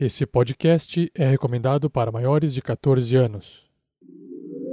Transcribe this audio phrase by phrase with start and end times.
[0.00, 3.64] Esse podcast é recomendado para maiores de 14 anos.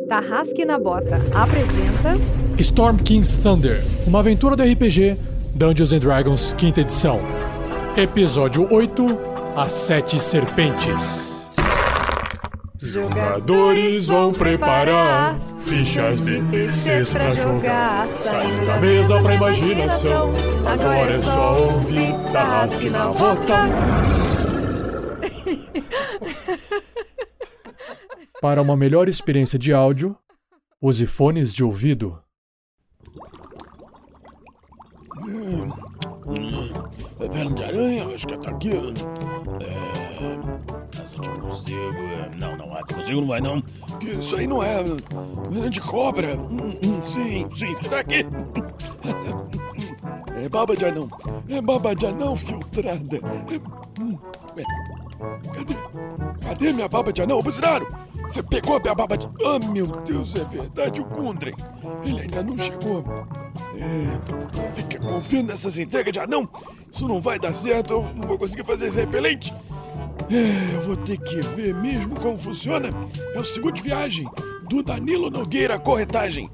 [0.07, 2.13] Tarrasque na Bota apresenta
[2.59, 5.17] Storm King's Thunder, uma aventura do RPG
[5.55, 7.19] Dungeons and Dragons, quinta edição.
[7.97, 9.03] Episódio 8
[9.57, 11.33] As Sete Serpentes.
[12.79, 18.07] Jogadores vão preparar fichas de terceiros pra jogar.
[18.21, 20.33] Saindo da mesa pra imaginação.
[20.67, 24.24] Agora é só ouvir Tarrasque na Bota.
[28.41, 30.15] Para uma melhor experiência de áudio,
[30.81, 32.19] use fones de ouvido.
[37.19, 38.71] É perna de aranha, acho que tá aqui.
[39.61, 41.01] É.
[41.01, 41.97] Asa de morcego.
[41.97, 43.61] é, Não, não, asa de morcego não vai não.
[43.99, 44.83] Que Isso aí não é.
[44.83, 46.35] Perna de cobra.
[46.35, 48.25] Hum, sim, sim, tá aqui.
[50.35, 51.07] É baba de anão.
[51.47, 53.17] É baba de anão filtrada.
[53.17, 54.17] É, hum,
[54.57, 54.63] é.
[55.53, 55.75] Cadê?
[56.45, 57.41] Cadê minha baba de anão?
[57.41, 57.87] Buzinaro!
[58.21, 59.27] Você pegou a minha baba de...
[59.43, 61.55] Ah, meu Deus, é verdade, o Gundren.
[62.03, 63.03] Ele ainda não chegou.
[63.75, 66.47] É, fica confiando nessas entregas de anão?
[66.91, 69.51] Isso não vai dar certo, eu não vou conseguir fazer esse repelente.
[70.29, 72.89] É, eu vou ter que ver mesmo como funciona.
[73.33, 74.27] É o segundo viagem
[74.69, 76.49] do Danilo Nogueira Corretagem.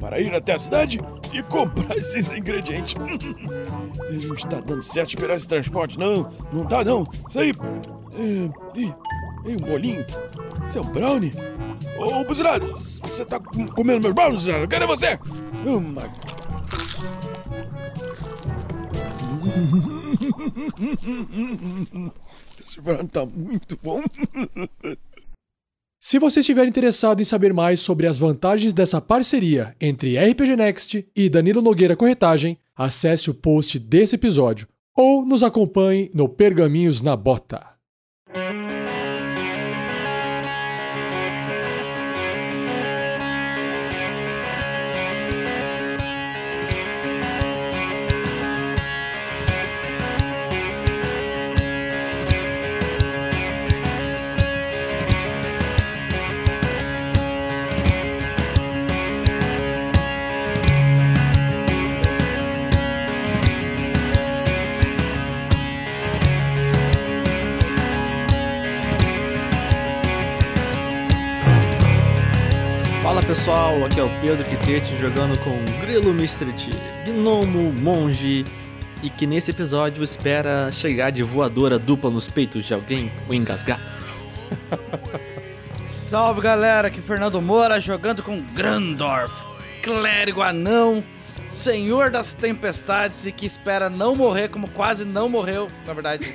[0.00, 1.00] Para ir até a cidade
[1.32, 2.94] e comprar esses ingredientes.
[4.08, 6.30] Ele não está dando certo esperar esse transporte, não.
[6.52, 7.06] Não tá, não.
[7.28, 7.52] Isso aí.
[8.14, 8.94] É, ih,
[9.48, 10.04] Ei, um bolinho?
[10.76, 11.32] Um brownie?
[11.98, 14.68] Ô, Buzinaro, você tá com- comendo meus brownies, Buzinaro?
[14.68, 15.18] Cadê você?
[15.66, 16.02] Oh, my...
[22.62, 24.02] Esse brownie tá muito bom.
[25.98, 31.08] Se você estiver interessado em saber mais sobre as vantagens dessa parceria entre RPG Next
[31.16, 37.16] e Danilo Nogueira Corretagem, acesse o post desse episódio ou nos acompanhe no Pergaminhos na
[37.16, 37.77] Bota.
[73.28, 76.70] Pessoal, aqui é o Pedro Quitete jogando com Grilo Mistrit,
[77.04, 78.42] Gnomo, Monge
[79.02, 83.78] e que nesse episódio espera chegar de voadora dupla nos peitos de alguém ou engasgar.
[85.84, 89.44] Salve galera, aqui é Fernando Moura jogando com Grandorf,
[89.82, 91.04] clérigo anão,
[91.50, 96.34] senhor das tempestades e que espera não morrer como quase não morreu, na verdade,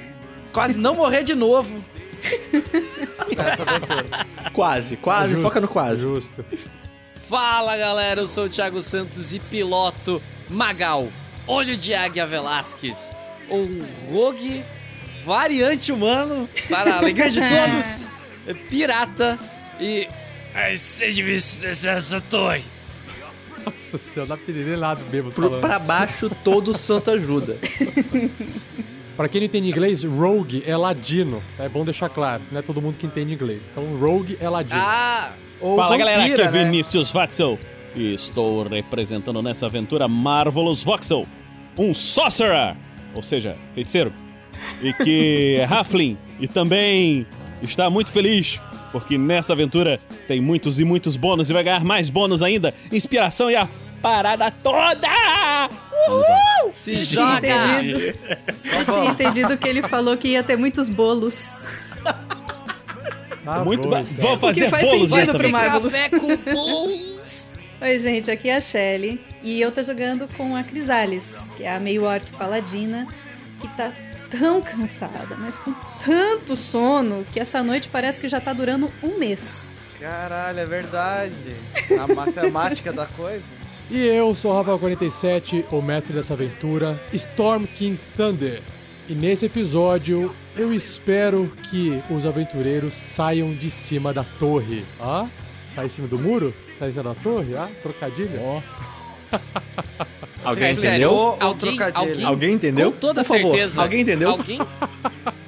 [0.54, 1.76] quase não morrer de novo.
[3.36, 4.28] Essa aventura.
[4.54, 6.04] Quase, quase, Justo, foca no quase.
[6.04, 6.46] Justo.
[7.34, 10.22] Fala galera, eu sou o Thiago Santos e piloto
[10.52, 11.10] Magal,
[11.48, 13.12] Olho de Águia Velasquez,
[13.50, 14.64] um rogue
[15.26, 18.08] variante humano, para a alegria de todos,
[18.70, 19.40] pirata
[19.80, 20.08] e.
[20.54, 22.64] Ai, seja visto descer essa torre.
[23.66, 27.58] Nossa senhora, dá pra entender nada bêbado Pro, pra baixo todo santo ajuda.
[29.18, 31.42] Pra quem não entende inglês, rogue é ladino.
[31.60, 33.62] É bom deixar claro, não é todo mundo que entende inglês.
[33.70, 34.82] Então, rogue é ladino.
[34.84, 35.34] Ah,
[35.64, 36.66] Ou Fala galera, vampira, aqui é né?
[36.66, 37.58] Vinícius Watzel
[37.96, 41.26] e estou representando nessa aventura Marvelous Voxel,
[41.80, 42.76] um sorcerer,
[43.16, 44.12] ou seja, feiticeiro,
[44.82, 47.26] e que é Halfling e também
[47.62, 48.60] está muito feliz
[48.92, 49.98] porque nessa aventura
[50.28, 53.66] tem muitos e muitos bônus e vai ganhar mais bônus ainda, inspiração e a
[54.02, 55.08] parada toda!
[56.10, 56.74] Uhul!
[56.74, 57.82] se joga!
[57.82, 61.66] Eu tinha entendido que ele falou que ia ter muitos bolos.
[63.44, 64.16] Tá muito bom, ba- então.
[64.26, 65.52] Vamos fazer faz bolos nessa pro.
[65.52, 67.52] Café com bolos.
[67.82, 71.76] Oi, gente, aqui é a Shelly e eu tô jogando com a Crisales, que é
[71.76, 73.06] a meio orc paladina,
[73.60, 73.92] que tá
[74.30, 75.74] tão cansada, mas com
[76.04, 79.70] tanto sono, que essa noite parece que já tá durando um mês.
[80.00, 81.56] Caralho, é verdade.
[82.00, 83.44] A matemática da coisa.
[83.92, 88.62] E eu sou o Rafael47, o mestre dessa aventura, Storm King's Thunder.
[89.10, 94.86] E nesse episódio, eu espero que os aventureiros saiam de cima da torre.
[95.00, 95.28] Ah?
[95.76, 96.54] Sai em cima do muro?
[96.80, 97.56] Sai em cima da torre?
[97.56, 98.30] Ah, trocadilho.
[100.44, 101.12] Alguém É sério, entendeu?
[101.14, 102.92] Ou alguém, alguém, Alguém entendeu?
[102.92, 103.82] Com toda Por favor, certeza.
[103.82, 104.30] alguém entendeu?
[104.32, 104.60] Alguém...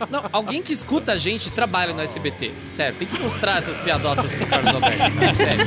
[0.10, 2.54] Não, alguém que escuta a gente trabalha no SBT.
[2.70, 5.36] Sério, tem que mostrar essas piadotas pro Carlos Alberto.
[5.36, 5.66] Sério.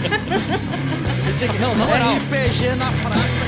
[1.60, 2.14] Não, na moral.
[2.16, 3.47] RPG na praça,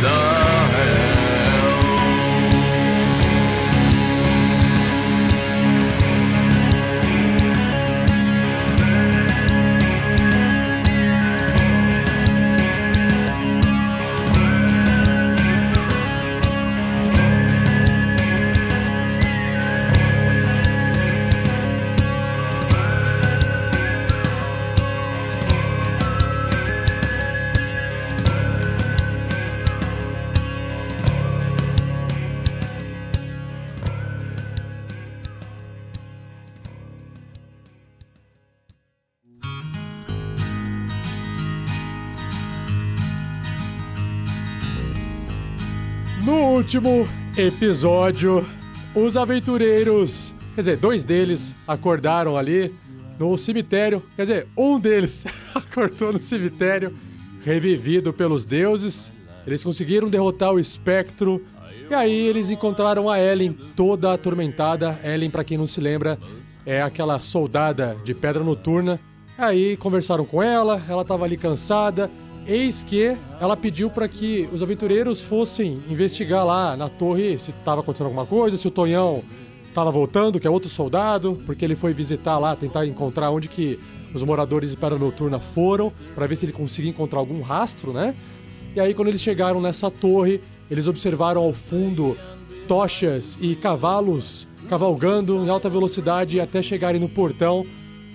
[0.00, 0.57] No
[46.68, 48.46] último episódio,
[48.94, 52.74] os aventureiros, quer dizer, dois deles acordaram ali
[53.18, 54.02] no cemitério.
[54.14, 55.24] Quer dizer, um deles
[55.56, 56.94] acordou no cemitério,
[57.42, 59.10] revivido pelos deuses.
[59.46, 61.42] Eles conseguiram derrotar o espectro.
[61.88, 65.00] E aí eles encontraram a Ellen toda atormentada.
[65.02, 66.18] Ellen, pra quem não se lembra,
[66.66, 69.00] é aquela soldada de pedra noturna.
[69.38, 72.10] Aí conversaram com ela, ela tava ali cansada.
[72.48, 77.82] Eis que ela pediu para que os aventureiros fossem investigar lá na torre se estava
[77.82, 79.22] acontecendo alguma coisa, se o Tonhão
[79.68, 83.78] estava voltando, que é outro soldado, porque ele foi visitar lá, tentar encontrar onde que
[84.14, 88.14] os moradores de Pedra Noturna foram, para ver se ele conseguia encontrar algum rastro, né?
[88.74, 90.40] E aí quando eles chegaram nessa torre,
[90.70, 92.16] eles observaram ao fundo
[92.66, 97.66] tochas e cavalos cavalgando em alta velocidade até chegarem no portão.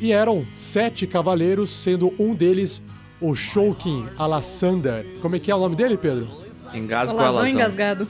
[0.02, 2.82] E eram sete cavaleiros, sendo um deles
[3.22, 5.06] o Shoukin Alassander.
[5.22, 6.28] Como é que é o nome dele, Pedro?
[6.74, 7.54] Engasgo Alazão alazão.
[7.54, 8.08] engasgado.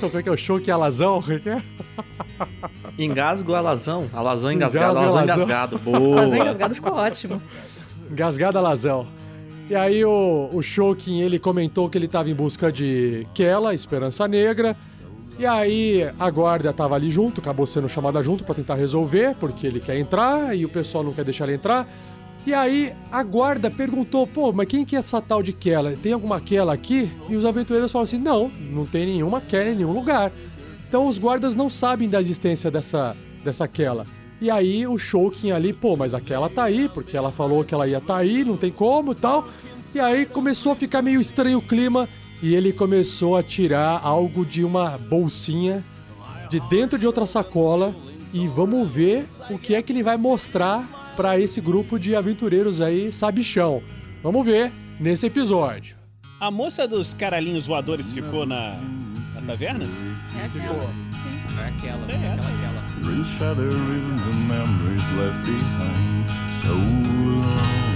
[0.00, 1.20] Como é que é o Shoukin Alazão?
[1.22, 1.62] Como é que é?
[2.98, 4.08] Engasgo alazão.
[4.12, 5.44] Alazão engasgado, Engasgo alazão alazão.
[5.44, 5.80] engasgado.
[5.86, 6.36] Alazão Boa.
[6.44, 7.42] engasgado ficou ótimo.
[8.10, 9.06] Engasgada Alazão.
[9.68, 14.26] E aí o, o Shoukin, ele comentou que ele estava em busca de Kela, Esperança
[14.28, 14.76] Negra.
[15.38, 19.66] E aí a guarda tava ali junto, acabou sendo chamada junto para tentar resolver, porque
[19.66, 21.86] ele quer entrar e o pessoal não quer deixar ele entrar.
[22.46, 25.96] E aí a guarda perguntou, pô, mas quem que é essa tal de Kela?
[26.00, 27.10] Tem alguma Kela aqui?
[27.28, 30.30] E os aventureiros falaram assim, não, não tem nenhuma Kela em nenhum lugar.
[30.88, 34.06] Então os guardas não sabem da existência dessa, dessa Kela.
[34.40, 37.88] E aí o Shoukin ali, pô, mas aquela tá aí, porque ela falou que ela
[37.88, 39.48] ia tá aí, não tem como tal.
[39.92, 42.08] E aí começou a ficar meio estranho o clima
[42.40, 45.84] e ele começou a tirar algo de uma bolsinha
[46.48, 47.92] de dentro de outra sacola
[48.32, 52.80] e vamos ver o que é que ele vai mostrar pra esse grupo de aventureiros
[52.80, 53.82] aí sabichão.
[54.22, 54.70] Vamos ver
[55.00, 55.96] nesse episódio.
[56.38, 58.76] A moça dos caralhinhos voadores ficou na,
[59.34, 59.86] na taverna?
[60.38, 60.84] É aquela.
[61.96, 62.12] Essa.
[62.12, 62.76] aquela.
[65.44, 66.28] Behind
[66.60, 67.86] so long.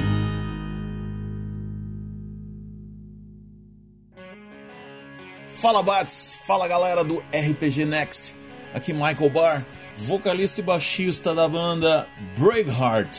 [5.61, 8.35] Fala Bats, fala galera do RPG Next.
[8.73, 9.67] Aqui Michael Barr,
[10.00, 13.11] vocalista e baixista da banda Braveheart,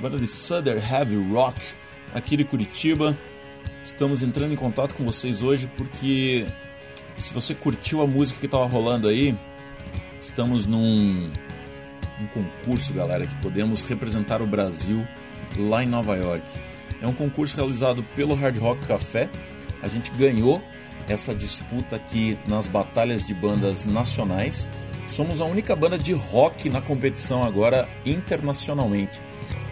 [0.00, 1.60] banda de Southern Heavy Rock
[2.12, 3.16] aqui de Curitiba.
[3.82, 6.44] Estamos entrando em contato com vocês hoje porque
[7.16, 9.38] se você curtiu a música que estava rolando aí,
[10.20, 11.30] estamos num,
[12.34, 15.06] concurso, galera, que podemos representar o Brasil
[15.56, 16.44] lá em Nova York.
[17.00, 19.28] É um concurso realizado pelo Hard Rock Café.
[19.80, 20.60] A gente ganhou
[21.08, 24.68] essa disputa aqui nas batalhas de bandas nacionais.
[25.16, 29.18] Somos a única banda de rock na competição agora internacionalmente.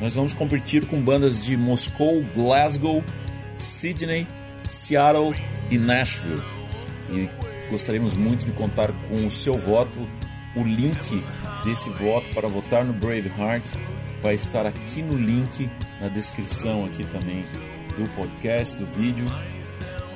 [0.01, 3.05] Nós vamos competir com bandas de Moscou, Glasgow,
[3.59, 4.27] Sydney,
[4.71, 5.35] Seattle
[5.71, 6.43] e Nashville.
[7.11, 7.29] E
[7.71, 10.09] gostaríamos muito de contar com o seu voto.
[10.57, 11.23] O link
[11.63, 13.65] desse voto para votar no Braveheart
[14.23, 15.71] vai estar aqui no link
[16.01, 17.45] na descrição aqui também
[17.99, 19.27] do podcast, do vídeo.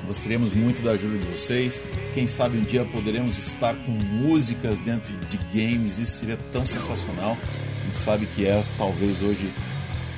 [0.09, 1.83] Gostaríamos muito da ajuda de vocês.
[2.15, 5.99] Quem sabe um dia poderemos estar com músicas dentro de games.
[5.99, 7.37] Isso seria tão sensacional.
[7.83, 9.51] A gente sabe que é talvez hoje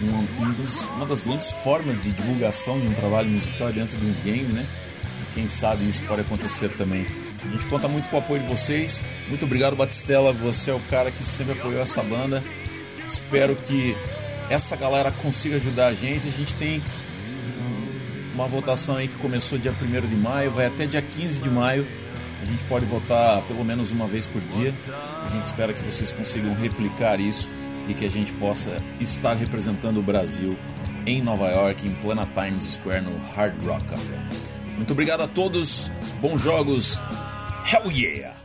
[0.02, 3.98] um, um dos- uma das grandes formas de divulgação de um trabalho musical é dentro
[3.98, 4.66] de um game, né?
[5.22, 7.06] E quem sabe isso pode acontecer também.
[7.46, 8.98] A gente conta muito com o apoio de vocês.
[9.28, 10.32] Muito obrigado, Batistella.
[10.32, 12.42] Você é o cara que sempre apoiou essa banda.
[13.12, 13.94] Espero que
[14.50, 16.28] essa galera consiga ajudar a gente.
[16.30, 16.82] A gente tem
[18.34, 21.86] uma votação aí que começou dia 1 de maio, vai até dia 15 de maio.
[22.42, 24.74] A gente pode votar pelo menos uma vez por dia.
[25.26, 27.48] A gente espera que vocês consigam replicar isso
[27.88, 30.58] e que a gente possa estar representando o Brasil
[31.06, 34.18] em Nova York, em plena Times Square, no Hard Rock Café.
[34.76, 36.98] Muito obrigado a todos, bons jogos,
[37.72, 38.36] hell yeah!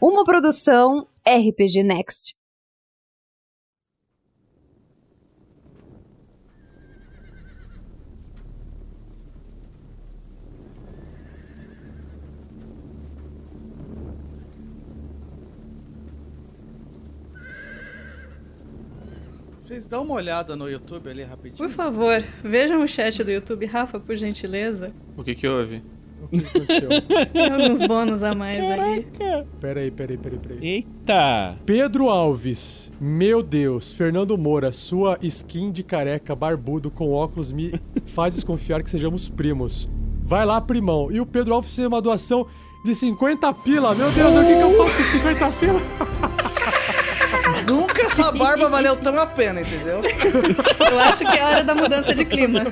[0.00, 2.34] Uma produção RPG Next.
[19.74, 21.56] Vocês dão uma olhada no YouTube ali rapidinho.
[21.56, 24.92] Por favor, vejam o chat do YouTube, Rafa, por gentileza.
[25.16, 25.82] O que que houve?
[26.22, 26.88] O que aconteceu?
[27.32, 29.04] Tem alguns bônus a mais ali.
[29.60, 30.58] peraí, peraí, peraí, peraí.
[30.62, 31.56] Eita!
[31.66, 37.72] Pedro Alves, meu Deus, Fernando Moura, sua skin de careca barbudo com óculos me
[38.06, 39.88] faz desconfiar que sejamos primos.
[40.22, 41.10] Vai lá, primão.
[41.10, 42.46] E o Pedro Alves fez uma doação
[42.84, 43.92] de 50 pila.
[43.92, 45.80] Meu Deus, o que, que eu faço com 50 pila?
[47.66, 50.02] Nunca essa barba valeu tão a pena, entendeu?
[50.90, 52.64] Eu acho que é hora da mudança de clima.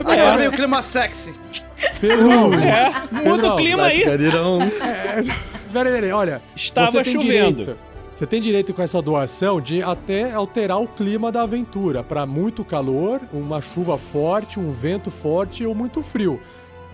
[0.00, 1.32] Agora vem o clima sexy.
[2.40, 2.60] Alves.
[2.64, 2.92] É,
[3.28, 4.02] muda o clima aí.
[4.82, 5.22] É,
[5.72, 6.42] peraí, peraí, olha.
[6.56, 7.30] Estava você tem chovendo.
[7.62, 7.78] direito-
[8.14, 12.64] você tem direito com essa doação de até alterar o clima da aventura para muito
[12.64, 16.40] calor, uma chuva forte, um vento forte ou muito frio.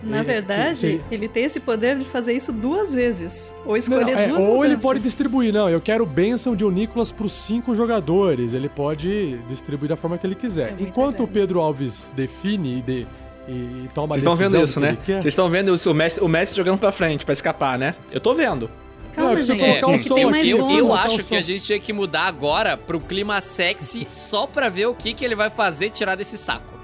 [0.03, 3.53] Na É, verdade, seria- ele tem esse poder de fazer isso duas vezes.
[3.63, 4.81] Ou Não, escolher é, duas ou ele mudanças.
[4.81, 8.53] pode distribuir, não, eu quero bênção de o Nicolas para os cinco jogadores.
[8.53, 10.75] Ele pode distribuir da forma que ele quiser.
[10.79, 11.27] É Enquanto o.
[11.27, 13.07] Pedro Alves define e, de-
[13.47, 14.89] e toma Vocês estão vendo isso, né?
[15.07, 17.95] ele Vocês estão vendo isso, o mestre, o mestre jogando pra frente, pra escapar, né?
[18.11, 18.69] Eu tô vendo.
[19.13, 19.61] Calma, Não, eu gente.
[19.85, 22.23] um é som aqui, mais Eu, eu o acho que a gente tinha que mudar
[22.27, 26.37] agora pro clima sexy só pra ver o que, que ele vai fazer tirar desse
[26.37, 26.80] saco.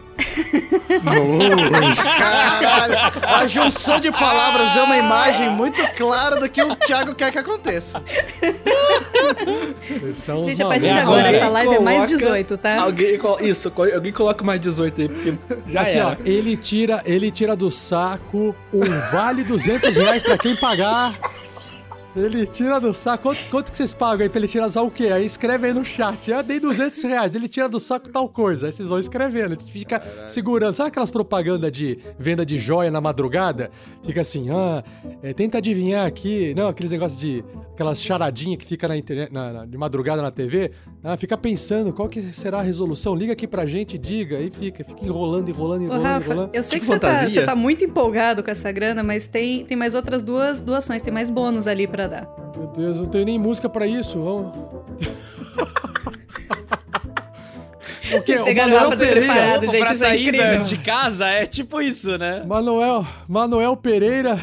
[2.17, 7.31] Caralho, a junção de palavras é uma imagem muito clara do que o Thiago quer
[7.31, 8.01] que aconteça.
[10.45, 12.81] Gente, a partir de agora, essa live é mais coloca- 18, tá?
[12.81, 15.33] Alguém, isso, alguém coloca mais 18 aí, porque
[15.69, 18.81] já assim, ó, ele tira, ele tira do saco um
[19.11, 21.13] vale 200 reais pra quem pagar.
[22.17, 23.23] Ele tira do saco.
[23.23, 25.05] Quanto, quanto que vocês pagam aí pra ele tirar do saco o quê?
[25.07, 26.29] Aí escreve aí no chat.
[26.31, 27.35] Eu dei 200 reais.
[27.35, 28.67] Ele tira do saco tal coisa.
[28.67, 29.53] Aí vocês vão escrevendo.
[29.53, 30.75] Ele fica segurando.
[30.75, 33.69] Sabe aquelas propagandas de venda de joia na madrugada?
[34.03, 34.83] Fica assim, ah,
[35.21, 36.53] é, tenta adivinhar aqui.
[36.55, 37.43] Não, aqueles negócios de.
[37.73, 40.71] Aquelas charadinhas que fica na internet, na- na- de madrugada na TV.
[41.03, 43.13] Ah, fica pensando qual que será a resolução.
[43.13, 44.37] Liga aqui pra gente diga.
[44.37, 46.55] Aí fica, fica enrolando, enrolando, Ô, enrolando, Rafa, enrolando.
[46.55, 49.63] eu sei Que que, você, tá, você tá muito empolgado com essa grana, mas tem,
[49.63, 52.06] tem mais outras duas doações, tem mais bônus ali pra
[52.55, 54.19] Meu Deus, não tenho nem música pra isso.
[54.23, 54.55] Vamos.
[58.13, 58.21] o?
[58.23, 59.61] Vocês O pegaram Manuel o Rafa Pereira.
[59.67, 60.61] gente, pra é saída incrível.
[60.63, 62.43] de casa é tipo isso, né?
[62.45, 64.39] Manuel, Manuel Pereira,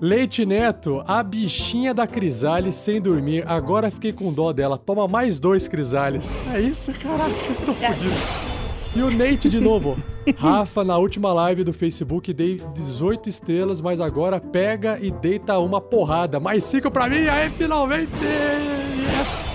[0.00, 3.44] Leite Neto, a bichinha da Crisales sem dormir.
[3.46, 4.78] Agora fiquei com dó dela.
[4.78, 6.30] Toma mais dois Crisales.
[6.54, 8.51] É isso, caraca, eu tô fudido.
[8.94, 9.96] E o Nate de novo.
[10.36, 15.80] Rafa, na última live do Facebook dei 18 estrelas, mas agora pega e deita uma
[15.80, 16.38] porrada.
[16.38, 18.10] Mais cinco pra mim, aí finalmente!
[18.22, 19.50] Yes!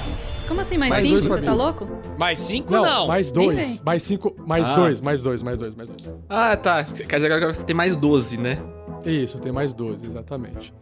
[0.48, 1.20] Como assim, mais, Mais cinco?
[1.22, 1.58] dois pra Você tá mim.
[1.58, 1.88] louco?
[2.17, 3.08] Mais cinco Não, não.
[3.08, 3.67] mais Nem dois.
[3.67, 3.79] vem.
[3.86, 4.75] Mais cinco, mais Ah.
[4.75, 6.13] dois, mais dois, mais dois, mais dois.
[6.27, 6.84] Ah, tá.
[6.84, 8.58] Quer dizer, agora você tem mais 12, né?
[9.06, 10.74] Isso, tem mais 12, exatamente.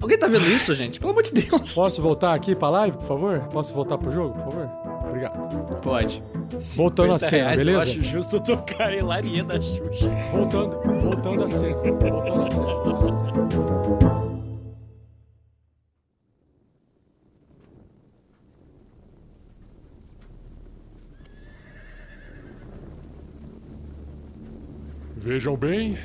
[0.00, 0.98] Alguém tá vendo isso, gente?
[0.98, 1.72] Pelo amor de Deus.
[1.74, 3.40] Posso voltar aqui pra live, por favor?
[3.52, 4.70] Posso voltar pro jogo, por favor?
[5.14, 5.80] Obrigado.
[5.80, 6.22] Pode.
[6.76, 7.78] Voltando à 50 cena, reais, beleza?
[7.78, 10.10] Eu acho justo tocar em Laria da Xuxa.
[10.32, 11.76] Voltando, voltando a cena.
[11.76, 12.64] Voltando a cena.
[12.64, 13.44] Voltando a cena.
[25.16, 25.96] Vejam bem,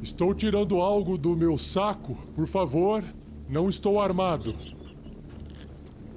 [0.00, 2.16] estou tirando algo do meu saco.
[2.34, 3.02] Por favor,
[3.48, 4.54] não estou armado.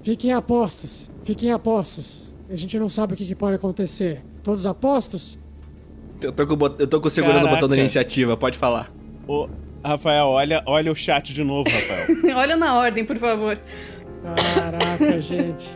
[0.04, 2.35] Fiquem apostos, fiquem apostos.
[2.50, 4.22] A gente não sabe o que, que pode acontecer.
[4.44, 5.40] Todos apostos?
[6.22, 7.82] Eu tô, com, eu tô com segurando o botão da Caraca.
[7.82, 8.92] iniciativa, pode falar.
[9.28, 9.50] Ô,
[9.84, 12.06] Rafael, olha, olha o chat de novo, Rafael.
[12.38, 13.60] Olha na ordem, por favor.
[14.56, 15.70] Caraca, gente.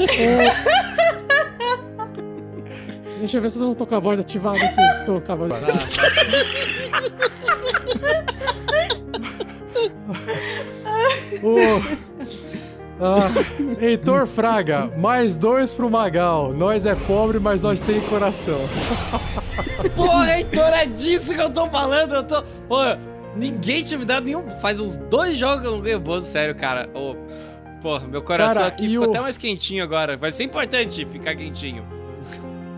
[0.00, 0.90] Ô.
[3.20, 4.76] Deixa eu ver se eu não tô com a voz ativada aqui.
[5.04, 5.52] Tô com a voz.
[11.42, 11.80] Ô,
[13.00, 13.30] ah,
[13.80, 16.52] Heitor Fraga, mais dois pro Magal.
[16.52, 18.58] Nós é pobre, mas nós tem coração.
[19.96, 22.14] Porra, Heitor, é disso que eu tô falando.
[22.14, 22.40] Eu tô.
[22.68, 22.96] Ô,
[23.36, 24.48] ninguém tinha me dado nenhum.
[24.60, 26.88] Faz uns dois jogos que eu não ganho bônus, sério, cara.
[26.94, 27.16] Ô,
[27.80, 30.16] porra, meu coração Cara, aqui ficou o- até mais quentinho agora.
[30.16, 31.84] Vai ser importante ficar quentinho.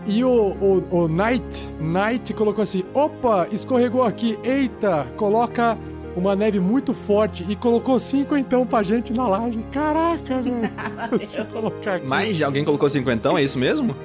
[0.05, 5.77] E o, o, o Knight, Knight colocou assim: opa, escorregou aqui, eita, coloca
[6.15, 9.63] uma neve muito forte e colocou cinquentão pra gente na live.
[9.71, 10.59] Caraca, velho.
[11.17, 12.07] Deixa eu colocar aqui.
[12.07, 13.95] Mas alguém colocou cinquentão, é isso mesmo?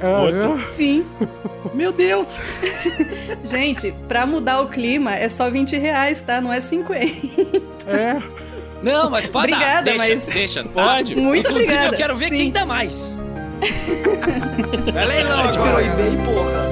[0.00, 0.74] É, é.
[0.76, 1.04] Sim.
[1.74, 2.38] Meu Deus!
[3.44, 6.40] Gente, pra mudar o clima é só 20 reais, tá?
[6.40, 7.04] Não é 50.
[7.86, 8.16] É.
[8.82, 9.56] Não, mas pode dar.
[9.56, 10.62] Obrigada, Deixa, mas- deixa.
[10.64, 11.16] Pode.
[11.16, 11.94] Muito Inclusive, obrigada.
[11.94, 12.36] eu quero ver Sim.
[12.36, 13.18] quem dá mais.
[14.94, 15.84] É leilão agora.
[15.84, 16.67] eBay, porra.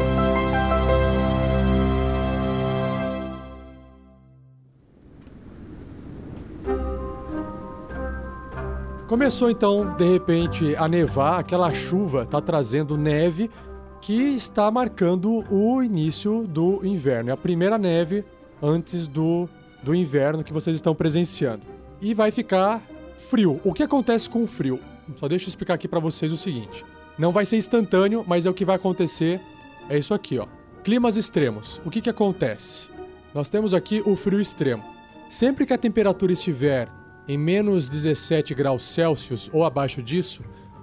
[9.16, 13.50] Começou então, de repente, a nevar, aquela chuva tá trazendo neve
[13.98, 17.30] que está marcando o início do inverno.
[17.30, 18.26] É a primeira neve
[18.62, 19.48] antes do,
[19.82, 21.62] do inverno que vocês estão presenciando.
[21.98, 22.82] E vai ficar
[23.16, 23.58] frio.
[23.64, 24.78] O que acontece com o frio?
[25.16, 26.84] Só deixa eu explicar aqui para vocês o seguinte.
[27.18, 29.40] Não vai ser instantâneo, mas é o que vai acontecer.
[29.88, 30.46] É isso aqui, ó.
[30.84, 31.80] Climas extremos.
[31.86, 32.90] O que que acontece?
[33.32, 34.84] Nós temos aqui o frio extremo.
[35.30, 36.90] Sempre que a temperatura estiver
[37.28, 40.42] em menos 17 graus Celsius ou abaixo disso,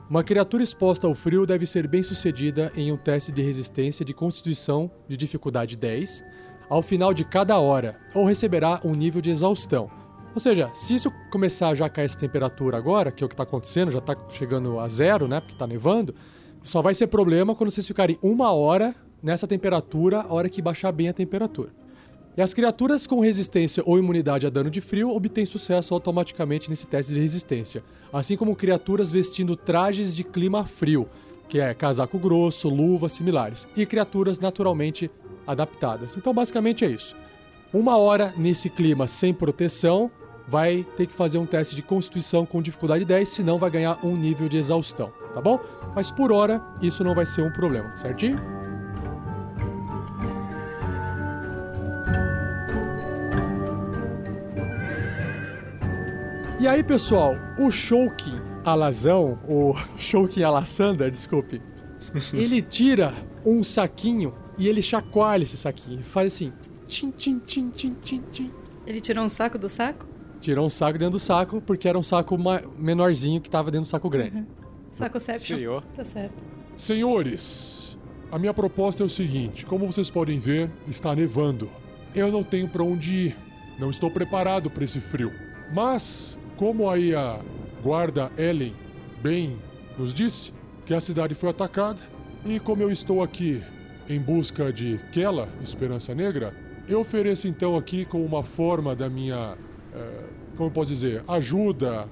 [0.10, 4.14] uma criatura exposta ao frio deve ser bem sucedida em um teste de resistência de
[4.14, 6.24] constituição de dificuldade 10
[6.70, 9.90] ao final de cada hora, ou receberá um nível de exaustão.
[10.34, 13.34] Ou seja, se isso começar já a cair essa temperatura agora, que é o que
[13.34, 15.40] está acontecendo, já está chegando a zero, né?
[15.40, 16.16] Porque está nevando,
[16.64, 20.92] só vai ser problema quando vocês ficarem uma hora nessa temperatura, a hora que baixar
[20.92, 21.72] bem a temperatura.
[22.36, 26.88] E as criaturas com resistência ou imunidade a dano de frio obtêm sucesso automaticamente nesse
[26.88, 31.08] teste de resistência, assim como criaturas vestindo trajes de clima frio,
[31.48, 35.12] que é casaco grosso, luvas similares, e criaturas naturalmente
[35.46, 36.18] adaptadas.
[36.18, 37.16] Então, basicamente é isso.
[37.72, 40.10] Uma hora nesse clima sem proteção,
[40.48, 44.16] vai ter que fazer um teste de constituição com dificuldade 10, senão vai ganhar um
[44.16, 45.60] nível de exaustão, tá bom?
[45.96, 48.63] Mas por hora, isso não vai ser um problema, certinho?
[56.60, 61.62] E aí, pessoal, o Shoukin Alazão, o Shoukin Alassander, desculpe,
[62.34, 63.14] ele tira
[63.46, 66.02] um saquinho e ele chacoalha esse saquinho.
[66.04, 66.54] Faz assim,
[66.88, 68.52] tchim, tchim, tchim, tchim, tchim, tchim.
[68.86, 70.06] Ele tirou um saco do saco?
[70.40, 72.38] Tirou um saco dentro do saco, porque era um saco
[72.78, 74.46] menorzinho que tava dentro do saco grande.
[74.90, 75.58] Saco seption.
[75.58, 75.84] Senhor.
[75.96, 76.44] Tá certo.
[76.78, 77.98] Senhores,
[78.32, 81.70] a minha proposta é o seguinte: como vocês podem ver, está nevando.
[82.14, 83.38] Eu não tenho para onde ir.
[83.80, 85.32] Não estou preparado para esse frio.
[85.74, 87.40] Mas, como aí a
[87.82, 88.74] guarda Ellen
[89.22, 89.58] bem
[89.98, 90.54] nos disse
[90.86, 92.02] que a cidade foi atacada,
[92.46, 93.64] e como eu estou aqui
[94.10, 96.54] em busca de Kela, Esperança Negra,
[96.88, 99.58] eu ofereço então aqui como uma forma da minha,
[99.94, 100.24] eh,
[100.58, 102.08] como eu posso dizer, ajuda,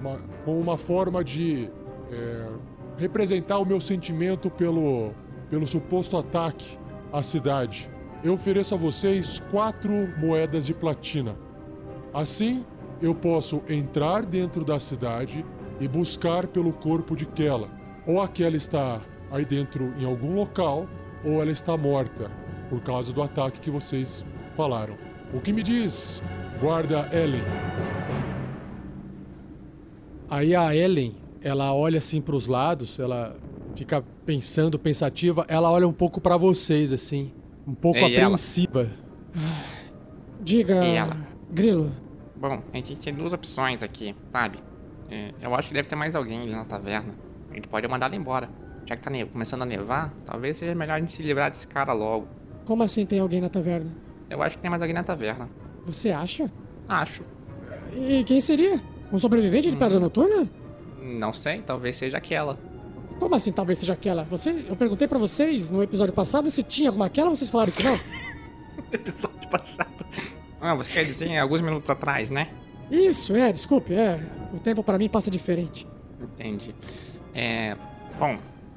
[0.00, 1.70] uma- como uma forma de
[2.12, 2.48] eh,
[2.98, 5.12] representar o meu sentimento pelo,
[5.48, 6.76] pelo suposto ataque
[7.12, 7.88] à cidade.
[8.24, 11.36] Eu ofereço a vocês quatro moedas de platina.
[12.12, 12.64] Assim,
[13.00, 15.44] eu posso entrar dentro da cidade
[15.80, 17.68] e buscar pelo corpo de Kela.
[18.06, 20.86] Ou aquela está aí dentro em algum local,
[21.24, 22.30] ou ela está morta
[22.68, 24.96] por causa do ataque que vocês falaram.
[25.32, 26.22] O que me diz,
[26.60, 27.42] guarda Ellen?
[30.28, 33.36] Aí a Ellen, ela olha assim pros lados, ela
[33.74, 37.32] fica pensando, pensativa, ela olha um pouco pra vocês assim,
[37.66, 38.24] um pouco E ela?
[38.24, 38.88] apreensiva.
[40.40, 41.16] Diga, E ela?
[41.50, 41.90] Grilo,
[42.40, 44.58] Bom, a gente tem duas opções aqui, sabe?
[45.10, 47.14] É, eu acho que deve ter mais alguém ali na taverna.
[47.50, 48.48] A gente pode mandar ela embora.
[48.86, 51.92] Já que tá começando a nevar, talvez seja melhor a gente se livrar desse cara
[51.92, 52.26] logo.
[52.64, 53.94] como assim tem alguém na taverna?
[54.30, 55.50] Eu acho que tem mais alguém na taverna.
[55.84, 56.50] Você acha?
[56.88, 57.24] Acho.
[57.94, 58.80] E quem seria?
[59.12, 60.48] Um sobrevivente de pedra noturna?
[61.02, 62.58] Não sei, talvez seja aquela.
[63.18, 64.24] Como assim talvez seja aquela?
[64.24, 67.82] Você, eu perguntei pra vocês no episódio passado se tinha alguma aquela, vocês falaram que
[67.82, 67.98] não.
[68.90, 70.06] Episódio passado.
[70.60, 72.50] Ah, você quer dizer alguns minutos atrás, né?
[72.90, 74.20] Isso, é, desculpe, é.
[74.52, 75.86] O tempo pra mim passa diferente.
[76.20, 76.74] Entendi.
[77.34, 77.76] É.
[78.18, 78.36] Bom,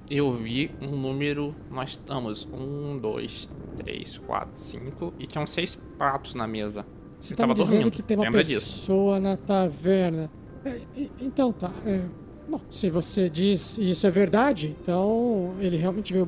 [0.10, 1.54] eu vi um número.
[1.70, 2.48] Nós estamos.
[2.54, 5.14] Um, dois, três, quatro, cinco.
[5.20, 6.86] E tinham seis pratos na mesa.
[7.20, 8.82] Você Eu tá dizendo dormindo, que tem uma lembra disso?
[8.82, 10.30] pessoa na taverna.
[10.64, 10.80] É,
[11.20, 11.72] então tá.
[11.86, 12.02] é,
[12.48, 16.28] bom, se você diz e isso é verdade, então ele realmente veio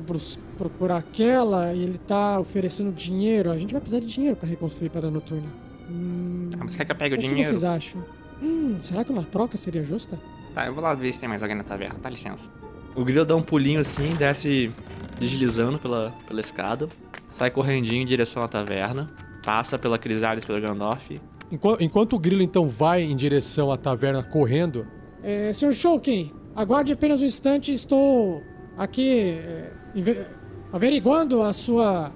[0.56, 3.50] procurar aquela e ele tá oferecendo dinheiro.
[3.50, 5.48] A gente vai precisar de dinheiro pra reconstruir Pedra Noturna.
[5.90, 7.48] Hum, Ah, Você quer que eu pegue o, o que dinheiro?
[7.48, 8.02] vocês acham?
[8.42, 10.18] Hum, será que uma troca seria justa?
[10.54, 11.96] Tá, eu vou lá ver se tem mais alguém na taverna.
[12.02, 12.50] Dá licença.
[12.94, 14.70] O grilo dá um pulinho assim, desce
[15.20, 16.88] deslizando pela, pela escada,
[17.30, 19.10] sai correndinho em direção à taverna,
[19.44, 21.10] passa pela Crisales pelo Gandalf.
[21.50, 24.86] Enquanto, enquanto o grilo então vai em direção à taverna correndo,
[25.22, 25.72] É, Sr.
[25.74, 28.42] Shulkin, aguarde apenas um instante, estou
[28.76, 29.72] aqui é,
[30.72, 32.12] averiguando a sua,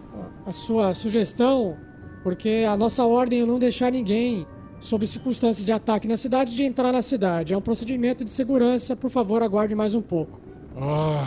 [0.47, 1.77] a sua sugestão
[2.23, 4.47] Porque a nossa ordem é não deixar ninguém,
[4.79, 7.53] sob circunstâncias de ataque na cidade, de entrar na cidade.
[7.53, 8.95] É um procedimento de segurança.
[8.95, 10.41] Por favor, aguarde mais um pouco.
[10.77, 11.27] Ah,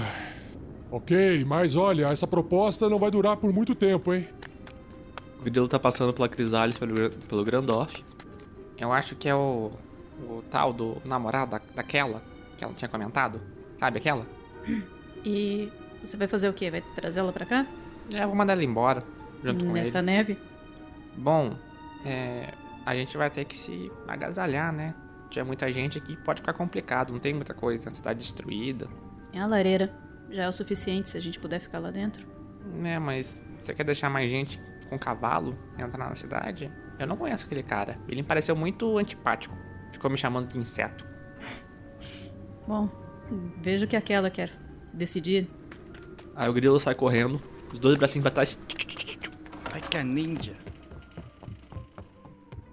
[0.92, 4.28] ok, mas olha, essa proposta não vai durar por muito tempo, hein?
[5.40, 8.04] O Grilo tá passando pela Crisales, pelo, pelo Grandorf.
[8.78, 9.72] Eu acho que é o.
[10.24, 12.22] o tal do namorado da, daquela
[12.58, 13.42] que ela tinha comentado.
[13.78, 14.26] Sabe aquela?
[15.26, 15.72] E
[16.04, 16.70] você vai fazer o quê?
[16.70, 17.66] Vai trazê-la pra cá?
[18.14, 19.04] É, eu vou mandar ela embora.
[19.44, 20.08] Junto com Nessa ele.
[20.08, 20.38] neve?
[21.18, 21.56] Bom,
[22.06, 22.54] é.
[22.86, 24.94] A gente vai ter que se agasalhar, né?
[25.30, 27.90] Tinha muita gente aqui, pode ficar complicado, não tem muita coisa.
[27.90, 28.88] A cidade destruída.
[29.32, 29.94] É a lareira.
[30.30, 32.26] Já é o suficiente se a gente puder ficar lá dentro.
[32.76, 36.72] Né, mas você quer deixar mais gente com cavalo entrar na cidade?
[37.00, 37.98] Eu não conheço aquele cara.
[38.08, 39.56] Ele me pareceu muito antipático.
[39.94, 41.06] Ficou me chamando de inseto.
[42.68, 42.90] Bom,
[43.58, 44.52] veja o que aquela quer
[44.92, 45.48] decidir.
[46.36, 48.60] Aí o Grilo sai correndo, os dois bracinhos pra trás.
[49.72, 50.54] Ai, que a ninja.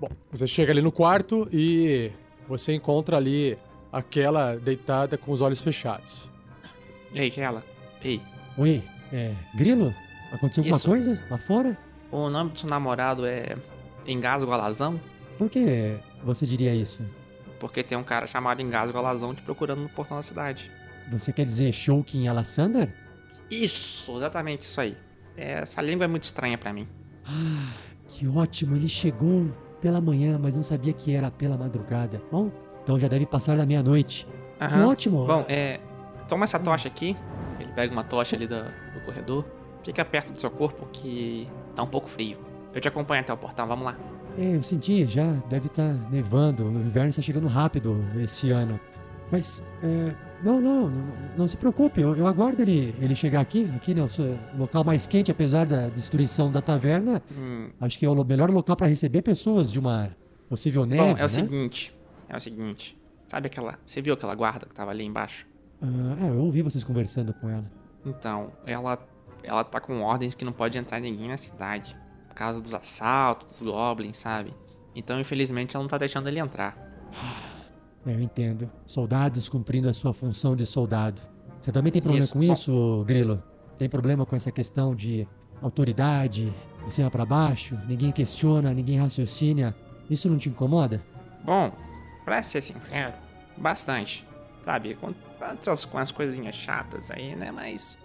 [0.00, 2.10] Bom, você chega ali no quarto e
[2.48, 3.56] você encontra ali
[3.92, 6.28] aquela deitada com os olhos fechados.
[7.14, 7.64] Ei, aquela.
[8.02, 8.20] Ei,
[8.56, 9.34] Oi, é.
[9.54, 9.94] Grilo?
[10.32, 10.88] Aconteceu alguma Isso.
[10.88, 11.78] coisa lá fora?
[12.12, 13.56] o nome do seu namorado é
[14.06, 15.00] Engasgo Alazão?
[15.38, 17.02] Por que você diria isso?
[17.58, 20.70] Porque tem um cara chamado Engasgo Alazão te procurando no portão da cidade.
[21.10, 22.92] Você quer dizer Shoukin Alassander?
[23.50, 24.96] Isso, exatamente isso aí.
[25.36, 26.86] É, essa língua é muito estranha pra mim.
[27.26, 27.72] Ah,
[28.08, 32.22] que ótimo, ele chegou pela manhã, mas não sabia que era pela madrugada.
[32.30, 32.50] Bom,
[32.82, 34.26] então já deve passar da meia-noite.
[34.58, 35.26] Que ótimo!
[35.26, 35.80] Bom, é.
[36.28, 37.16] Toma essa tocha aqui.
[37.58, 39.44] Ele pega uma tocha ali da- do corredor.
[39.82, 42.38] Fica perto do seu corpo que tá um pouco frio.
[42.72, 43.96] Eu te acompanho até o portão, vamos lá.
[44.38, 46.64] É, eu senti, já deve estar nevando.
[46.66, 48.78] O inverno está chegando rápido esse ano.
[49.30, 53.70] Mas, é, não, não, não, não se preocupe, eu, eu aguardo ele, ele chegar aqui.
[53.76, 57.22] Aqui né, o seu- local mais quente, apesar da destruição da taverna.
[57.30, 60.10] Hum, Acho que é o melhor local para receber pessoas de uma
[60.48, 61.02] possível neve.
[61.02, 61.24] Bom, é né?
[61.24, 61.94] o seguinte.
[62.28, 62.98] É o seguinte.
[63.28, 63.78] Sabe aquela.
[63.86, 65.46] Você viu aquela guarda que tava ali embaixo?
[65.80, 67.70] Ah, é, eu ouvi vocês conversando com ela.
[68.04, 68.98] Então, ela.
[69.42, 71.96] Ela tá com ordens que não pode entrar ninguém na cidade.
[72.30, 74.54] Por causa dos assaltos, dos goblins, sabe?
[74.94, 76.78] Então, infelizmente, ela não tá deixando ele entrar.
[78.06, 78.70] Eu entendo.
[78.86, 81.20] Soldados cumprindo a sua função de soldado.
[81.60, 82.32] Você também tem problema Isso.
[82.32, 83.42] com isso, Grilo?
[83.76, 85.28] Tem problema com essa questão de
[85.60, 86.52] autoridade,
[86.84, 87.78] de cima para baixo?
[87.86, 89.76] Ninguém questiona, ninguém raciocina.
[90.08, 91.02] Isso não te incomoda?
[91.44, 91.72] Bom,
[92.24, 93.12] pra ser sincero,
[93.56, 94.26] bastante.
[94.60, 95.12] Sabe, com,
[95.90, 97.50] com as coisinhas chatas aí, né?
[97.50, 97.98] Mas.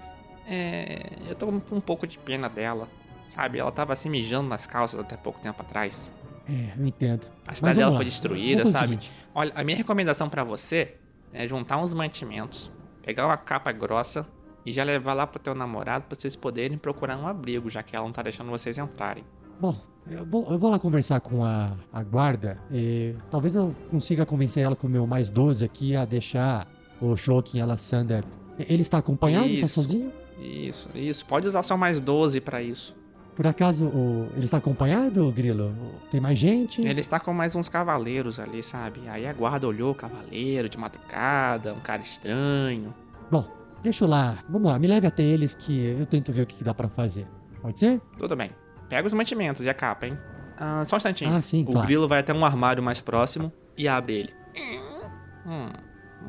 [0.47, 1.09] É.
[1.27, 2.87] Eu tô com um pouco de pena dela.
[3.27, 6.11] Sabe, ela tava se mijando nas calças até pouco tempo atrás.
[6.47, 7.27] É, eu entendo.
[7.47, 7.97] A cidade dela lá.
[7.97, 8.99] foi destruída, sabe?
[9.33, 10.95] Olha, a minha recomendação pra você
[11.33, 12.71] é juntar uns mantimentos,
[13.03, 14.25] pegar uma capa grossa
[14.65, 17.95] e já levar lá pro teu namorado pra vocês poderem procurar um abrigo, já que
[17.95, 19.23] ela não tá deixando vocês entrarem.
[19.59, 19.75] Bom,
[20.09, 24.63] eu vou, eu vou lá conversar com a, a guarda e talvez eu consiga convencer
[24.63, 26.67] ela com o meu mais 12 aqui a deixar
[27.01, 28.23] o Shokin Alassander.
[28.57, 29.47] Ele está acompanhado?
[29.47, 29.75] Está Isso.
[29.75, 30.13] sozinho?
[30.39, 31.25] Isso, isso.
[31.25, 32.95] Pode usar só mais 12 pra isso.
[33.35, 35.75] Por acaso o- ele está acompanhado, Grilo?
[36.09, 36.81] Tem mais gente?
[36.81, 39.01] Ele está com mais uns cavaleiros ali, sabe?
[39.09, 42.93] Aí a guarda olhou o cavaleiro de madrugada, um cara estranho.
[43.29, 43.45] Bom,
[43.83, 44.37] deixa eu lá.
[44.49, 47.27] Vamos lá, me leve até eles que eu tento ver o que dá pra fazer.
[47.61, 47.99] Pode ser?
[48.17, 48.51] Tudo bem.
[48.87, 50.17] Pega os mantimentos e a capa, hein?
[50.57, 51.33] Ah, só um instantinho.
[51.35, 51.87] Ah, sim, O claro.
[51.87, 54.33] Grilo vai até um armário mais próximo e abre ele.
[54.55, 55.11] Hum,
[55.45, 55.69] hum,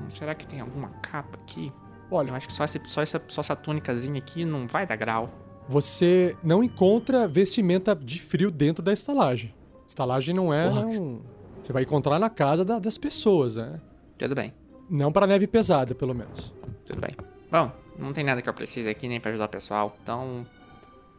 [0.08, 1.72] será que tem alguma capa aqui?
[2.10, 4.96] Olha, Eu acho que só, esse, só, essa, só essa túnicazinha aqui não vai dar
[4.96, 5.30] grau.
[5.68, 9.54] Você não encontra vestimenta de frio dentro da estalagem.
[9.86, 11.20] Estalagem não é um...
[11.62, 13.80] Você vai encontrar na casa da- das pessoas, né?
[14.18, 14.52] Tudo bem,
[14.88, 16.52] Não para neve pesada, pelo menos.
[16.84, 17.10] tudo bem.
[17.50, 20.46] Bom, não tem nada que eu precise aqui nem pra ajudar o pessoal, então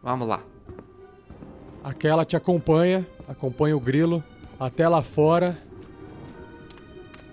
[0.02, 0.42] vamos lá.
[1.84, 4.24] Aquela te acompanha, acompanha o grilo
[4.60, 5.58] até lá fora.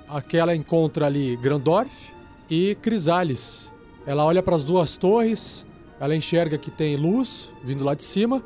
[0.09, 2.13] Aquela encontra ali Grandorf
[2.49, 3.73] e Crisales.
[4.07, 5.67] Ela olha para as duas torres,
[6.05, 8.45] ela enxerga que tem luz vindo lá de cima.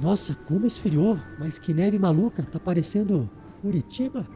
[0.00, 1.18] Nossa, como esfriou!
[1.38, 2.42] Mas que neve maluca!
[2.42, 3.28] Tá parecendo
[3.62, 4.26] Curitiba?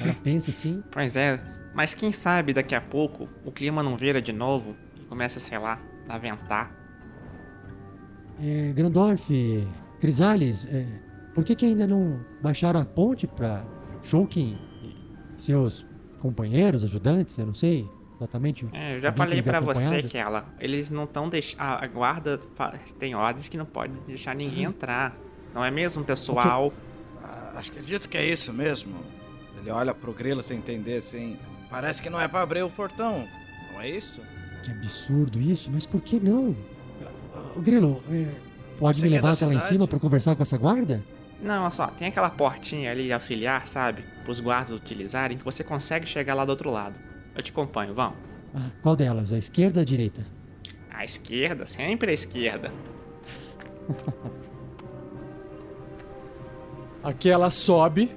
[0.00, 0.82] Ela pensa assim.
[0.90, 1.42] Pois é,
[1.74, 5.58] mas quem sabe daqui a pouco o clima não vira de novo e começa, sei
[5.58, 6.72] lá, a ventar.
[8.40, 9.28] É, Grandorf,
[10.00, 10.86] Crisales, é,
[11.34, 13.64] por que, que ainda não baixaram a ponte pra
[14.00, 15.84] Shulkin e seus
[16.20, 17.36] companheiros, ajudantes?
[17.36, 17.88] Eu não sei
[18.22, 18.66] exatamente.
[18.72, 21.60] É, eu já falei pra você que ela, eles não estão deixando.
[21.60, 22.38] A guarda
[22.98, 25.16] tem ordens que não pode deixar ninguém entrar.
[25.54, 26.72] Não é mesmo, pessoal?
[27.22, 28.94] Ah, acho que acredito que é isso mesmo.
[29.58, 31.38] Ele olha pro grilo sem entender assim.
[31.70, 33.26] Parece que não é pra abrir o portão,
[33.72, 34.20] não é isso?
[34.62, 36.54] Que absurdo isso, mas por que não?
[37.56, 38.26] O Grilo, é,
[38.78, 41.02] pode Você me é levar da até lá em cima pra conversar com essa guarda?
[41.40, 44.04] Não, olha só, tem aquela portinha ali de afiliar, sabe?
[44.24, 46.98] Pros guardas utilizarem, que você consegue chegar lá do outro lado.
[47.34, 48.18] Eu te acompanho, vamos.
[48.54, 49.32] Ah, qual delas?
[49.32, 50.24] A esquerda ou a direita?
[50.90, 52.72] À esquerda, sempre à esquerda.
[57.02, 58.14] Aqui ela sobe.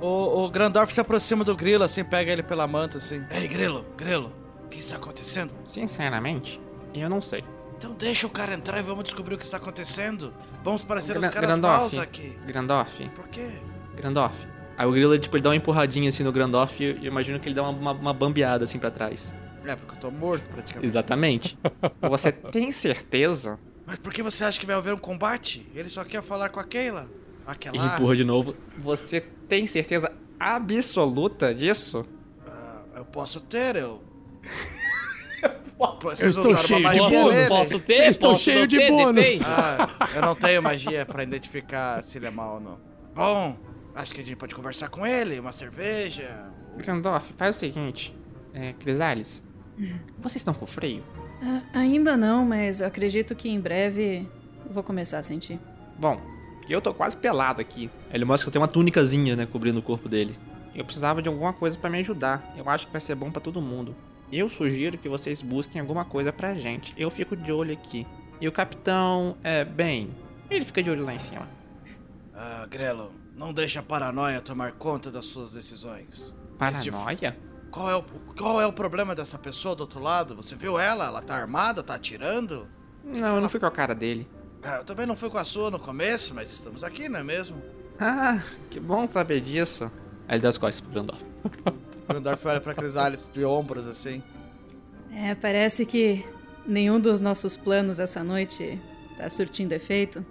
[0.00, 3.22] O, o Grandorf se aproxima do Grilo, assim, pega ele pela manta, assim.
[3.30, 4.32] Ei, Grilo, Grilo,
[4.64, 5.52] o que está acontecendo?
[5.66, 6.58] Sinceramente,
[6.94, 7.44] eu não sei.
[7.76, 10.32] Então deixa o cara entrar e vamos descobrir o que está acontecendo.
[10.64, 11.76] Vamos parecer os Gra- caras Grandorf.
[11.78, 12.38] maus aqui.
[12.46, 13.50] Grandorf, Por quê?
[13.96, 14.46] Grandorf.
[14.80, 17.46] Aí o grilo, tipo, ele dá uma empurradinha assim no Grandorf e eu imagino que
[17.46, 19.34] ele dá uma, uma, uma bambeada assim pra trás.
[19.66, 20.86] É, porque eu tô morto praticamente.
[20.86, 21.58] Exatamente.
[22.00, 23.58] você tem certeza?
[23.86, 25.70] Mas por que você acha que vai haver um combate?
[25.74, 27.10] Ele só quer falar com a Keila.
[27.46, 27.76] Aquela.
[27.76, 28.56] Ele empurra de novo.
[28.78, 32.06] Você tem certeza absoluta disso?
[32.46, 34.02] Ah, eu posso ter, eu.
[36.20, 37.48] Eu estou cheio de bônus.
[37.48, 38.04] Posso ter?
[38.04, 38.90] Eu estou Posso cheio não de ter?
[38.90, 39.40] bônus.
[39.42, 42.78] Ah, eu não tenho magia pra identificar se ele é mau ou não.
[43.14, 43.56] Bom,
[43.94, 46.50] acho que a gente pode conversar com ele, uma cerveja.
[46.76, 48.16] Grandorf, faz o seguinte.
[48.52, 49.44] É, Crisales,
[50.18, 51.02] vocês estão com freio?
[51.42, 54.28] Ah, ainda não, mas eu acredito que em breve
[54.66, 55.58] eu vou começar a sentir.
[55.98, 56.20] Bom,
[56.68, 57.90] eu tô quase pelado aqui.
[58.12, 60.38] Ele mostra que tem uma tunicazinha, né, cobrindo o corpo dele.
[60.74, 62.54] Eu precisava de alguma coisa pra me ajudar.
[62.56, 63.94] Eu acho que vai ser bom pra todo mundo.
[64.32, 66.94] Eu sugiro que vocês busquem alguma coisa pra gente.
[66.96, 68.06] Eu fico de olho aqui.
[68.40, 70.10] E o capitão, é, bem,
[70.48, 71.48] ele fica de olho lá em cima.
[72.34, 76.34] Ah, Grelo, não deixe a paranoia tomar conta das suas decisões.
[76.58, 77.36] Paranoia?
[77.70, 78.02] Qual é, o,
[78.36, 80.34] qual é o problema dessa pessoa do outro lado?
[80.34, 81.06] Você viu ela?
[81.06, 81.82] Ela tá armada?
[81.82, 82.68] Tá atirando?
[83.04, 84.28] Não, eu não fui com a cara dele.
[84.62, 87.22] Ah, eu também não fui com a sua no começo, mas estamos aqui, não é
[87.22, 87.62] mesmo?
[87.98, 89.90] Ah, que bom saber disso.
[90.26, 91.24] Aí ele dá as costas pro Grandorf.
[92.08, 94.22] O Gandalf olha pra Crisales de ombros assim.
[95.12, 96.24] É, parece que
[96.66, 98.80] nenhum dos nossos planos essa noite
[99.16, 100.24] tá surtindo efeito.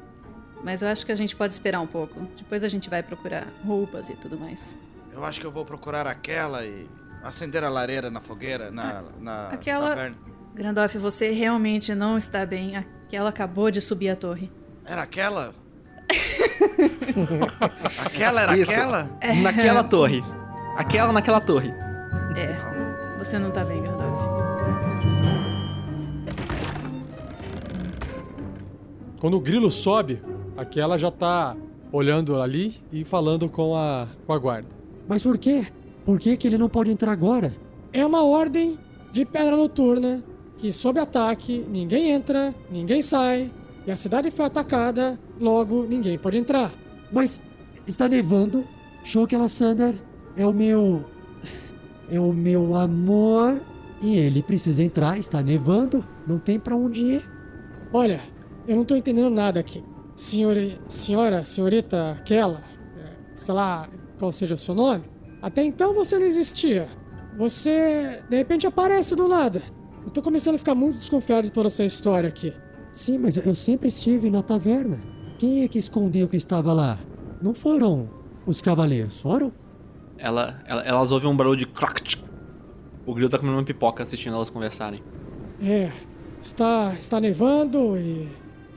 [0.63, 2.19] Mas eu acho que a gente pode esperar um pouco.
[2.37, 4.77] Depois a gente vai procurar roupas e tudo mais.
[5.11, 6.87] Eu acho que eu vou procurar aquela e
[7.23, 10.17] acender a lareira na fogueira, na, na aquela- taverna.
[10.53, 12.75] Grandorf, você realmente não está bem.
[12.75, 14.51] Aquela acabou de subir a torre.
[14.85, 15.53] Era aquela?
[18.05, 18.71] aquela era Isso.
[18.71, 19.09] aquela?
[19.41, 20.23] Naquela torre.
[20.75, 21.69] Aquela naquela torre.
[22.35, 24.19] É, você não tá bem, Grandorf.
[29.19, 30.21] Quando o grilo sobe,
[30.59, 31.55] aquela já tá
[31.91, 34.67] olhando ali e falando com a, com a guarda.
[35.07, 35.65] Mas por quê?
[36.05, 37.53] Por que, que ele não pode entrar agora?
[37.93, 38.77] É uma ordem
[39.11, 40.23] de pedra noturna
[40.57, 43.51] que, sob ataque, ninguém entra, ninguém sai,
[43.87, 46.71] e a cidade foi atacada, logo ninguém pode entrar.
[47.11, 47.41] Mas
[47.87, 48.63] está nevando.
[49.03, 49.95] Shoki Sander
[50.35, 51.05] é o meu.
[52.11, 53.61] É o meu amor.
[54.01, 57.29] E ele precisa entrar, está nevando, não tem pra onde ir.
[57.91, 58.21] Olha,
[58.67, 59.83] eu não tô entendendo nada aqui.
[60.19, 62.61] Senhora, senhora, senhorita aquela,
[62.97, 63.87] é, sei lá
[64.19, 65.05] qual seja o seu nome,
[65.41, 66.89] até então você não existia.
[67.37, 69.61] Você, de repente, aparece do nada.
[70.03, 72.53] Eu tô começando a ficar muito desconfiado de toda essa história aqui.
[72.91, 74.99] Sim, mas eu sempre estive na taverna.
[75.37, 76.99] Quem é que escondeu que estava lá?
[77.41, 78.09] Não foram
[78.45, 79.53] os cavaleiros, foram?
[80.17, 82.17] Ela, ela- elas ouvem um barulho de crack.
[83.05, 84.99] O grilo tá comendo uma pipoca assistindo elas conversarem.
[85.63, 85.89] É,
[86.41, 88.27] está, está nevando e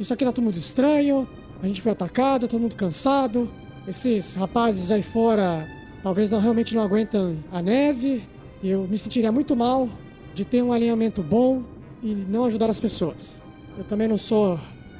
[0.02, 1.28] isso aqui tá tudo muito estranho.
[1.62, 3.50] A gente foi atacado, todo mundo cansado.
[3.86, 5.68] Esses rapazes aí fora
[6.02, 8.22] talvez não realmente não aguentam a neve.
[8.62, 9.88] Eu me sentiria muito mal
[10.34, 11.62] de ter um alinhamento bom
[12.02, 13.40] e não ajudar as pessoas.
[13.78, 14.58] Eu também não sou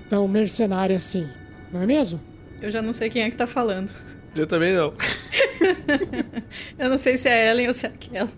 [0.08, 1.28] tão mercenário assim,
[1.72, 2.20] não é mesmo?
[2.60, 3.90] Eu já não sei quem é que tá falando.
[4.34, 4.94] Eu também não.
[6.78, 8.30] Eu não sei se é Ellen ou se é aquela.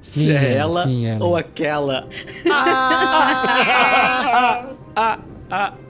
[0.00, 1.24] Se é ela sim, ela.
[1.24, 2.08] ou aquela.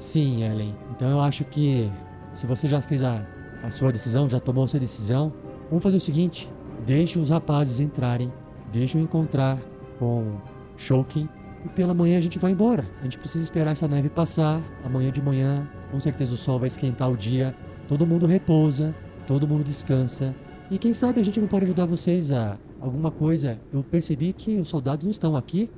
[0.00, 0.74] Sim, Ellen.
[0.90, 1.92] Então eu acho que
[2.32, 3.26] se você já fez a,
[3.62, 5.30] a sua decisão, já tomou sua decisão,
[5.68, 6.50] vamos fazer o seguinte:
[6.86, 8.32] deixe os rapazes entrarem,
[8.72, 9.58] deixe eu encontrar
[9.98, 10.38] com
[10.74, 11.28] Shokin
[11.66, 12.88] e pela manhã a gente vai embora.
[13.00, 14.62] A gente precisa esperar essa neve passar.
[14.82, 17.54] Amanhã de manhã, com certeza o sol vai esquentar o dia.
[17.86, 18.94] Todo mundo repousa,
[19.26, 20.34] todo mundo descansa.
[20.70, 23.60] E quem sabe a gente não pode ajudar vocês a alguma coisa.
[23.70, 25.68] Eu percebi que os soldados não estão aqui.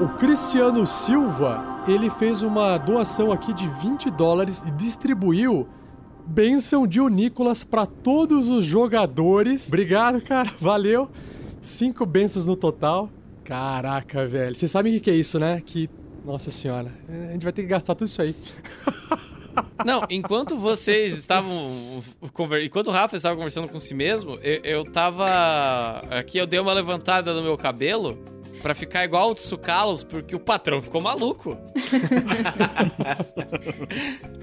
[0.00, 5.66] O Cristiano Silva, ele fez uma doação aqui de 20 dólares e distribuiu
[6.26, 9.68] bênção de Nicolas para todos os jogadores.
[9.68, 10.50] Obrigado, cara.
[10.60, 11.08] Valeu.
[11.60, 13.08] Cinco bênçãos no total.
[13.44, 14.54] Caraca, velho.
[14.54, 15.62] Vocês sabem o que é isso, né?
[15.64, 15.88] Que.
[16.24, 16.92] Nossa senhora.
[17.08, 18.34] A gente vai ter que gastar tudo isso aí.
[19.84, 22.00] Não, enquanto vocês estavam.
[22.32, 25.24] conver- Enquanto o Rafa estava conversando com si mesmo, eu, eu tava.
[26.10, 28.18] Aqui eu dei uma levantada no meu cabelo
[28.66, 31.56] pra ficar igual o Tsukalos, porque o patrão ficou maluco.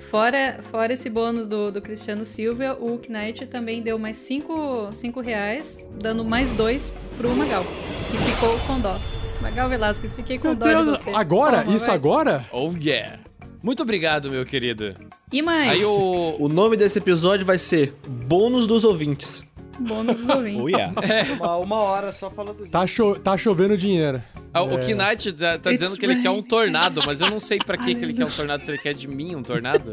[0.09, 5.19] Fora, fora esse bônus do, do Cristiano Silva, o Knight também deu mais 5 cinco
[5.19, 7.65] reais, dando mais dois pro Magal,
[8.09, 8.97] que ficou com dó.
[9.41, 11.09] Magal Velasquez, fiquei com Meu dó de você.
[11.09, 11.63] agora?
[11.63, 11.95] Toma, Isso vai.
[11.95, 12.45] agora?
[12.53, 13.19] Oh yeah.
[13.61, 14.95] Muito obrigado, meu querido.
[15.33, 15.71] E mais?
[15.71, 16.37] Aí o.
[16.39, 19.43] O nome desse episódio vai ser Bônus dos Ouvintes.
[19.79, 20.61] Bônus dos ouvintes.
[20.61, 20.93] Oh, yeah.
[21.39, 22.69] Uma, uma hora só falando disso.
[22.71, 24.21] Tá, cho- tá chovendo dinheiro.
[24.53, 24.93] Ah, O É.
[24.93, 27.95] Knight tá, tá dizendo que ele quer um tornado, mas eu não sei pra que,
[27.95, 29.91] que ele quer um tornado, se ele quer de mim um tornado.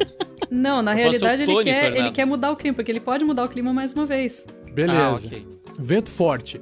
[0.51, 1.97] Não, na Eu realidade ele quer, Tornado.
[2.03, 4.45] ele quer mudar o clima, porque ele pode mudar o clima mais uma vez.
[4.75, 5.01] Beleza.
[5.01, 5.47] Ah, ok.
[5.79, 6.61] Vento forte.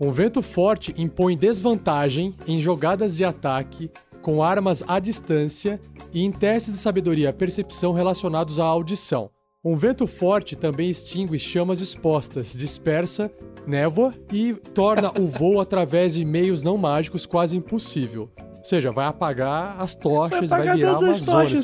[0.00, 3.90] Um vento forte impõe desvantagem em jogadas de ataque
[4.22, 5.78] com armas à distância
[6.12, 9.30] e em testes de sabedoria e percepção relacionados à audição.
[9.64, 13.30] Um vento forte também extingue chamas expostas, dispersa
[13.66, 18.30] névoa e torna o voo através de meios não mágicos quase impossível.
[18.58, 21.56] Ou seja, vai apagar as tochas, vai, apagar virar uma as zona.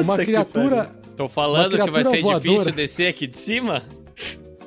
[0.00, 2.76] Uma criatura Tô falando Uma que vai ser criatura difícil voadora.
[2.76, 3.82] descer aqui de cima?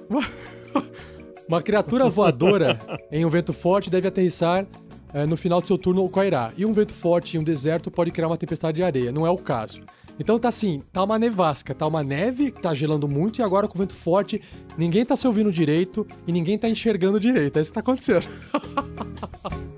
[1.47, 4.65] Uma criatura voadora em um vento forte deve aterrissar
[5.13, 6.51] eh, no final do seu turno ou cairá.
[6.57, 9.11] E um vento forte em um deserto pode criar uma tempestade de areia.
[9.13, 9.81] Não é o caso.
[10.19, 13.78] Então tá assim, tá uma nevasca, tá uma neve tá gelando muito e agora com
[13.78, 14.41] vento forte,
[14.78, 17.58] ninguém tá se ouvindo direito e ninguém tá enxergando direito.
[17.58, 18.28] É isso que tá acontecendo.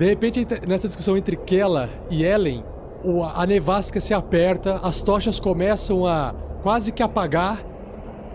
[0.00, 2.64] De repente, nessa discussão entre Kella e Ellen,
[3.34, 7.64] a nevasca se aperta, as tochas começam a quase que apagar.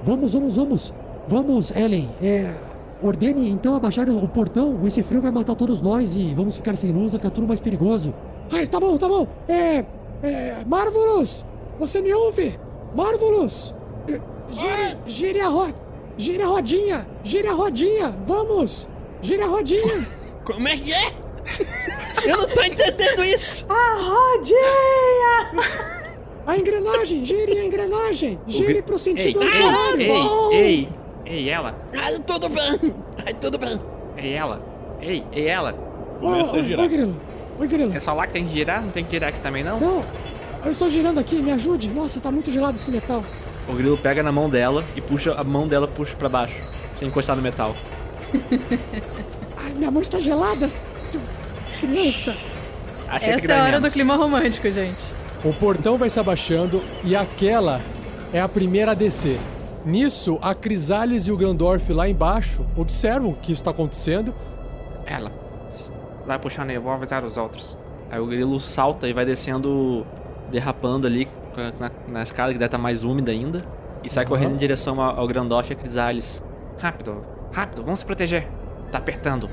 [0.04, 0.94] Vamos, vamos, vamos.
[1.28, 2.10] Vamos, Ellen.
[2.22, 2.54] É,
[3.02, 4.80] ordene então abaixar o portão.
[4.86, 7.60] Esse frio vai matar todos nós e vamos ficar sem luz, vai ficar tudo mais
[7.60, 8.14] perigoso.
[8.52, 9.28] Ai, tá bom, tá bom.
[9.48, 9.86] É.
[10.24, 10.58] É.
[10.66, 11.46] Marvelous!
[11.80, 12.58] Você me ouve?
[12.96, 13.76] Marvelous!
[14.08, 15.76] Eh, Gire, gire a roda.
[16.18, 17.08] Gire a rodinha!
[17.24, 18.16] Gire a rodinha!
[18.26, 18.88] Vamos!
[19.22, 20.08] Gire a rodinha!
[20.46, 21.12] Como é que é?
[22.24, 23.66] Eu não tô entendendo isso!
[23.70, 25.66] A rodinha!
[26.46, 27.26] A engrenagem!
[27.26, 28.40] Gire a engrenagem!
[28.48, 30.02] Gire pro sentido contrário!
[30.54, 30.90] ei, ei,
[31.26, 32.96] ei, ela, Ai, tudo bem!
[33.26, 33.80] Ai, tudo bem!
[34.18, 34.62] ei, ela,
[35.02, 35.74] ei, ei, ela.
[36.20, 36.82] Começa a girar.
[36.82, 37.22] Oi, Grilo!
[37.60, 37.96] Oi, Grilo!
[37.96, 38.82] É só lá que tem que girar?
[38.82, 39.80] Não tem que girar aqui também, não?
[39.80, 40.06] Não!
[40.64, 41.90] Eu estou girando aqui, me ajude!
[41.90, 43.24] Nossa, tá muito gelado esse metal!
[43.68, 46.56] O grilo pega na mão dela e puxa a mão dela puxa pra baixo,
[47.00, 47.76] sem encostar no metal.
[49.58, 50.70] Ai, minha mão está gelada!
[50.70, 51.20] Seu
[51.86, 52.36] criança!
[53.08, 55.04] Aceita que Essa é a hora do clima romântico, gente.
[55.44, 57.80] O portão vai se abaixando e aquela
[58.34, 59.40] é a primeira a descer.
[59.86, 64.34] Nisso, a Crisales e o Grandorf lá embaixo observam que isso está acontecendo.
[65.06, 65.32] Ela,
[66.26, 67.78] vai puxando aí, eu vou avisar os outros.
[68.10, 70.06] Aí o grilo salta e vai descendo,
[70.50, 71.28] derrapando ali
[71.80, 73.64] na, na escada que deve estar mais úmida ainda.
[74.04, 76.44] E sai correndo em direção ao, ao Grandorf e a Crisales.
[76.80, 78.48] Rápido, rápido, vamos se proteger.
[78.92, 79.50] Tá apertando.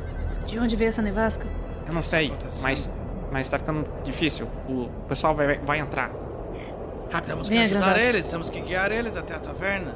[0.47, 1.47] De onde veio essa nevasca?
[1.93, 2.91] Eu não sei, mas,
[3.31, 4.47] mas tá ficando difícil.
[4.67, 6.11] O pessoal vai, vai entrar.
[7.11, 7.29] Rápido.
[7.33, 9.95] Temos que Venha, ajudar eles, temos que guiar eles até a taverna.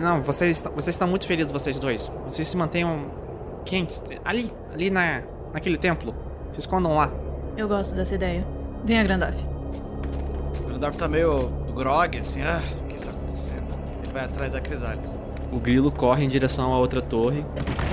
[0.00, 2.10] Não, vocês, estão- vocês estão muito feridos, vocês dois.
[2.24, 3.06] Vocês se mantenham
[3.64, 4.02] quentes.
[4.24, 6.12] Ali, ali na, naquele templo.
[6.50, 7.12] Se escondam lá.
[7.56, 8.44] Eu gosto dessa ideia.
[8.84, 9.36] Venha, Grandalf.
[10.64, 12.42] O Grandorf tá meio grog, assim.
[12.42, 13.68] Ah, o que está acontecendo?
[14.02, 15.08] Ele vai atrás da Crisales.
[15.52, 17.44] O grilo corre em direção à outra torre,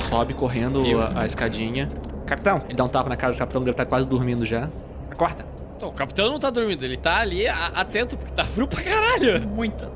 [0.09, 1.87] sobe correndo a, a escadinha.
[2.35, 4.69] Capitão, Ele dá um tapa na cara do capitão, o grilo tá quase dormindo já.
[5.11, 5.45] acorda.
[5.75, 8.81] Então, o capitão não tá dormindo, ele tá ali a- atento porque tá frio pra
[8.81, 9.47] caralho.
[9.47, 9.91] Muita.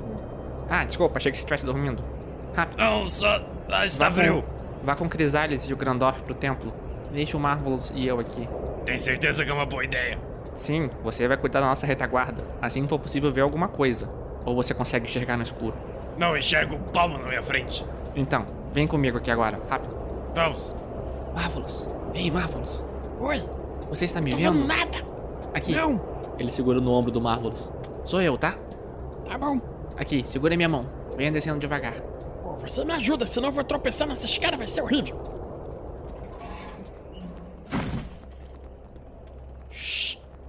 [0.70, 2.04] Ah, desculpa, achei que você estivesse dormindo.
[2.56, 2.78] Rápido.
[2.80, 3.40] Não, só.
[3.72, 4.44] Ah, está Vá frio.
[4.44, 6.74] Com, vá com Crisales e o Grandorf pro templo.
[7.12, 8.48] Deixe o Marvelous e eu aqui.
[8.86, 10.18] Tem certeza que é uma boa ideia?
[10.54, 12.44] Sim, você vai cuidar da nossa retaguarda.
[12.62, 14.10] Assim que for possível ver alguma coisa.
[14.46, 15.74] Ou você consegue enxergar no escuro.
[16.18, 17.86] Não enxergo o palmo na minha frente.
[18.16, 19.96] Então, vem comigo aqui agora, rápido.
[20.36, 20.76] Vamos.
[21.34, 21.88] Marvelous.
[22.18, 22.84] Ei, Marvelous.
[23.20, 23.42] Oi,
[23.90, 24.54] Você está me tô vendo?
[24.54, 25.06] vendo nada.
[25.54, 25.72] Aqui.
[25.74, 26.02] Não,
[26.40, 27.70] Ele segura no ombro do Marvelous.
[28.04, 28.56] Sou eu, tá?
[29.28, 29.60] tá bom.
[29.96, 30.86] Aqui, segura minha mão.
[31.16, 31.94] Venha descendo devagar.
[32.42, 35.16] Pô, você me ajuda, senão eu vou tropeçar nessa escada, vai ser horrível.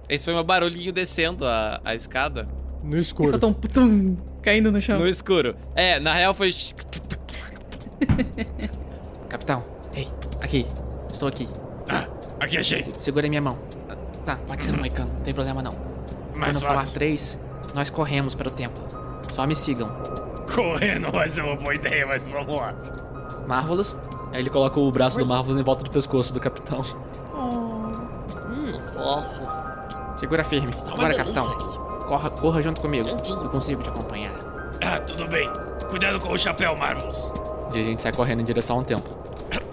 [0.07, 2.47] Esse foi meu barulhinho descendo a, a escada.
[2.83, 3.29] No escuro.
[3.29, 4.97] Faltou um putum caindo no chão.
[4.97, 5.55] No escuro.
[5.75, 6.49] É, na real foi.
[9.27, 9.63] Capitão,
[9.95, 10.07] ei,
[10.41, 10.65] aqui.
[11.11, 11.47] Estou aqui.
[12.39, 12.83] Aqui achei.
[12.83, 13.57] Se- Segura minha mão.
[14.25, 15.71] Tá, pode ser no moicano, não tem problema não.
[16.35, 16.93] Mais Quando eu falar fácil.
[16.93, 17.39] três,
[17.73, 18.81] nós corremos para o templo.
[19.33, 19.89] Só me sigam.
[20.53, 22.73] Correr não vai ser uma boa ideia, mas vamos lá.
[23.47, 23.97] Marvelous,
[24.31, 26.83] Aí ele coloca o braço do Marvelous em volta do pescoço do capitão.
[28.93, 29.49] fofo.
[30.19, 30.69] Segura firme.
[30.85, 31.47] uma Agora, capitão.
[32.07, 33.07] Corra, corra junto comigo.
[33.09, 34.33] Eu consigo te acompanhar.
[34.83, 35.49] Ah, tudo bem.
[35.89, 37.31] Cuidado com o chapéu, Marvelous.
[37.73, 39.09] E a gente sai correndo em direção ao templo.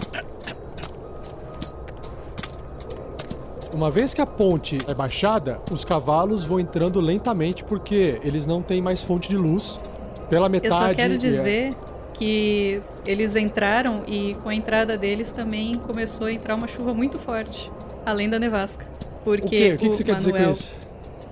[3.77, 8.59] Uma vez que a ponte é baixada, os cavalos vão entrando lentamente porque eles não
[8.59, 9.79] têm mais fonte de luz.
[10.27, 10.73] Pela metade.
[10.73, 11.69] Eu só quero é- dizer
[12.11, 17.19] que eles entraram e com a entrada deles também começou a entrar uma chuva muito
[17.19, 17.71] forte,
[18.03, 18.83] além da nevasca.
[19.23, 19.75] Porque O?
[19.75, 20.75] O que, que você quer dizer com Manuel- isso?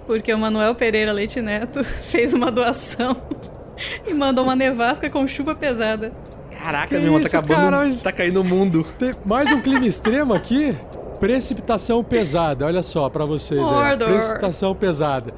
[0.05, 3.17] Porque o Manuel Pereira Leite Neto fez uma doação
[4.05, 6.11] e mandou uma nevasca com chuva pesada.
[6.63, 7.71] Caraca, Que meu irmão, tá acabando.
[7.71, 8.85] cara, Tá caindo o mundo.
[8.99, 10.77] Tem mais um clima extremo aqui?
[11.19, 13.97] Precipitação pesada, olha só pra vocês aí.
[13.97, 15.33] Precipitação pesada.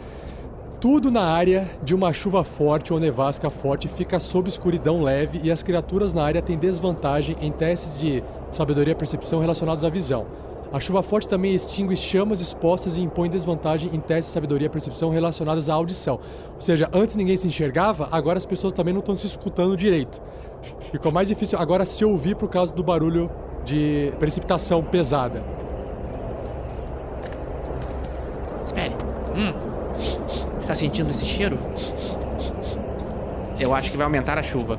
[0.80, 5.52] Tudo na área de uma chuva forte ou nevasca forte fica sob escuridão leve e
[5.52, 10.26] as criaturas na área têm desvantagem em testes de sabedoria e percepção relacionados à visão.
[10.72, 14.70] A chuva forte também extingue chamas expostas e impõe desvantagem em testes de sabedoria e
[14.70, 16.20] percepção relacionados à audição.
[16.54, 20.22] Ou seja, antes ninguém se enxergava, agora as pessoas também não estão se escutando direito.
[20.92, 23.32] Ficou mais difícil agora se ouvir por causa do barulho
[23.64, 25.44] de precipitação pesada.
[28.78, 28.96] Espere.
[29.36, 30.60] Hum.
[30.62, 31.58] Está sentindo esse cheiro?
[33.60, 34.78] Eu acho que vai aumentar a chuva.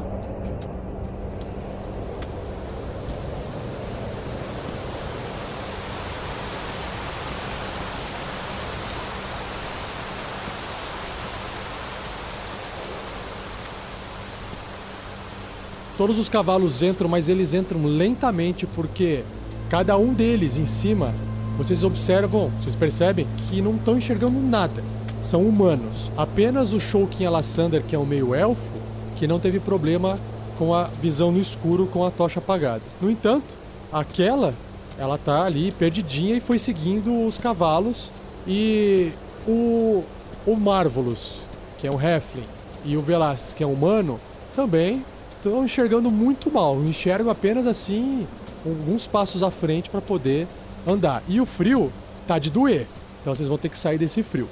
[15.96, 19.24] Todos os cavalos entram, mas eles entram lentamente porque
[19.68, 21.12] cada um deles em cima,
[21.58, 24.82] vocês observam, vocês percebem que não estão enxergando nada.
[25.22, 26.10] São humanos.
[26.16, 28.72] Apenas o Shoukin Alassander, que é um meio elfo,
[29.16, 30.16] que não teve problema
[30.56, 32.82] com a visão no escuro com a tocha apagada.
[33.02, 33.58] No entanto,
[33.92, 34.54] aquela,
[34.96, 38.10] ela tá ali perdidinha e foi seguindo os cavalos
[38.46, 39.10] e
[39.46, 40.04] o
[40.46, 41.40] o Marvelous,
[41.78, 42.44] que é um Heflin,
[42.82, 44.18] e o Velasquez, que é um humano,
[44.54, 45.04] também
[45.36, 46.80] estão enxergando muito mal.
[46.82, 48.26] Enxergam apenas assim
[48.64, 50.46] alguns passos à frente para poder
[50.88, 51.22] andar.
[51.28, 51.92] E o frio
[52.26, 52.86] tá de doer.
[53.20, 54.48] Então vocês vão ter que sair desse frio.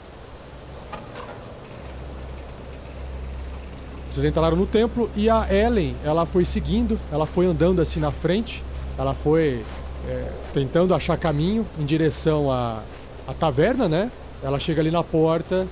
[4.11, 8.11] Vocês entraram no templo e a Ellen, ela foi seguindo, ela foi andando assim na
[8.11, 8.63] frente,
[8.97, 9.63] ela foi
[10.09, 12.83] é, tentando achar caminho em direção à,
[13.29, 14.11] à taverna, né?
[14.43, 15.67] Ela chega ali na porta.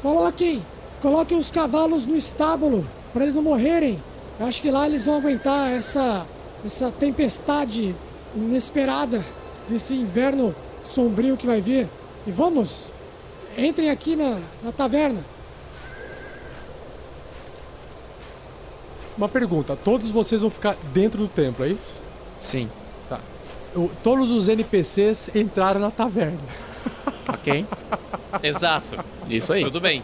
[0.00, 0.62] Coloquem,
[1.02, 4.00] coloquem os cavalos no estábulo para eles não morrerem.
[4.38, 6.26] Eu acho que lá eles vão aguentar essa
[6.64, 7.94] essa tempestade
[8.34, 9.22] inesperada
[9.68, 11.88] desse inverno sombrio que vai vir.
[12.26, 12.86] E vamos,
[13.56, 15.20] entrem aqui na, na taverna.
[19.16, 21.94] Uma pergunta: todos vocês vão ficar dentro do templo, é isso?
[22.38, 22.68] Sim.
[23.08, 23.20] Tá.
[23.74, 26.38] O- todos os NPCs entraram na taverna.
[27.28, 27.64] Ok.
[28.42, 28.96] Exato.
[29.28, 29.62] Isso aí.
[29.62, 30.02] Tudo bem.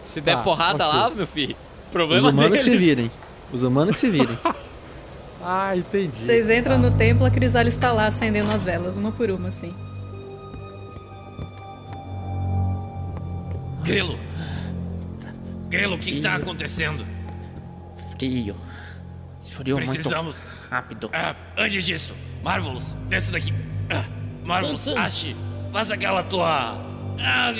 [0.00, 0.98] Se der Tá, porrada ok.
[0.98, 1.54] lá, meu filho,
[1.86, 2.64] Os problema humanos que deles.
[2.64, 3.10] se virem.
[3.52, 4.38] Os humanos que se virem.
[5.42, 6.18] Ah, entendi.
[6.18, 6.90] Vocês entram Tá.
[6.90, 9.74] no templo, a Crisalis está lá acendendo as velas, uma por uma, assim.
[13.84, 14.18] Grilo.
[15.68, 17.06] Grilo, o que, que tá acontecendo?
[18.12, 18.56] Frio.
[19.40, 20.42] Esfriou Precisamos.
[20.42, 21.10] muito rápido.
[21.12, 23.54] Ah, antes disso, Marvelous, desce daqui.
[23.88, 24.04] Ah,
[24.44, 25.36] Marvelous, Sim.
[25.72, 26.76] Faça aquela tua.
[27.18, 27.52] Ah,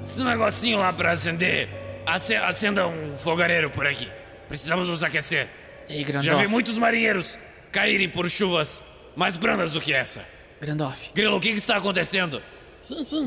[0.00, 1.68] esse negocinho lá pra acender.
[2.06, 4.08] Ace- Acenda um fogareiro por aqui.
[4.48, 5.48] Precisamos nos aquecer.
[5.88, 7.38] Ei, Já vi muitos marinheiros
[7.72, 8.82] caírem por chuvas
[9.16, 10.24] mais brandas do que essa.
[10.60, 11.10] Grandorf.
[11.14, 12.42] Grilo, o que, que está acontecendo?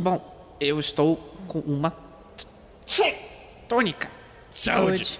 [0.02, 1.16] Bom, eu estou
[1.48, 1.96] com uma
[3.68, 4.10] tônica.
[4.50, 5.20] Saúde.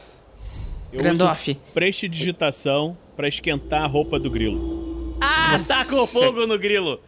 [0.92, 1.52] Eu Grandorf.
[1.52, 5.18] uso prestidigitação pra esquentar a roupa do grilo.
[5.22, 5.74] Ah, Nossa.
[5.74, 7.00] tacou fogo no grilo.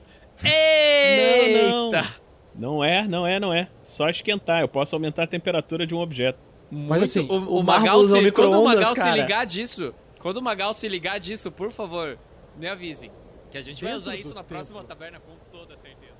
[0.43, 1.69] Eita!
[1.69, 2.23] Não, não.
[2.55, 3.67] Não é, não é, não é.
[3.83, 4.61] Só esquentar.
[4.61, 6.39] Eu posso aumentar a temperatura de um objeto.
[6.69, 9.93] Mas assim, o, o o Magal, se, quando o Magal se ligar disso,
[10.23, 12.17] quando o Magal se ligar disso, por favor,
[12.57, 13.11] me avisem.
[13.51, 14.47] Que a gente vai Dentro usar do isso na templo.
[14.55, 16.13] próxima taberna com toda certeza.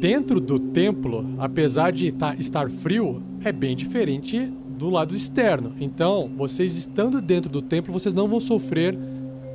[0.00, 5.74] dentro do templo, apesar de tá- estar frio, é bem diferente do lado externo.
[5.80, 8.96] Então, vocês estando dentro do templo, vocês não vão sofrer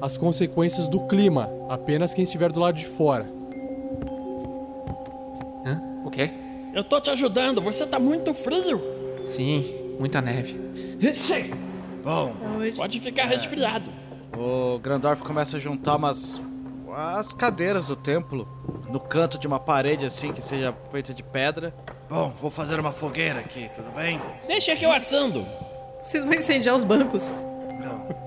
[0.02, 3.26] as consequências do clima, apenas quem estiver do lado de fora.
[5.66, 5.82] Hã?
[6.06, 6.30] O quê?
[6.74, 8.82] Eu tô te ajudando, você tá muito frio.
[9.24, 10.60] Sim, muita neve.
[12.04, 12.36] Bom.
[12.76, 13.90] Pode ficar resfriado.
[14.38, 16.42] o Grandorf começa a juntar umas
[16.96, 18.48] as cadeiras do templo
[18.90, 21.74] no canto de uma parede assim que seja feita de pedra.
[22.10, 24.22] Bom, vou fazer uma fogueira aqui, tudo bem?
[24.46, 25.48] Deixa que eu assando.
[26.02, 27.36] Vocês vão incendiar os bancos.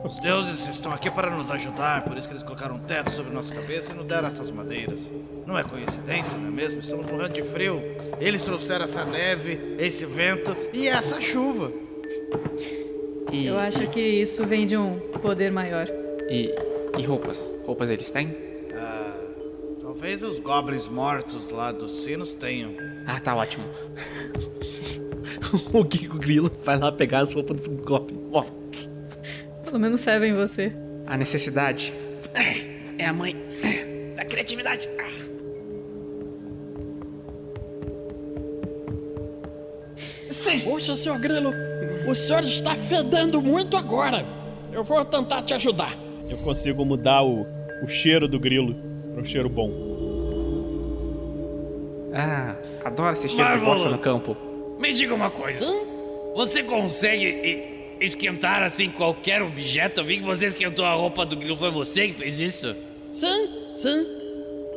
[0.05, 3.33] Os deuses estão aqui para nos ajudar, por isso que eles colocaram um teto sobre
[3.33, 5.11] nossa cabeça e nos deram essas madeiras.
[5.45, 6.81] Não é coincidência, não é mesmo?
[6.81, 7.83] Estamos morrendo de frio.
[8.21, 11.71] Eles trouxeram essa neve, esse vento e essa chuva.
[13.33, 15.87] E, Eu acho que isso vem de um poder maior.
[16.31, 16.55] E,
[16.97, 17.53] e roupas?
[17.67, 18.46] Roupas eles têm?
[20.07, 22.77] Talvez os goblins mortos lá dos sinos tenham.
[23.05, 23.65] Ah, tá ótimo.
[25.75, 28.17] o Kiko Grilo vai lá pegar as roupas dos Goblin.
[28.31, 28.45] Ó,
[29.65, 30.73] Pelo menos servem você.
[31.09, 31.93] a necessidade
[32.97, 33.35] é a mãe
[34.15, 34.89] da criatividade.
[40.63, 41.53] Poxa, senhor Grilo,
[42.09, 44.25] o senhor está fedendo muito agora.
[44.73, 45.99] Eu vou tentar te ajudar.
[46.31, 47.45] Eu consigo mudar o,
[47.83, 48.73] o cheiro do grilo
[49.13, 49.86] para um cheiro bom.
[52.19, 54.37] Ah, adoro esse cheiro de bosta no campo.
[54.79, 55.67] Me diga uma coisa.
[56.35, 60.01] Você consegue esquentar assim qualquer objeto?
[60.01, 61.57] Eu vi que você esquentou a roupa do grilo.
[61.57, 62.75] Foi você que fez isso?
[63.13, 64.07] Sim, sim.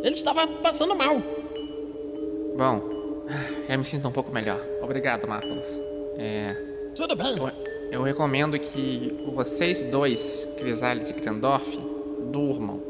[0.03, 1.21] Ele estava passando mal.
[2.57, 3.25] Bom,
[3.67, 4.61] já me sinto um pouco melhor.
[4.81, 5.79] Obrigado, Marcos.
[6.17, 6.55] É,
[6.95, 7.37] Tudo bem.
[7.37, 7.51] eu,
[7.91, 11.77] eu recomendo que vocês dois, Crisales e Grandorf,
[12.31, 12.81] durmam.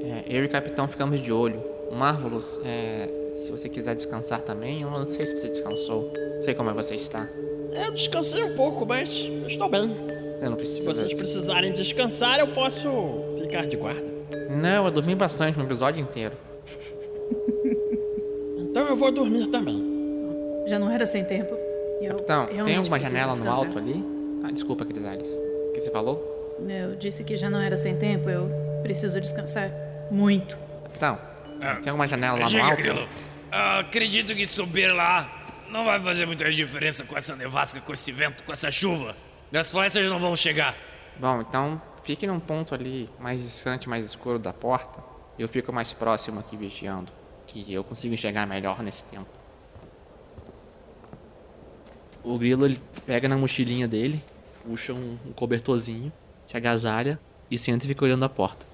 [0.00, 1.62] É, eu e o capitão ficamos de olho.
[1.92, 3.08] Marvelous, é,
[3.44, 6.12] se você quiser descansar também, eu não sei se você descansou.
[6.36, 7.28] Não sei como é você está.
[7.72, 9.82] Eu descansei um pouco, mas eu estou bem.
[10.40, 10.84] Eu não Se preciso.
[10.84, 12.88] vocês precisarem descansar, eu posso
[13.40, 14.06] ficar de guarda.
[14.50, 16.34] Não, eu dormi bastante no episódio inteiro.
[18.70, 19.82] Então eu vou dormir também.
[20.66, 21.54] Já não era sem tempo.
[22.00, 23.64] Eu Então, tem alguma janela no descansar.
[23.66, 24.04] alto ali?
[24.44, 25.28] Ah, desculpa, Crisales.
[25.68, 26.56] O que você falou?
[26.68, 28.28] Eu disse que já não era sem tempo.
[28.28, 28.48] Eu
[28.82, 29.70] preciso descansar.
[30.10, 30.56] Muito.
[30.94, 31.18] Então,
[31.58, 32.76] tem alguma janela lá no Diga, alto?
[32.76, 33.08] Grilo.
[33.50, 35.34] Ah, acredito que subir lá
[35.70, 39.16] não vai fazer muita diferença com essa nevasca, com esse vento, com essa chuva.
[39.52, 40.74] As flechas não vão chegar.
[41.18, 45.02] Bom, então fique num ponto ali mais distante, mais escuro da porta.
[45.38, 47.12] Eu fico mais próximo aqui vigiando,
[47.46, 49.28] que eu consigo enxergar melhor nesse tempo.
[52.22, 54.22] O grilo ele pega na mochilinha dele,
[54.64, 56.12] puxa um, um cobertorzinho,
[56.44, 57.18] se agasalha
[57.50, 58.66] e senta e fica olhando a porta.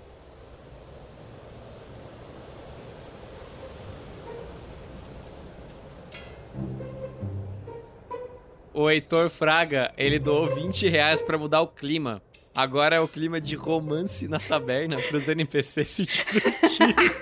[8.75, 12.21] O Heitor Fraga, ele doou 20 reais pra mudar o clima.
[12.57, 16.95] Agora é o clima de romance na taberna pros NPCs se divertirem.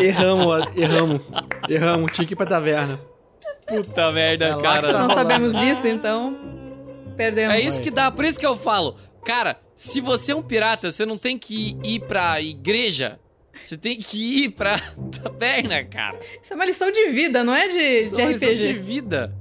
[0.00, 1.20] erramos, erramos.
[1.68, 2.98] Erramos, tinha que ir pra taverna.
[3.66, 4.92] Puta merda, É cara.
[4.92, 6.36] tá Não sabemos disso, então
[7.16, 7.54] perdemos.
[7.56, 8.96] É isso que dá, por isso que eu falo.
[9.24, 13.18] Cara, se você é um pirata, você não tem que ir pra igreja.
[13.62, 14.78] Você tem que ir pra
[15.22, 16.18] taberna, cara.
[16.42, 18.66] Isso é uma lição de vida, não é de, Isso de é uma lição RPG.
[18.66, 19.34] de vida.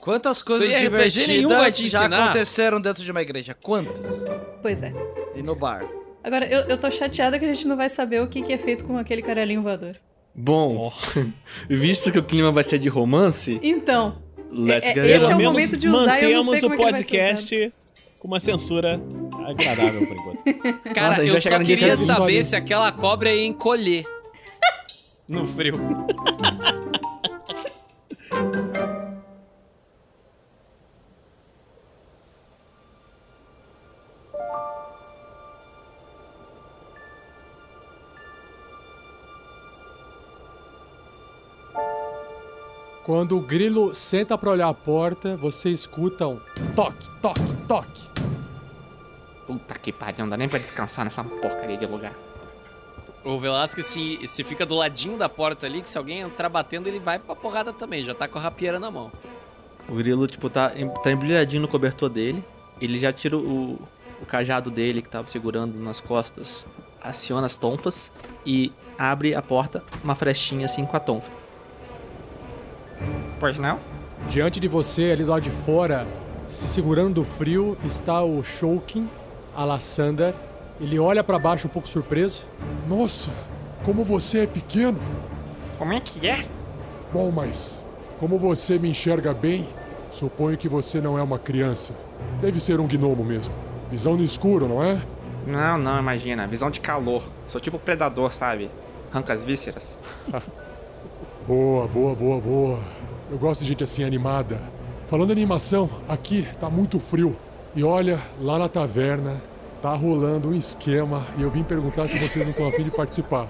[0.00, 2.24] Quantas coisas Isso aí RPG nenhum vai te divertidas já ensinar.
[2.24, 3.54] aconteceram dentro de uma igreja?
[3.54, 4.24] Quantas?
[4.62, 4.92] Pois é.
[5.34, 5.84] E no bar?
[6.22, 8.58] Agora, eu, eu tô chateada que a gente não vai saber o que, que é
[8.58, 9.96] feito com aquele caralhinho voador.
[10.34, 10.92] Bom,
[11.70, 14.20] visto que o clima vai ser de romance, Então,
[14.52, 16.74] let's É- get esse it é o momento de usar e eu não sei como
[16.74, 17.72] o é ser podcast
[18.18, 19.00] com uma censura
[19.46, 20.82] agradável por enquanto.
[20.94, 22.44] Cara, Nossa, eu só queria saber episódio.
[22.44, 24.04] se aquela cobra ia encolher.
[25.28, 25.74] No frio.
[43.06, 46.40] Quando o grilo senta pra olhar a porta, você escuta um
[46.74, 48.02] toque, toque, toque.
[49.46, 52.12] Puta que pariu, não dá nem pra descansar nessa porcaria de lugar.
[53.22, 56.88] O Velasquez se, se fica do ladinho da porta ali, que se alguém entrar batendo,
[56.88, 58.02] ele vai pra porrada também.
[58.02, 59.12] Já tá com a rapieira na mão.
[59.88, 62.42] O grilo, tipo, tá, em- tá embrulhadinho no cobertor dele.
[62.80, 63.78] Ele já tira o,
[64.20, 66.66] o cajado dele que tava segurando nas costas,
[67.00, 68.10] aciona as tonfas
[68.44, 71.45] e abre a porta, uma frestinha assim com a tonfa.
[73.38, 73.78] Pois não?
[74.28, 76.06] Diante de você, ali do lado de fora,
[76.46, 79.08] se segurando do frio, está o Shulkin,
[79.54, 80.34] Alassander.
[80.80, 82.44] Ele olha pra baixo um pouco surpreso.
[82.88, 83.30] Nossa,
[83.84, 84.98] como você é pequeno.
[85.78, 86.46] Como é que é?
[87.12, 87.84] Bom, mas
[88.18, 89.66] como você me enxerga bem,
[90.12, 91.94] suponho que você não é uma criança.
[92.40, 93.52] Deve ser um gnomo mesmo.
[93.90, 94.98] Visão no escuro, não é?
[95.46, 96.46] Não, não, imagina.
[96.46, 97.22] Visão de calor.
[97.46, 98.70] Sou tipo predador, sabe?
[99.12, 99.98] Arranca as vísceras.
[101.46, 102.78] Boa, boa, boa, boa.
[103.30, 104.60] Eu gosto de gente assim animada.
[105.06, 107.36] Falando em animação, aqui tá muito frio.
[107.74, 109.36] E olha, lá na taverna
[109.82, 113.46] Tá rolando um esquema e eu vim perguntar se vocês não estão afim de participar.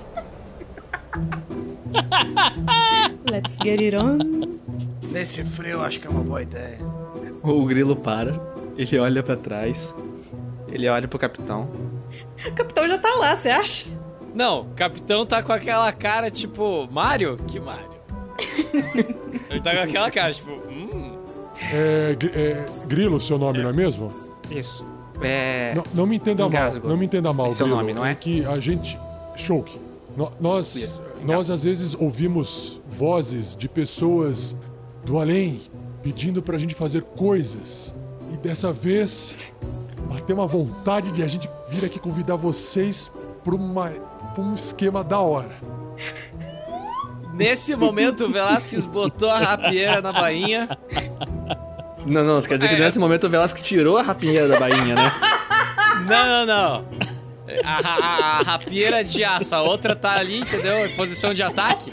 [3.30, 4.18] Let's get it on.
[5.10, 6.78] Nesse frio, acho que é uma boa ideia.
[7.42, 8.38] O grilo para,
[8.76, 9.94] ele olha pra trás,
[10.68, 11.70] ele olha pro capitão.
[12.44, 13.86] O capitão já tá lá, você acha?
[14.36, 16.86] Não, o capitão tá com aquela cara tipo.
[16.92, 17.38] Mario?
[17.48, 17.88] Que Mario?
[19.48, 20.50] Ele tá com aquela cara, tipo.
[20.50, 21.16] Hum.
[21.72, 24.12] É, é, Grilo, seu nome, não é mesmo?
[24.50, 24.84] Isso.
[25.22, 25.72] É.
[25.74, 26.86] Não, não me entenda mal, Engasgo.
[26.86, 27.70] não me entenda mal, é o Grilo.
[27.70, 28.14] nome, não é?
[28.14, 28.98] que a gente...
[29.36, 29.78] Shulk,
[30.14, 34.54] no- nós, Isso, nós às vezes ouvimos vozes de pessoas
[35.04, 35.62] do além
[36.02, 37.94] pedindo pra gente fazer coisas.
[38.32, 39.34] E dessa vez,
[40.10, 43.10] bateu uma vontade de a gente vir aqui convidar vocês
[43.46, 43.88] pra, uma,
[44.34, 45.50] pra um esquema da hora.
[47.32, 50.68] Nesse momento, o Velasquez botou a rapieira na bainha.
[52.04, 52.78] Não, não, você quer dizer que É.
[52.78, 55.12] nesse momento o Velasco tirou a rapinha da bainha, né?
[56.08, 56.84] Não, não, não.
[57.64, 60.86] A, a- a rapieira de aço, a outra tá ali, entendeu?
[60.86, 61.90] Em posição de ataque.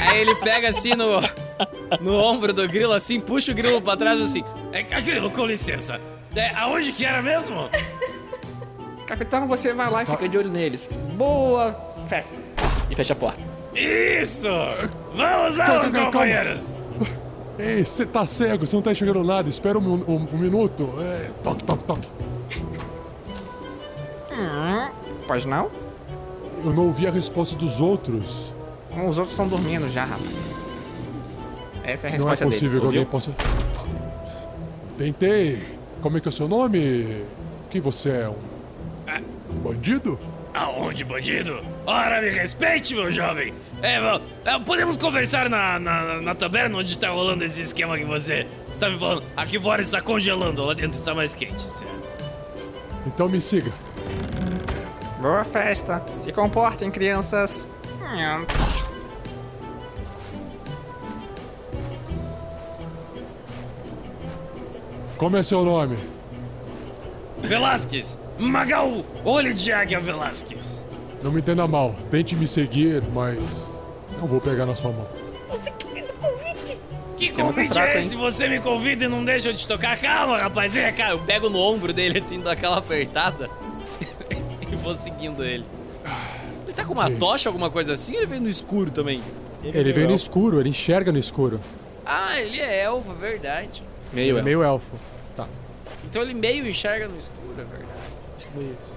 [0.00, 1.20] Aí ele pega assim no,
[2.00, 4.44] no ombro do grilo, assim, puxa o grilo pra trás assim.
[4.72, 6.00] É, Grilo, com licença.
[6.34, 7.68] É, aonde que era mesmo?
[9.06, 10.90] Capitão, você vai lá e fica de olho neles.
[11.16, 11.72] Boa
[12.08, 12.36] festa.
[12.90, 13.40] E fecha a porta.
[13.74, 14.48] Isso!
[15.14, 16.74] Vamos lá, calma, companheiros!
[17.58, 20.92] Ei, você tá cego, você não tá enxergando nada, espera um, um- um minuto.
[21.00, 22.08] É, toque, toque, toque.
[24.32, 24.88] Hum,
[25.26, 25.70] pois não?
[26.64, 28.52] Eu não ouvi a resposta dos outros.
[29.08, 30.54] Os outros estão dormindo já, rapaz.
[31.84, 33.30] Essa é a Não é resposta possível deles, que alguém possa.
[34.98, 35.62] Tentei.
[36.02, 37.24] Como é que é o seu nome?
[37.70, 38.28] Quem você é?
[38.28, 38.34] Um
[39.56, 40.18] bandido?
[40.54, 41.60] Aonde, bandido?
[41.84, 43.52] Ora, me respeite, meu jovem!
[43.82, 43.98] É,
[44.44, 48.88] é, podemos conversar na, na, na taberna onde tá rolando esse esquema que você está
[48.88, 49.22] me falando.
[49.36, 52.16] Aqui fora está congelando, lá dentro está mais quente, certo?
[53.06, 53.70] Então me siga.
[55.20, 56.02] Boa festa.
[56.24, 57.68] Se comportem, crianças.
[65.16, 65.96] Como é seu nome?
[67.42, 68.18] Velasquez!
[68.38, 69.04] Magal!
[69.24, 70.86] Olho de águia Velasquez!
[71.22, 71.94] Não me entenda mal.
[72.10, 73.38] Tente me seguir, mas
[74.18, 75.06] não vou pegar na sua mão.
[75.48, 76.78] Você que fez o convite.
[77.16, 77.98] Que Esquema tá convite fraco, é hein?
[77.98, 78.16] esse?
[78.16, 79.98] Você me convida e não deixa eu te tocar?
[79.98, 81.10] Calma, rapaz, vem cá.
[81.10, 83.48] Eu pego no ombro dele assim, dou aquela apertada
[84.70, 85.64] e vou seguindo ele.
[86.64, 89.22] Ele tá com uma tocha, alguma coisa assim, ou ele veio no escuro também?
[89.64, 91.58] Ele veio no escuro, ele enxerga no escuro.
[92.04, 93.82] Ah, ele é elfo, verdade.
[94.14, 94.94] Ele é meio elfo.
[95.36, 95.48] Tá.
[96.04, 97.95] Então ele meio enxerga no escuro, é verdade.
[98.38, 98.96] Isso.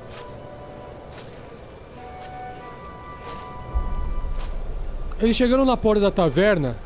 [5.22, 6.78] Ele chegando na porta da taverna.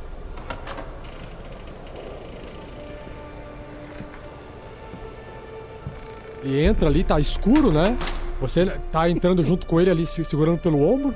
[6.43, 7.97] E entra ali, tá escuro, né?
[8.41, 11.15] Você tá entrando junto com ele ali, se segurando pelo ombro.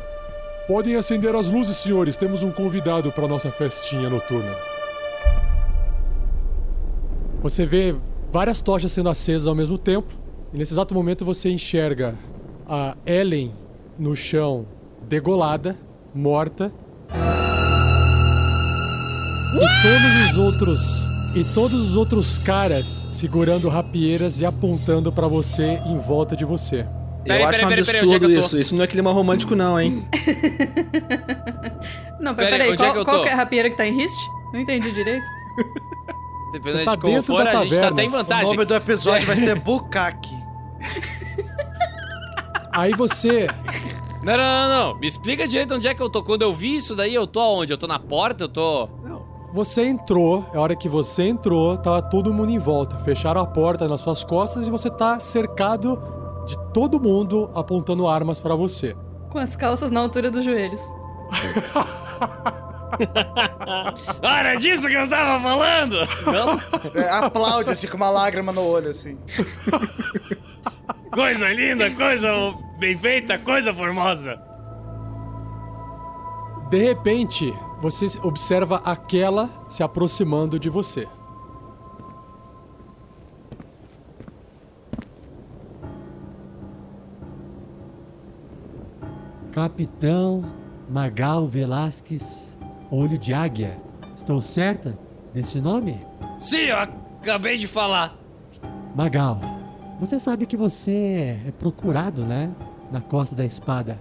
[0.67, 2.17] Podem acender as luzes, senhores.
[2.17, 4.55] Temos um convidado para nossa festinha noturna.
[7.41, 7.95] Você vê
[8.31, 10.26] várias tochas sendo acesas ao mesmo tempo.
[10.53, 12.15] E nesse exato momento você enxerga
[12.67, 13.53] a Ellen
[13.97, 14.65] no chão,
[15.07, 15.75] degolada,
[16.13, 16.71] morta.
[19.53, 25.81] E todos os outros e todos os outros caras segurando rapieiras e apontando pra você
[25.85, 26.85] em volta de você.
[27.25, 28.57] Eu acho um absurdo isso.
[28.57, 30.07] Isso não é clima romântico, não, hein?
[32.19, 34.17] Não, Pera peraí, aí, onde é qual, qual é a rapieira que tá em Rist?
[34.51, 35.23] Não entendi direito.
[36.51, 37.87] Dependendo tá de como dentro for, da a gente tá taverna.
[37.89, 38.45] até em vantagem.
[38.45, 40.36] O nome do episódio vai ser Bukaki.
[42.71, 43.47] Aí você
[44.23, 44.99] Não, não, não, não.
[44.99, 46.23] Me explica direito onde é que eu tô.
[46.23, 47.71] Quando eu vi isso daí, eu tô aonde?
[47.71, 48.45] Eu tô na porta?
[48.45, 48.89] Eu tô.
[49.53, 52.97] Você entrou, a hora que você entrou, tava todo mundo em volta.
[52.97, 55.97] Fecharam a porta nas suas costas e você tá cercado
[56.45, 58.95] de todo mundo apontando armas pra você.
[59.30, 60.82] Com as calças na altura dos joelhos.
[64.21, 65.95] Era disso que eu estava falando!
[66.25, 67.01] Não?
[67.01, 69.17] É, aplaude assim com uma lágrima no olho, assim.
[71.11, 72.27] Coisa linda, coisa
[72.79, 74.37] bem feita, coisa formosa.
[76.69, 81.07] De repente, você observa aquela se aproximando de você.
[89.51, 90.45] Capitão
[90.89, 92.57] Magal Velasquez
[92.91, 93.81] Olho de Águia.
[94.15, 94.97] Estou certa
[95.33, 96.05] desse nome?
[96.39, 98.15] Sim, eu acabei de falar.
[98.95, 99.39] Magal,
[99.99, 102.49] você sabe que você é procurado, né?
[102.91, 103.99] Na Costa da Espada.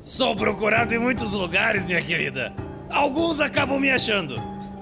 [0.00, 2.52] Sou procurado em muitos lugares, minha querida.
[2.90, 4.36] Alguns acabam me achando.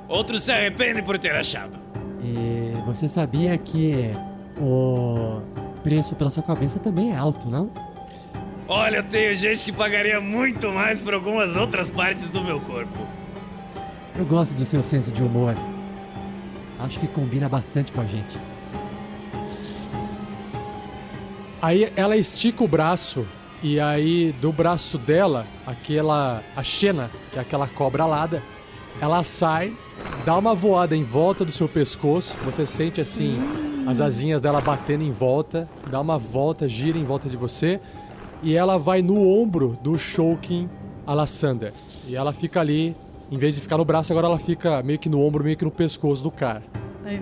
[0.08, 1.78] Outros se arrependem por ter achado.
[2.22, 4.10] E você sabia que
[4.60, 5.40] o
[5.82, 7.70] preço pela sua cabeça também é alto, não?
[8.66, 12.98] Olha, eu tenho gente que pagaria muito mais por algumas outras partes do meu corpo.
[14.16, 15.54] Eu gosto do seu senso de humor.
[16.78, 18.38] Acho que combina bastante com a gente.
[21.62, 23.26] Aí ela estica o braço
[23.62, 28.42] e aí do braço dela, aquela a Xena, que é aquela cobra alada,
[28.98, 29.76] ela sai,
[30.24, 33.38] dá uma voada em volta do seu pescoço, você sente assim
[33.86, 37.78] as asinhas dela batendo em volta, dá uma volta, gira em volta de você
[38.42, 40.68] e ela vai no ombro do Shoukin
[41.06, 41.74] Alassander.
[42.08, 42.96] E ela fica ali,
[43.30, 45.64] em vez de ficar no braço, agora ela fica meio que no ombro, meio que
[45.64, 46.62] no pescoço do cara.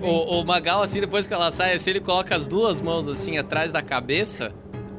[0.03, 3.39] O, o Magal, assim, depois que ela sai, assim, ele coloca as duas mãos, assim,
[3.39, 4.53] atrás da cabeça.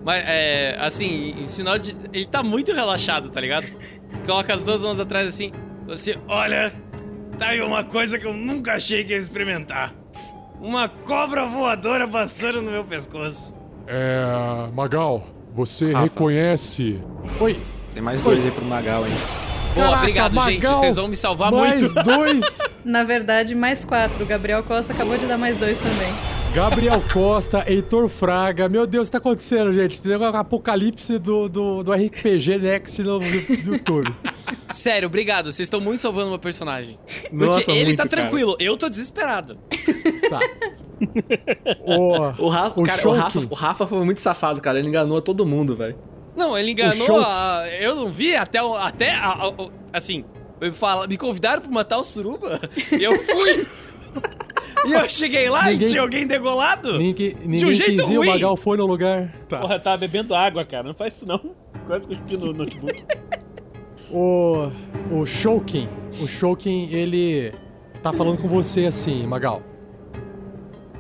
[0.04, 1.96] Mas, é, assim, em sinal de...
[2.14, 3.68] Ele tá muito relaxado, tá ligado?
[4.26, 5.52] Coloca as duas mãos atrás, assim.
[5.86, 6.74] Você, olha,
[7.38, 9.94] tá aí uma coisa que eu nunca achei que ia experimentar.
[10.62, 13.54] Uma cobra voadora passando no meu pescoço.
[13.88, 14.70] É.
[14.74, 16.04] Magal, você Rafa.
[16.04, 17.02] reconhece.
[17.40, 17.60] Oi.
[17.94, 19.14] Tem mais dois aí pro Magal, hein?
[19.74, 20.64] Pô, obrigado, gente.
[20.64, 22.04] Magal, Vocês vão me salvar mais muito.
[22.04, 22.60] dois.
[22.84, 24.24] Na verdade, mais quatro.
[24.24, 26.40] O Gabriel Costa acabou de dar mais dois também.
[26.54, 28.68] Gabriel Costa, Heitor Fraga.
[28.68, 30.02] Meu Deus, o que tá acontecendo, gente?
[30.02, 33.26] Tem um apocalipse do, do, do RPG Next no, no
[33.74, 34.14] YouTube.
[34.72, 35.46] Sério, obrigado.
[35.52, 36.98] Vocês estão muito salvando meu personagem.
[37.22, 38.24] Porque Nossa, ele muito, tá cara.
[38.24, 39.58] tranquilo, eu tô desesperado.
[41.86, 44.80] O, O, Ra o cara, o, Rafa, o Rafa foi muito safado, cara.
[44.80, 45.98] Ele enganou todo mundo, velho.
[46.40, 47.06] Não, ele O enganou.
[47.06, 48.64] show- a- eu não vi até.
[48.64, 50.24] o- até a- a- o- assim,
[50.62, 52.60] me, fala, me convidaram pra matar o Suruba.
[52.92, 53.68] e eu fui.
[54.88, 56.98] e eu cheguei lá Ninguém- e tinha alguém degolado.
[56.98, 58.30] Ninguém, de um ninguém jeito quis ir, o ruim.
[58.30, 59.32] Magal foi no lugar.
[59.48, 59.60] Tá.
[59.60, 60.84] Porra, tava bebendo água, cara.
[60.84, 61.40] Não faz isso não.
[61.86, 63.04] Quase cuspi no notebook.
[64.12, 64.72] O,
[65.12, 65.88] o Shoukin,
[66.20, 67.54] o Shoukin, ele
[68.02, 69.62] tá falando com você assim, Magal.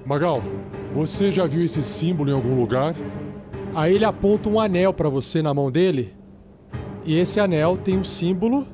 [0.05, 0.43] Magal,
[0.93, 2.95] você já viu esse símbolo em algum lugar?
[3.76, 6.15] Aí ele aponta um anel pra você na mão dele.
[7.05, 8.67] E esse anel tem um símbolo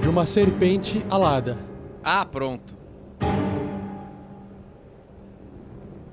[0.00, 1.56] de uma serpente alada.
[2.02, 2.76] Ah, pronto.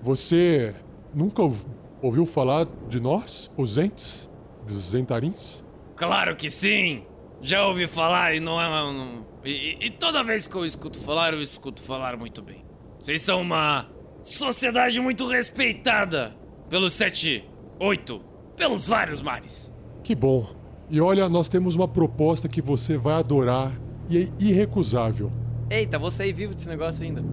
[0.01, 0.73] Você
[1.13, 1.65] nunca ouv-
[2.01, 4.29] ouviu falar de nós, os Ents?
[4.67, 5.63] Dos Zentarins?
[5.95, 7.03] Claro que sim!
[7.41, 8.67] Já ouvi falar e não é.
[8.67, 9.25] Não...
[9.43, 12.65] E, e- e toda vez que eu escuto falar, eu escuto falar muito bem.
[12.99, 13.87] Vocês são uma
[14.21, 16.35] sociedade muito respeitada
[16.69, 17.47] pelos sete,
[17.79, 18.21] oito,
[18.55, 19.71] pelos vários mares.
[20.03, 20.47] Que bom.
[20.89, 23.71] E olha, nós temos uma proposta que você vai adorar
[24.09, 25.31] e é irrecusável.
[25.69, 27.23] Eita, vou sair vivo desse negócio ainda.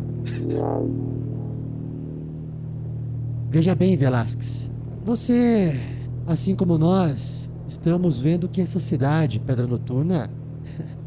[3.51, 4.71] Veja bem, Velasquez.
[5.05, 5.79] Você,
[6.27, 10.31] assim como nós, estamos vendo que essa cidade, Pedra Noturna,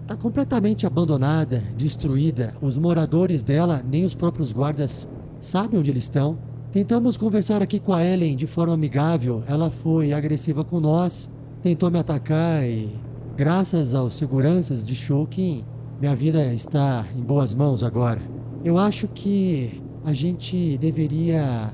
[0.02, 2.56] está completamente abandonada, destruída.
[2.62, 5.10] Os moradores dela, nem os próprios guardas,
[5.40, 6.38] sabem onde eles estão.
[6.76, 9.42] Tentamos conversar aqui com a Ellen de forma amigável.
[9.48, 11.32] Ela foi agressiva com nós,
[11.64, 12.92] tentou me atacar e,
[13.38, 15.64] graças aos seguranças de Shoukin,
[16.02, 18.20] minha vida está em boas mãos agora.
[18.62, 21.74] Eu acho que a gente deveria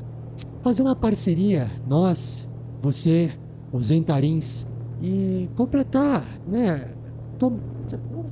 [0.61, 2.47] fazer uma parceria, nós,
[2.79, 3.31] você,
[3.73, 4.67] os Entarins,
[5.01, 6.93] e completar, né?
[7.39, 7.57] Tom,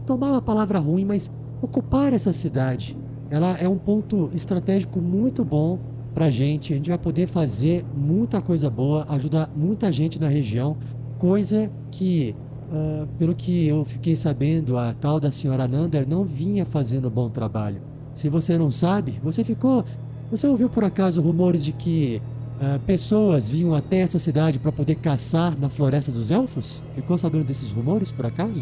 [0.05, 1.31] tomar uma palavra ruim, mas
[1.63, 2.95] ocupar essa cidade.
[3.31, 5.79] Ela é um ponto estratégico muito bom
[6.19, 6.73] pra gente.
[6.73, 10.75] A gente vai poder fazer muita coisa boa, ajudar muita gente na região,
[11.17, 12.35] coisa que,
[12.73, 17.29] ah, pelo que eu fiquei sabendo, a tal da senhora Nander não vinha fazendo bom
[17.29, 17.81] trabalho.
[18.13, 19.85] Se você não sabe, você ficou
[20.29, 22.21] você ouviu por acaso rumores de que
[22.59, 26.81] ah, pessoas vinham até essa cidade para poder caçar na Floresta dos Elfos?
[26.95, 28.61] Ficou sabendo desses rumores por acaso?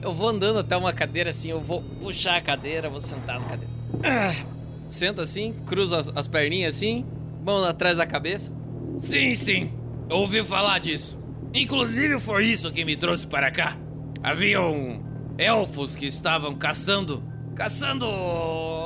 [0.00, 3.46] Eu vou andando até uma cadeira assim, eu vou puxar a cadeira, vou sentar na
[3.46, 3.72] cadeira.
[4.02, 4.55] Ah,
[4.88, 7.04] sento assim, cruzo as, as perninhas assim,
[7.44, 8.52] mão atrás da cabeça.
[8.98, 9.72] Sim, sim,
[10.10, 11.18] ouvi falar disso.
[11.54, 13.76] Inclusive foi isso que me trouxe para cá.
[14.22, 15.02] Haviam
[15.38, 17.22] elfos que estavam caçando.
[17.54, 18.06] Caçando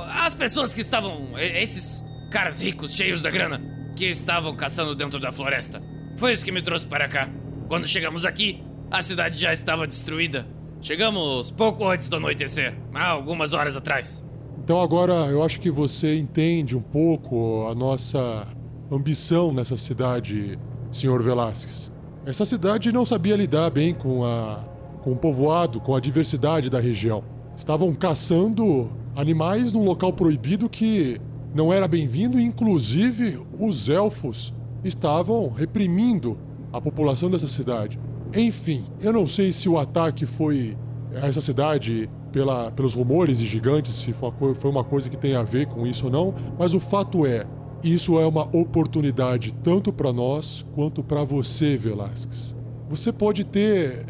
[0.08, 1.36] as pessoas que estavam.
[1.38, 3.60] Esses caras ricos, cheios da grana,
[3.96, 5.82] que estavam caçando dentro da floresta.
[6.16, 7.28] Foi isso que me trouxe para cá.
[7.66, 10.46] Quando chegamos aqui, a cidade já estava destruída.
[10.80, 14.24] Chegamos pouco antes do anoitecer, há algumas horas atrás.
[14.70, 18.46] Então agora eu acho que você entende um pouco a nossa
[18.88, 20.56] ambição nessa cidade,
[20.92, 21.20] Sr.
[21.20, 21.90] Velasquez.
[22.24, 24.64] Essa cidade não sabia lidar bem com a
[25.02, 27.24] com o povoado, com a diversidade da região.
[27.56, 31.20] Estavam caçando animais num local proibido que
[31.52, 34.54] não era bem-vindo inclusive os elfos
[34.84, 36.38] estavam reprimindo
[36.72, 37.98] a população dessa cidade.
[38.32, 40.76] Enfim, eu não sei se o ataque foi
[41.20, 45.08] a essa cidade pela, pelos rumores de gigantes, se foi uma, co- foi uma coisa
[45.10, 47.46] que tem a ver com isso ou não, mas o fato é,
[47.82, 52.54] Isso é uma oportunidade tanto para nós quanto para você, Velasquez.
[52.90, 54.04] Você pode ter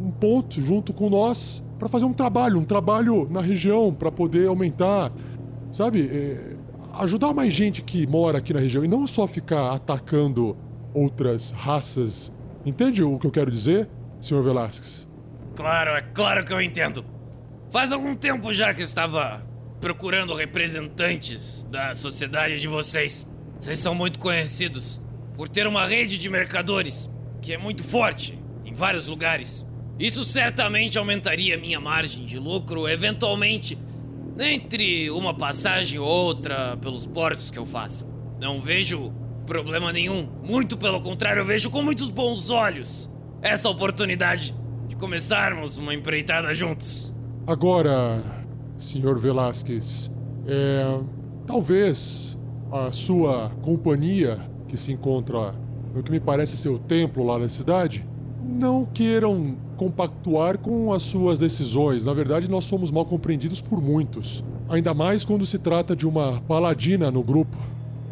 [0.00, 4.46] um ponto junto com nós para fazer um trabalho, um trabalho na região para poder
[4.46, 5.10] aumentar,
[5.72, 6.56] sabe, é,
[7.00, 10.56] ajudar mais gente que mora aqui na região e não só ficar atacando
[10.94, 12.30] outras raças.
[12.64, 13.88] Entende o que eu quero dizer,
[14.20, 15.08] senhor Velasquez?
[15.54, 17.04] Claro, é claro que eu entendo.
[17.70, 19.44] Faz algum tempo já que estava
[19.80, 23.26] procurando representantes da sociedade de vocês.
[23.58, 25.00] Vocês são muito conhecidos
[25.34, 29.66] por ter uma rede de mercadores que é muito forte em vários lugares.
[29.98, 33.76] Isso certamente aumentaria minha margem de lucro, eventualmente,
[34.38, 38.06] entre uma passagem ou outra pelos portos que eu faço.
[38.40, 39.12] Não vejo
[39.46, 40.28] problema nenhum.
[40.42, 43.10] Muito pelo contrário, eu vejo com muitos bons olhos
[43.42, 44.61] essa oportunidade de
[45.02, 47.12] começarmos uma empreitada juntos.
[47.44, 48.22] Agora,
[48.76, 50.12] senhor Velasquez,
[50.46, 50.96] é,
[51.44, 52.38] talvez
[52.70, 54.38] a sua companhia
[54.68, 55.56] que se encontra
[55.92, 58.06] no que me parece ser o templo lá na cidade
[58.44, 62.06] não queiram compactuar com as suas decisões.
[62.06, 64.44] Na verdade, nós somos mal compreendidos por muitos.
[64.68, 67.56] Ainda mais quando se trata de uma paladina no grupo.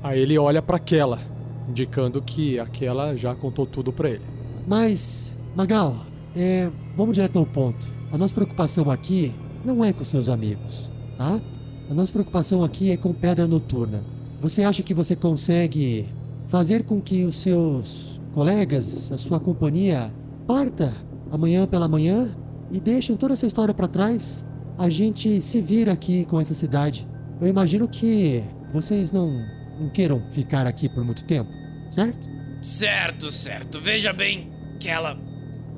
[0.02, 1.20] Aí ele olha para aquela,
[1.68, 4.24] indicando que aquela já contou tudo para ele.
[4.66, 7.86] Mas, Magal, é, vamos direto ao ponto.
[8.12, 11.40] A nossa preocupação aqui não é com seus amigos, tá?
[11.88, 14.04] A nossa preocupação aqui é com Pedra Noturna.
[14.40, 16.08] Você acha que você consegue
[16.48, 20.12] fazer com que os seus colegas, a sua companhia,
[20.46, 20.92] parta
[21.30, 22.34] amanhã pela manhã
[22.70, 24.44] e deixem toda essa história para trás?
[24.78, 27.06] A gente se vira aqui com essa cidade.
[27.40, 29.44] Eu imagino que vocês não,
[29.78, 31.50] não queiram ficar aqui por muito tempo,
[31.90, 32.28] certo?
[32.62, 33.80] Certo, certo.
[33.80, 35.18] Veja bem que ela.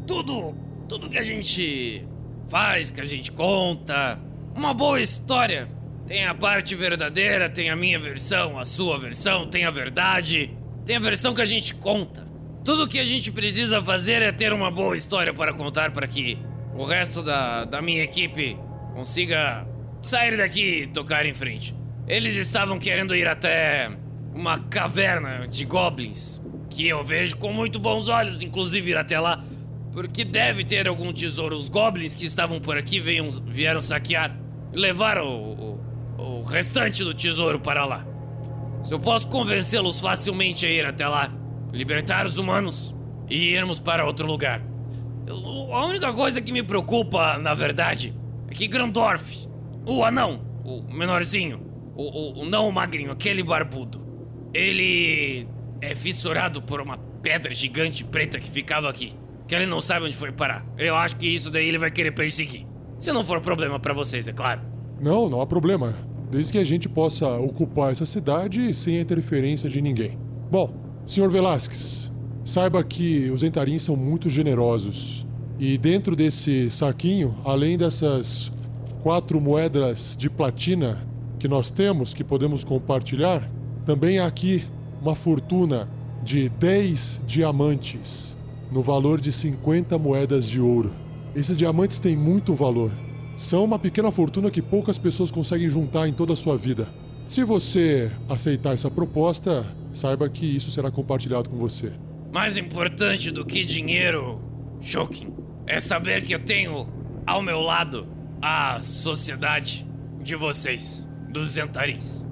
[0.07, 0.55] Tudo.
[0.89, 2.07] Tudo que a gente
[2.49, 4.19] faz, que a gente conta.
[4.55, 5.69] Uma boa história.
[6.07, 10.51] Tem a parte verdadeira, tem a minha versão, a sua versão, tem a verdade.
[10.85, 12.27] Tem a versão que a gente conta.
[12.65, 16.39] Tudo que a gente precisa fazer é ter uma boa história para contar para que
[16.75, 18.57] o resto da, da minha equipe
[18.95, 19.67] consiga
[20.03, 21.75] sair daqui e tocar em frente.
[22.07, 23.91] Eles estavam querendo ir até
[24.35, 29.43] uma caverna de goblins, que eu vejo com muito bons olhos, inclusive ir até lá,
[29.93, 31.57] porque deve ter algum tesouro.
[31.57, 34.37] Os goblins que estavam por aqui vieram, vieram saquear
[34.73, 35.81] levaram o,
[36.19, 38.07] o, o restante do tesouro para lá.
[38.83, 41.31] Se eu posso convencê-los facilmente a ir até lá,
[41.73, 42.95] libertar os humanos
[43.29, 44.63] e irmos para outro lugar.
[45.27, 48.15] Eu- a única coisa que me preocupa, na verdade,
[48.49, 49.47] é que Grandorf,
[49.87, 51.61] o anão, o menorzinho,
[51.95, 54.01] o, o, o não o magrinho, aquele barbudo,
[54.55, 55.47] ele
[55.81, 59.15] é fissurado por uma pedra gigante preta que ficava aqui.
[59.53, 60.65] Que ele não sabe onde foi parar.
[60.79, 62.67] Eu acho que isso daí ele vai querer perseguir.
[62.99, 64.63] Se não for problema pra vocês, é claro.
[64.99, 65.95] Não, não há problema.
[66.31, 70.19] Desde que a gente possa ocupar essa cidade sem a interferência de ninguém.
[70.51, 70.73] Bom,
[71.05, 72.11] senhor Velasquez,
[72.43, 75.27] saiba que os entarins são muito generosos.
[75.59, 78.51] E dentro desse saquinho, além dessas
[79.03, 81.07] quatro moedas de platina
[81.39, 83.47] que nós temos, que podemos compartilhar,
[83.85, 84.65] também há aqui
[85.03, 85.91] uma fortuna
[86.23, 88.32] de 10 diamantes,
[88.73, 90.93] no valor de 50 moedas de ouro.
[91.37, 92.91] Esses diamantes têm muito valor.
[93.37, 96.89] São uma pequena fortuna que poucas pessoas conseguem juntar em toda a sua vida.
[97.27, 101.93] Se você aceitar essa proposta, saiba que isso será compartilhado com você.
[102.33, 104.41] Mais importante do que dinheiro,
[104.81, 105.33] Shokin,
[105.67, 106.89] é saber que eu tenho
[107.27, 108.07] ao meu lado
[108.41, 109.87] a sociedade
[110.23, 112.27] de vocês, dos Zentarins.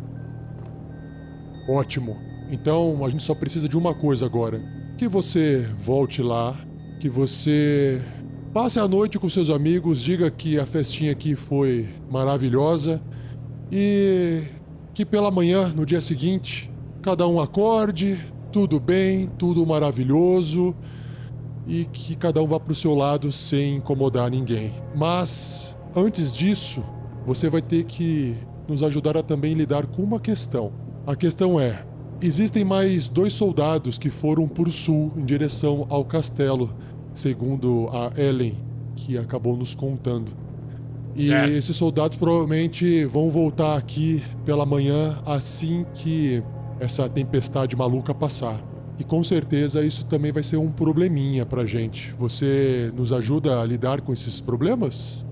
[1.69, 2.17] Ótimo.
[2.51, 6.55] Então a gente só precisa de uma coisa agora: que você volte lá,
[7.01, 8.03] que você
[8.53, 13.01] passe a noite com seus amigos, diga que a festinha aqui foi maravilhosa
[13.73, 14.43] e
[14.93, 16.71] que pela manhã, no dia seguinte,
[17.01, 18.21] cada um acorde,
[18.53, 20.77] tudo bem, tudo maravilhoso
[21.67, 24.71] e que cada um vá pro seu lado sem incomodar ninguém.
[24.95, 26.85] Mas antes disso,
[27.25, 28.37] você vai ter que
[28.69, 30.71] nos ajudar a também lidar com uma questão.
[31.07, 31.87] A questão é:
[32.21, 36.75] existem mais dois soldados que foram por sul em direção ao castelo,
[37.15, 38.57] segundo a Ellen,
[38.97, 40.33] que acabou nos contando.
[41.17, 41.53] E Certo.
[41.53, 46.43] esses soldados provavelmente vão voltar aqui pela manhã assim que
[46.79, 48.63] essa tempestade maluca passar.
[48.99, 52.15] E com certeza isso também vai ser um probleminha pra gente.
[52.19, 55.25] Você nos ajuda a lidar com esses problemas?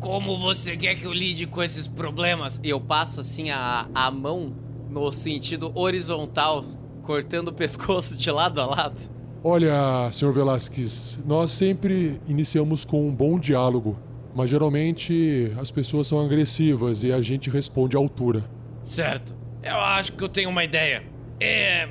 [0.00, 2.60] Como você quer que eu lide com esses problemas?
[2.62, 4.52] Eu passo assim a, a mão
[4.90, 6.64] no sentido horizontal,
[7.02, 9.00] cortando o pescoço de lado a lado.
[9.42, 13.98] Olha, senhor Velasquez, nós sempre iniciamos com um bom diálogo,
[14.34, 18.44] mas geralmente as pessoas são agressivas e a gente responde à altura.
[18.82, 19.34] Certo.
[19.62, 21.02] Eu acho que eu tenho uma ideia.
[21.38, 21.88] É.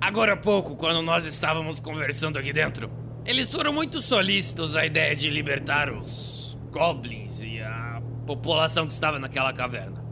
[0.00, 2.90] Agora há pouco, quando nós estávamos conversando aqui dentro,
[3.24, 9.18] eles foram muito solícitos à ideia de libertar os goblins e a população que estava
[9.18, 10.03] naquela caverna.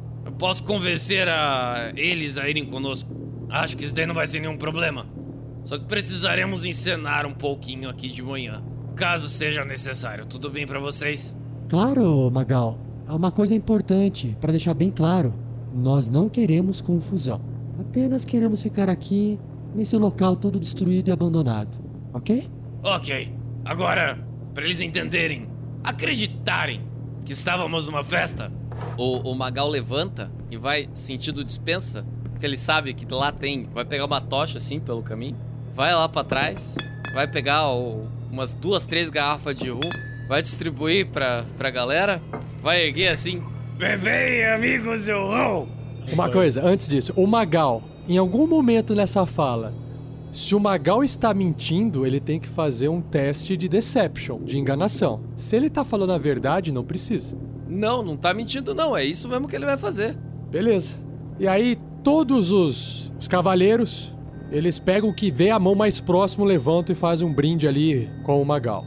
[0.42, 3.08] Posso convencer a eles a irem conosco.
[3.48, 5.06] Acho que isso daí não vai ser nenhum problema.
[5.62, 8.60] Só que precisaremos encenar um pouquinho aqui de manhã,
[8.96, 10.26] caso seja necessário.
[10.26, 11.36] Tudo bem pra vocês?
[11.68, 12.76] Claro, Magal.
[13.06, 15.32] Há uma coisa importante para deixar bem claro:
[15.72, 17.40] nós não queremos confusão.
[17.78, 19.38] Apenas queremos ficar aqui
[19.76, 21.78] nesse local todo destruído e abandonado,
[22.12, 22.50] ok?
[22.82, 23.32] Ok.
[23.64, 24.18] Agora,
[24.52, 25.48] pra eles entenderem,
[25.84, 26.82] acreditarem
[27.24, 28.50] que estávamos numa festa,
[28.96, 33.68] O, o Magal levanta e vai sentido dispensa, porque ele sabe que lá tem.
[33.72, 35.36] Vai pegar uma tocha assim pelo caminho,
[35.74, 36.74] vai lá pra trás,
[37.14, 39.80] vai pegar o- umas duas, três garrafas de rum,
[40.28, 42.20] vai distribuir pra, pra galera,
[42.62, 43.42] vai erguer assim.
[43.76, 45.68] Bebei, amigos, eu!
[46.12, 49.72] Uma coisa, antes disso, o Magal, em algum momento nessa fala,
[50.32, 55.20] se o Magal está mentindo, ele tem que fazer um teste de deception, de enganação.
[55.36, 57.36] Se ele tá falando a verdade, não precisa.
[57.72, 58.96] Não, não tá mentindo, não.
[58.96, 60.14] É isso mesmo que ele vai fazer.
[60.50, 60.96] Beleza.
[61.38, 64.14] E aí, todos os, os cavaleiros,
[64.50, 68.10] eles pegam o que vê a mão mais próximo, levantam e fazem um brinde ali
[68.22, 68.84] com o Magal.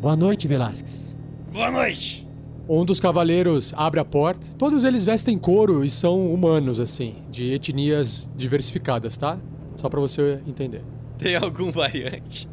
[0.00, 1.16] Boa noite, Velasquez.
[1.52, 2.26] Boa noite!
[2.68, 4.46] Um dos cavaleiros abre a porta.
[4.56, 9.38] Todos eles vestem couro e são humanos, assim, de etnias diversificadas, tá?
[9.74, 10.84] Só pra você entender.
[11.16, 12.48] Tem algum variante?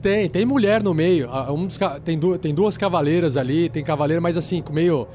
[0.00, 1.28] Tem, tem mulher no meio.
[1.30, 5.06] Ah, um dos tem, du- tem duas cavaleiras ali, tem cavaleiro mais assim, meio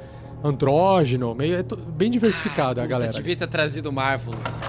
[0.44, 3.14] andrógeno, meio é bem diversificado a Puta, galera.
[3.14, 4.60] devia ter trazido Marvelous.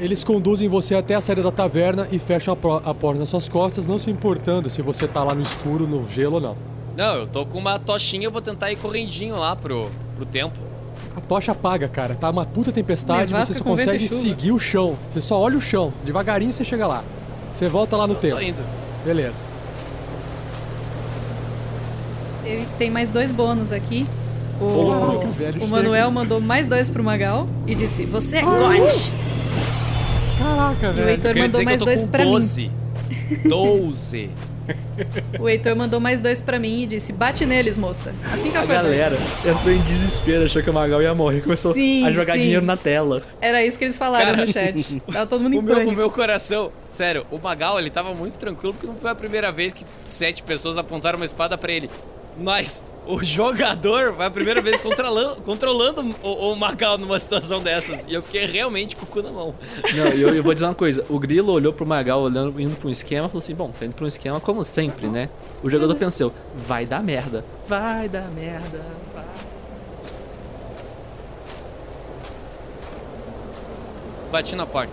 [0.00, 3.48] Eles conduzem você até a saída da taverna e fecham a, a porta nas suas
[3.48, 6.56] costas, não se importando se você tá lá no escuro, no gelo ou não.
[6.96, 10.67] Não, eu tô com uma tochinha, eu vou tentar ir correndinho lá pro, pro templo.
[11.18, 12.14] A tocha apaga, cara.
[12.14, 14.96] Tá uma puta tempestade, Nevasca você só e consegue seguir o chão.
[15.10, 15.92] Você só olha o chão.
[16.04, 17.02] Devagarinho você chega lá.
[17.52, 18.40] Você volta lá no templo.
[18.42, 18.62] indo.
[19.04, 19.34] Beleza.
[22.44, 24.06] Tem- Tem mais dois bônus aqui.
[24.60, 25.66] O, velho, o chega.
[25.66, 28.90] Manuel mandou mais dois pro Magal e disse: Você é God!
[30.38, 32.70] Caraca, E o Heitor mandou mais eu tô dois pra 12.
[33.48, 34.30] 12.
[35.38, 38.14] O Heitor mandou mais dois pra mim e disse: Bate neles, moça.
[38.32, 38.98] Assim que eu A acordei.
[38.98, 42.40] galera entrou em desespero, achou que o Magal ia morrer, começou Sim, a jogar sim.
[42.42, 43.22] dinheiro na tela.
[43.40, 45.02] Era isso que eles falaram Cara, no chat.
[45.12, 48.34] Tava todo mundo em o meu, o meu coração, sério, o Magal ele tava muito
[48.34, 51.88] tranquilo porque não foi a primeira vez que sete pessoas apontaram uma espada pra ele.
[52.38, 58.04] Mas o jogador foi a primeira vez controlando, controlando o, o Magal numa situação dessas.
[58.06, 59.54] E eu fiquei realmente com o cu na mão.
[59.94, 62.76] Não, e eu, eu vou dizer uma coisa: o Grilo olhou pro Magal olhando, indo
[62.76, 65.28] pra um esquema e falou assim: bom, tá indo pra um esquema como sempre, né?
[65.62, 66.32] O jogador pensou:
[66.66, 68.80] vai dar merda, vai dar merda,
[69.14, 69.24] vai.
[74.30, 74.92] Bati na porta.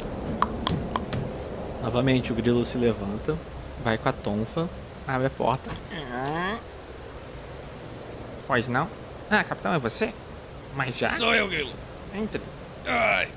[1.83, 3.35] Novamente, o Grilo se levanta,
[3.83, 4.67] vai com a tonfa,
[5.05, 5.69] abre a porta.
[8.47, 8.89] Pois não?
[9.29, 10.13] Ah, capitão, é você?
[10.75, 11.09] Mas já.
[11.09, 11.71] Sou eu, Grilo.
[12.13, 12.41] Entre.
[12.85, 13.27] Ai,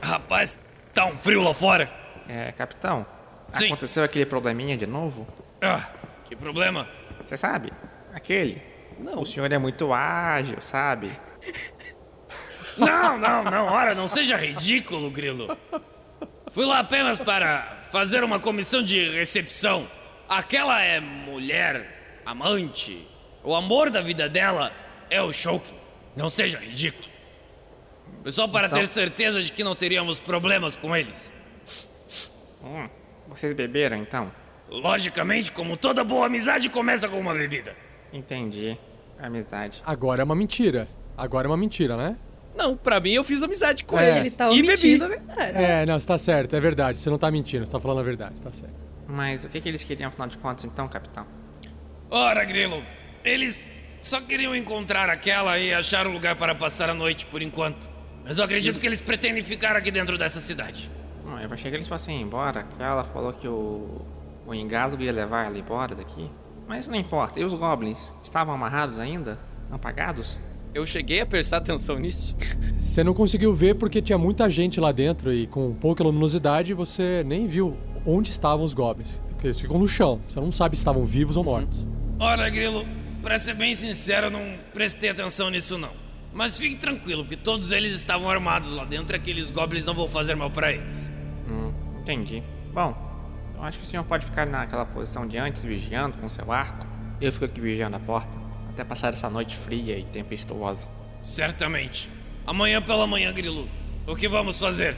[0.00, 0.58] rapaz,
[0.94, 1.90] tá um frio lá fora.
[2.28, 3.04] É, capitão.
[3.52, 3.66] Sim.
[3.66, 5.26] Aconteceu aquele probleminha de novo?
[5.60, 5.88] Ah,
[6.24, 6.88] que problema?
[7.24, 7.72] Você sabe?
[8.14, 8.62] Aquele.
[8.98, 9.20] Não.
[9.20, 11.10] O senhor é muito ágil, sabe?
[12.78, 15.58] Não, não, não, ora, não seja ridículo, Grilo.
[16.50, 19.86] Fui lá apenas para fazer uma comissão de recepção.
[20.26, 23.06] Aquela é mulher, amante.
[23.44, 24.72] O amor da vida dela
[25.10, 25.66] é o Shulk.
[26.16, 27.08] Não seja ridículo.
[28.26, 31.32] Só para Então- ter certeza de que não teríamos problemas com eles.
[32.62, 32.88] Hum,
[33.28, 34.30] vocês beberam então?
[34.68, 37.74] Logicamente, como toda boa amizade começa com uma bebida.
[38.12, 38.78] Entendi.
[39.18, 39.82] Amizade.
[39.84, 40.88] Agora é uma mentira.
[41.16, 42.16] Agora é uma mentira, né?
[42.56, 44.10] Não, pra mim eu fiz amizade com É.
[44.10, 44.26] eles.
[44.26, 45.02] Ele tá e bebi.
[45.02, 45.52] a verdade.
[45.56, 46.98] É, não, você tá certo, é verdade.
[46.98, 48.74] Você não tá mentindo, você tá falando a verdade, tá certo.
[49.06, 51.26] Mas o que, que eles queriam afinal de contas então, capitão?
[52.10, 52.82] Ora, Grilo,
[53.24, 53.66] eles
[54.00, 57.88] só queriam encontrar aquela e achar um lugar para passar a noite por enquanto.
[58.24, 60.90] Mas eu acredito que eles pretendem ficar aqui dentro dessa cidade.
[61.24, 64.02] Hum, eu achei que eles fossem embora, que ela falou que o.
[64.46, 66.30] o engasgo ia levar ela embora daqui.
[66.66, 68.14] Mas não importa, e os goblins?
[68.22, 69.38] Estavam amarrados ainda?
[69.70, 70.38] Apagados?
[70.74, 72.34] Eu cheguei a prestar atenção nisso.
[72.78, 77.22] Você não conseguiu ver porque tinha muita gente lá dentro e com pouca luminosidade você
[77.24, 79.22] nem viu onde estavam os goblins.
[79.28, 81.86] Porque eles ficam no chão, você não sabe se estavam vivos ou mortos.
[82.18, 82.84] Ora, Grilo,
[83.22, 85.92] pra ser bem sincero, eu não prestei atenção nisso não.
[86.32, 90.08] Mas fique tranquilo, porque todos eles estavam armados lá dentro e aqueles goblins não vão
[90.08, 91.10] fazer mal pra eles.
[91.48, 92.42] Hum, entendi.
[92.72, 92.96] Bom,
[93.54, 96.86] eu acho que o senhor pode ficar naquela posição de antes, vigiando com seu arco.
[97.20, 98.36] Eu fico aqui vigiando a porta,
[98.70, 100.88] Até passar essa noite fria e tempestuosa.
[101.22, 102.10] Certamente.
[102.46, 103.68] Amanhã pela manhã, Grilo.
[104.06, 104.96] O que vamos fazer?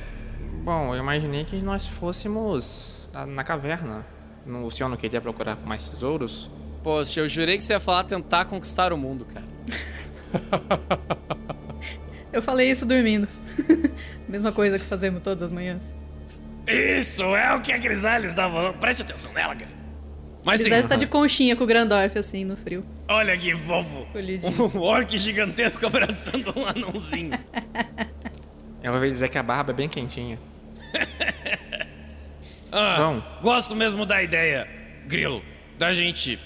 [0.63, 4.07] Bom, eu imaginei que nós fôssemos na, na caverna.
[4.47, 6.51] O senhor não queria procurar mais tesouros?
[6.85, 9.45] Poxa, eu jurei que você ia falar tentar conquistar o mundo, cara.
[12.31, 13.27] Eu falei isso dormindo.
[14.29, 15.97] Mesma coisa que fazemos todas as manhãs.
[16.67, 18.77] Isso é o que a Grisalha está falando.
[18.79, 19.71] Preste atenção nela, cara.
[20.45, 22.85] Mas sim, Mas tá de conchinha com o Grandorf, assim, no frio.
[23.09, 24.07] olha que fofo.
[24.77, 27.33] Um orc gigantesco abraçando um anãozinho.
[28.83, 30.39] Eu ouvi dizer que a barba é bem quentinha.
[32.77, 33.23] Ah, Bom.
[33.41, 34.67] gosto mesmo da ideia,
[35.07, 35.41] Grilo,
[35.79, 36.41] da gente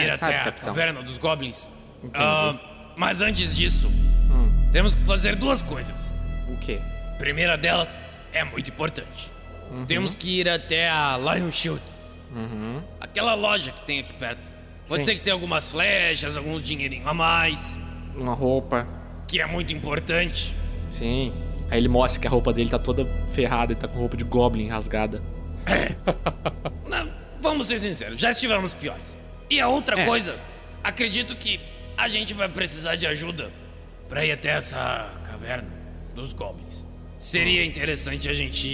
[0.00, 0.68] ir É, até sabe, a capitão.
[0.68, 1.68] caverna dos goblins.
[2.04, 2.10] Hum.
[2.14, 2.54] Ah,
[2.96, 3.90] mas antes disso,
[4.72, 6.12] temos que fazer duas coisas.
[6.48, 6.80] O quê?
[7.18, 7.98] Primeira delas
[8.32, 9.30] é muito importante.
[9.70, 9.84] Uhum.
[9.86, 11.80] Temos que ir até a Lion Shield,
[12.34, 12.82] Uhum.
[13.00, 14.50] aquela loja que tem aqui perto.
[14.86, 15.10] Pode Sim.
[15.10, 17.76] ser que tenha algumas flechas, algum dinheirinho a mais,
[18.14, 18.86] Uma roupa.
[19.26, 20.54] que é muito importante.
[20.88, 21.32] Sim.
[21.68, 24.22] Aí ele mostra que a roupa dele tá toda ferrada e tá com roupa de
[24.24, 25.20] goblin rasgada.
[26.88, 29.16] Não, vamos ser sinceros, já estivemos piores.
[29.48, 30.04] E a outra É.
[30.06, 30.38] coisa,
[30.82, 31.60] acredito que
[31.96, 33.50] a gente vai precisar de ajuda
[34.08, 35.68] pra ir até essa caverna
[36.14, 36.86] dos goblins.
[37.18, 38.68] Seria interessante a gente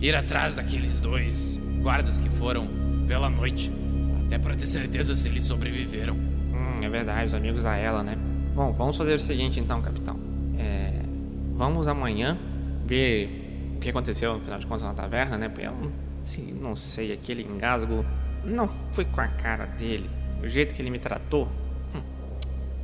[0.00, 2.68] ir atrás daqueles dois guardas que foram
[3.06, 3.70] pela noite,
[4.26, 6.14] até pra ter certeza se eles sobreviveram.
[6.14, 8.16] Hum, é verdade, os amigos da ela, né?
[8.54, 10.18] Bom, vamos fazer o seguinte então, capitão.
[10.58, 10.92] É,
[11.56, 12.36] vamos amanhã
[12.84, 15.48] ver o que aconteceu, no final de contas, na taverna, né?
[15.48, 18.04] Porque eu não, assim, não sei, aquele engasgo
[18.44, 20.08] não foi com a cara dele.
[20.42, 21.48] O jeito que ele me tratou.
[21.94, 22.02] hum.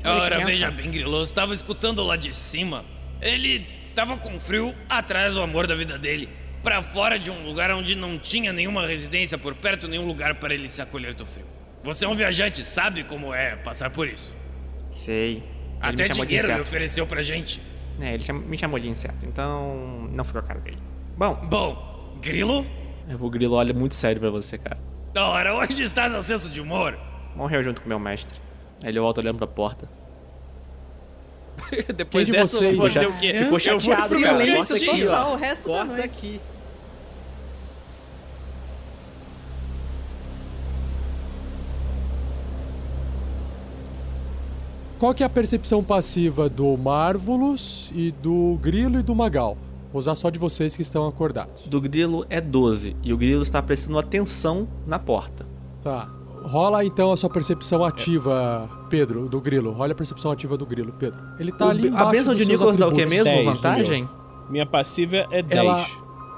[0.04, 0.46] Ora, criança.
[0.46, 2.84] veja bem, Grilo, eu estava escutando lá de cima.
[3.20, 6.28] Ele tava com frio atrás do amor da vida dele.
[6.62, 10.54] Pra fora de um lugar onde não tinha nenhuma residência por perto, nenhum lugar para
[10.54, 11.46] ele se acolher do frio.
[11.82, 14.34] Você é um viajante, sabe como é passar por isso.
[14.90, 15.36] Sei.
[15.36, 15.44] Ele
[15.80, 17.60] Até me chamou de dinheiro ele ofereceu pra gente.
[18.00, 20.78] É, ele me chamou de inseto, então não foi com a cara dele.
[21.16, 21.34] Bom.
[21.44, 22.66] Bom, Grilo?
[23.20, 24.78] O Grilo olha muito sério pra você, cara.
[25.16, 26.98] Ora, onde está seu senso de humor?
[27.36, 28.38] Morreu junto com meu mestre.
[28.82, 29.88] Aí ele volta olhando pra porta.
[31.94, 33.28] Depois Quem de dessa, eu vou vocês- fazer o quê?
[33.34, 34.44] Ficou Eu vou chateado, cara.
[34.44, 35.34] Silêncio aqui, total ó.
[35.34, 36.04] o resto da Corta noite.
[36.04, 36.40] aqui.
[44.98, 49.56] Qual que é a percepção passiva do Marvelous e do Grilo e do Magal?
[49.94, 51.68] Vou usar só de vocês que estão acordados.
[51.68, 55.46] Do Grilo é 12 e o Grilo está prestando atenção na porta.
[55.80, 56.10] Tá.
[56.42, 59.70] Rola então a sua percepção ativa, Pedro, do Grilo.
[59.70, 61.20] Rola a percepção ativa do Grilo, Pedro.
[61.38, 63.24] Ele tá O ali embaixo a bênção dos de seus Nicolas dá o quê atributos.
[63.24, 63.44] mesmo?
[63.44, 64.08] 10 do Vantagem?
[64.50, 65.60] Minha passiva é 10.
[65.60, 65.86] Ela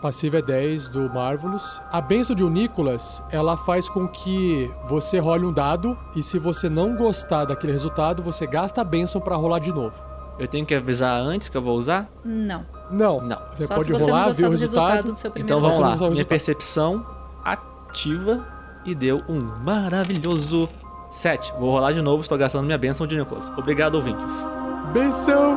[0.02, 1.80] passiva é 10 do Marvelous.
[1.90, 6.38] A benção de o Nicolas, ela faz com que você role um dado e se
[6.38, 9.94] você não gostar daquele resultado, você gasta a benção pra rolar de novo.
[10.38, 12.06] Eu tenho que avisar antes que eu vou usar?
[12.22, 12.75] Não.
[12.90, 13.20] Não.
[13.20, 13.38] Não.
[13.54, 14.86] Você Só pode se você rolar, ver o do resultado.
[14.92, 16.10] resultado do seu primeiro Então vamos lá.
[16.10, 17.06] Minha percepção
[17.44, 18.46] ativa
[18.84, 20.68] e deu um maravilhoso
[21.10, 21.52] 7.
[21.58, 23.50] Vou rolar de novo, estou gastando minha bênção de Nicolas.
[23.56, 24.46] Obrigado, ouvintes.
[24.92, 25.56] Benção!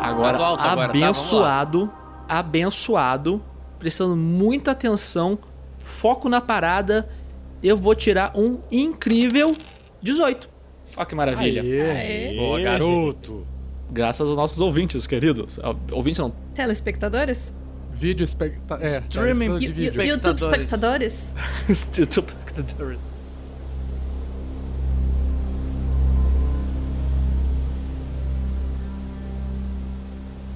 [0.00, 0.98] Agora, Tá alto agora, tá?
[0.98, 1.90] Abençoado,
[2.28, 3.42] abençoado,
[3.78, 5.38] prestando muita atenção,
[5.78, 7.08] foco na parada,
[7.62, 9.56] eu vou tirar um incrível
[10.02, 10.48] 18.
[10.96, 11.62] Olha que maravilha.
[11.62, 12.36] Aê.
[12.36, 13.46] Boa, garoto.
[13.92, 15.58] Graças aos nossos ouvintes, queridos.
[15.62, 17.54] Ah, Ouvintes não, Telespectadores?
[17.92, 18.76] Vídeo especta...
[18.80, 20.02] é, Streaming de vídeo.
[20.02, 21.34] YouTube Espectadores.
[21.68, 22.98] espectadores?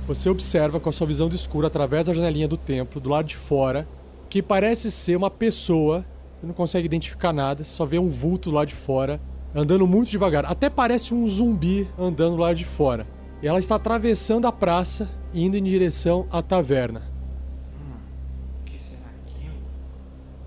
[0.06, 3.26] Você observa com a sua visão do escuro através da janelinha do templo, do lado
[3.26, 3.86] de fora,
[4.30, 6.06] que parece ser uma pessoa.
[6.40, 9.20] Você não consegue identificar nada, só vê um vulto lá de fora,
[9.54, 10.46] andando muito devagar.
[10.46, 13.06] Até parece um zumbi andando lá de fora.
[13.42, 17.02] E ela está atravessando a praça, indo em direção à taverna.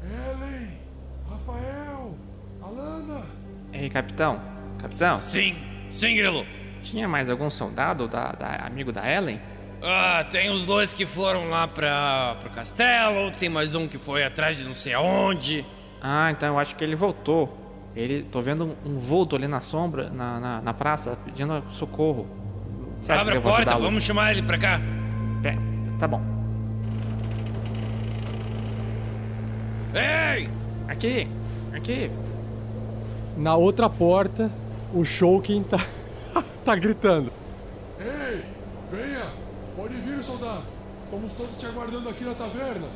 [0.03, 0.77] Ellen!
[1.29, 2.13] Rafael!
[2.61, 3.23] Alana!
[3.73, 4.39] Ei, capitão.
[4.79, 5.17] Capitão.
[5.17, 5.55] Sim,
[5.89, 6.45] sim, Grilo.
[6.83, 9.39] Tinha mais algum soldado da, da- amigo da Ellen?
[9.81, 14.23] Ah, tem os dois que foram lá pra, pro castelo, tem mais um que foi
[14.23, 15.65] atrás de não sei aonde.
[16.01, 17.55] Ah, então eu acho que ele voltou.
[17.95, 22.27] Ele, tô vendo um, um vulto ali na sombra, na, na, na praça, pedindo socorro.
[23.01, 24.81] Você acha Abre que a eu vou porta, vamos chamar ele pra cá.
[25.41, 25.57] Pé,
[25.97, 26.21] Tá bom.
[29.93, 30.49] Ei!
[30.87, 31.27] Aqui,
[31.73, 32.11] aqui.
[33.37, 34.51] Na outra porta,
[34.93, 35.79] o Shulkin tá,
[36.65, 37.31] tá gritando.
[37.99, 38.41] Ei!
[38.91, 39.25] Venha!
[39.75, 40.63] Pode vir, soldado!
[41.05, 42.87] Estamos todos te aguardando aqui na taverna.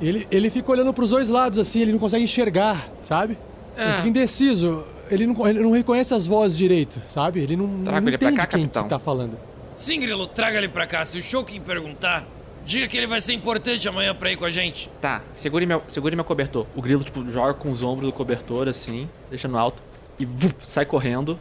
[0.00, 3.38] Ele, ele fica olhando pros dois lados assim, ele não consegue enxergar, sabe?
[3.76, 3.92] Ele Ah.
[3.96, 4.84] fica indeciso.
[5.10, 7.40] ele não, ele não reconhece as vozes direito, sabe?
[7.40, 8.82] Ele não, não Traga ele pra entende cá, quem capitão.
[8.84, 9.36] que tá falando.
[9.74, 11.04] Sim, Grilo, traga ele pra cá.
[11.04, 12.24] Se o Shulkin perguntar,
[12.64, 14.90] diga que ele vai ser importante amanhã pra ir com a gente.
[15.00, 16.66] Tá, segure meu, segure meu cobertor.
[16.76, 19.82] O grilo, tipo, joga com os ombros do cobertor, assim, deixando alto.
[20.18, 21.38] E vup, sai correndo.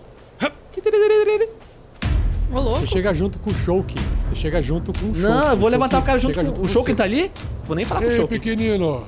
[2.54, 2.80] Ô, louco.
[2.82, 4.00] Você chega junto com o Shulkin.
[4.30, 5.22] Você chega junto com o Shulkin.
[5.22, 6.74] Não, eu vou levantar o cara junto chega com o você.
[6.74, 7.32] Shulkin tá ali?
[7.64, 8.36] Vou nem falar com o Ei, Shulkin.
[8.40, 9.06] pequenino.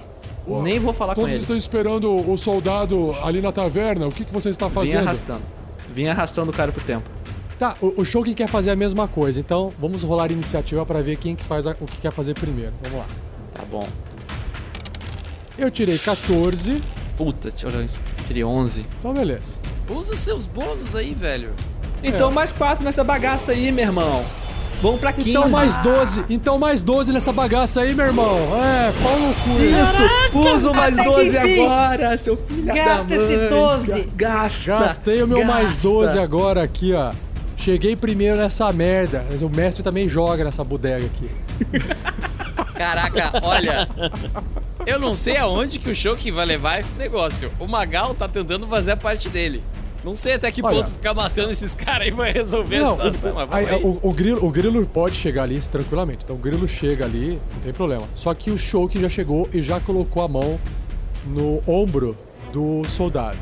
[0.48, 1.42] Nem vou falar com Todos ele.
[1.42, 4.08] estão esperando o soldado ali na taverna.
[4.08, 4.98] O que, que você está Vim fazendo?
[5.00, 5.42] arrastando.
[5.94, 7.10] Vim arrastando o cara pro tempo.
[7.64, 11.16] Tá, o, o Shulkin quer fazer a mesma coisa, então vamos rolar iniciativa pra ver
[11.16, 12.74] quem que faz a- o que quer fazer primeiro.
[12.82, 13.06] Vamos lá.
[13.54, 13.88] Tá bom.
[15.58, 16.82] Eu tirei 14,
[17.16, 17.88] Puta, tirei
[18.28, 18.86] tirei 11.
[19.00, 19.54] então beleza.
[19.90, 21.52] Usa seus bônus aí, velho.
[22.04, 24.22] Então mais 4 nessa bagaça aí, meu irmão.
[24.82, 25.30] Vamos pra 15.
[25.30, 28.36] Então mais 12, então mais 12 nessa bagaça aí, meu irmão.
[28.62, 29.50] É, pau no cu.
[29.64, 30.38] Isso!
[30.56, 31.62] Usa o mais até que 12 enfim.
[31.66, 33.26] agora, seu filho Gasta da mãe.
[33.36, 34.08] esse 12.
[34.18, 34.72] Gasta.
[34.80, 35.88] Gastei o meu mais gasta.
[35.88, 37.14] 12 agora aqui, ó.
[37.64, 41.30] Cheguei primeiro nessa merda, mas o mestre também joga nessa bodega aqui.
[42.76, 43.88] Caraca, olha.
[44.86, 47.50] Eu não sei aonde que o Shulkin vai levar esse negócio.
[47.58, 49.64] O Magal tá tentando fazer a parte dele.
[50.04, 50.76] Não sei até que Olha.
[50.76, 53.82] ponto ficar matando esses caras aí vai resolver Não, a situação, o, mas vamos aí,
[53.82, 56.26] o, o grilo, o grilo pode chegar ali tranquilamente.
[56.26, 58.04] Então o grilo chega ali, não tem problema.
[58.14, 60.60] Só que o Shulkin já chegou e já colocou a mão
[61.26, 62.18] no ombro
[62.52, 63.40] do soldado.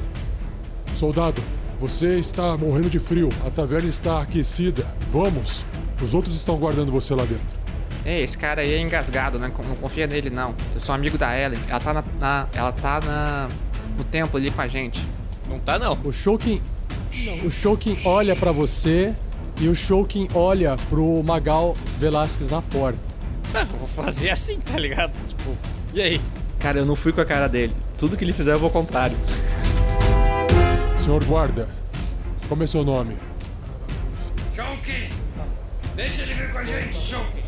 [0.96, 1.42] Soldado,
[1.82, 3.28] você está morrendo de frio.
[3.46, 4.86] A taverna está aquecida.
[5.10, 5.66] Vamos.
[6.02, 7.60] Os outros estão guardando você lá dentro.
[8.06, 9.52] Ei, esse cara aí é engasgado, né?
[9.68, 10.54] Não confia nele, não.
[10.74, 11.60] Eu sou amigo da Ellen.
[11.68, 12.04] Ela tá na.
[12.20, 13.50] na- ela tá na.
[13.98, 15.04] no templo ali com a gente.
[15.50, 15.98] Não tá, não.
[16.04, 16.62] O Shulkin,
[17.44, 19.14] o Shulkin olha pra você
[19.60, 23.00] e o Shulkin olha pro Magal Velasquez na porta.
[23.54, 25.12] Ah, eu vou fazer assim, tá ligado?
[25.28, 25.56] Tipo,
[25.94, 26.22] e aí?
[26.60, 27.74] Cara, eu não fui com a cara dele.
[27.98, 29.18] Tudo que ele fizer eu vou ao contrário.
[31.02, 31.68] Senhor guarda,
[32.48, 33.18] como é seu nome?
[34.54, 35.10] Shulkin!
[35.96, 37.42] Deixa ele vir com a gente, Shulkin!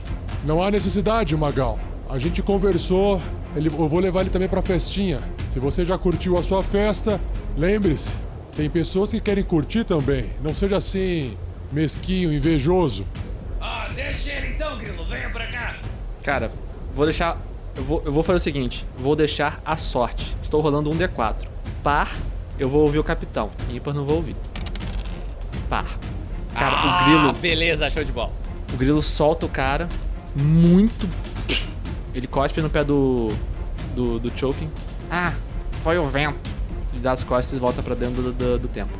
[0.44, 1.78] Não há necessidade, Magal.
[2.10, 3.22] A gente conversou.
[3.56, 5.22] Ele, eu vou levar ele também pra festinha.
[5.52, 7.22] Se você já curtiu a sua festa,
[7.56, 8.12] lembre-se,
[8.56, 10.32] tem pessoas que querem curtir também.
[10.42, 11.38] Não seja assim,
[11.72, 13.06] mesquinho, invejoso.
[13.62, 15.78] Ah, deixa ele então, Grilo, venha pra cá!
[16.24, 16.52] Cara,
[16.96, 17.38] vou deixar.
[17.76, 20.36] Eu vou, eu vou fazer o seguinte: vou deixar a sorte.
[20.42, 21.46] Estou rolando um D4.
[21.84, 22.12] Par,
[22.58, 23.50] eu vou ouvir o capitão.
[23.70, 24.36] Ímpar, não vou ouvir.
[25.70, 25.98] Par.
[26.54, 27.34] Cara, ah, o grilo.
[27.34, 28.32] beleza, show de bola.
[28.74, 29.90] O grilo solta o cara
[30.36, 31.10] muito.
[32.14, 33.32] Ele cospe no pé do.
[33.96, 34.70] do, do choking.
[35.10, 35.34] Ah,
[35.84, 36.52] foi o vento.
[36.92, 38.98] Ele dá as costas e volta pra dentro do, do, do templo.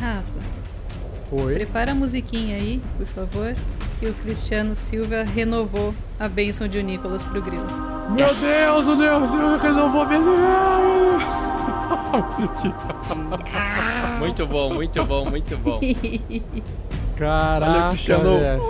[0.00, 0.24] Rafa,
[1.30, 1.54] Oi.
[1.54, 3.54] prepara a musiquinha aí, por favor,
[4.00, 7.66] que o Cristiano Silva renovou a bênção de o Nicolas pro grilo.
[8.10, 10.30] Meu Deus, o Deus, eu renovou mesmo.
[14.18, 15.80] Muito bom, muito bom, muito bom.
[17.14, 18.38] Caraca, Cristiano.
[18.38, 18.62] velho.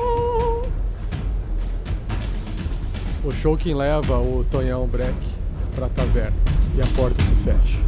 [3.22, 5.14] O Shulkin leva o Tonhão Breck
[5.76, 6.36] pra taverna
[6.76, 7.78] e a porta se fecha.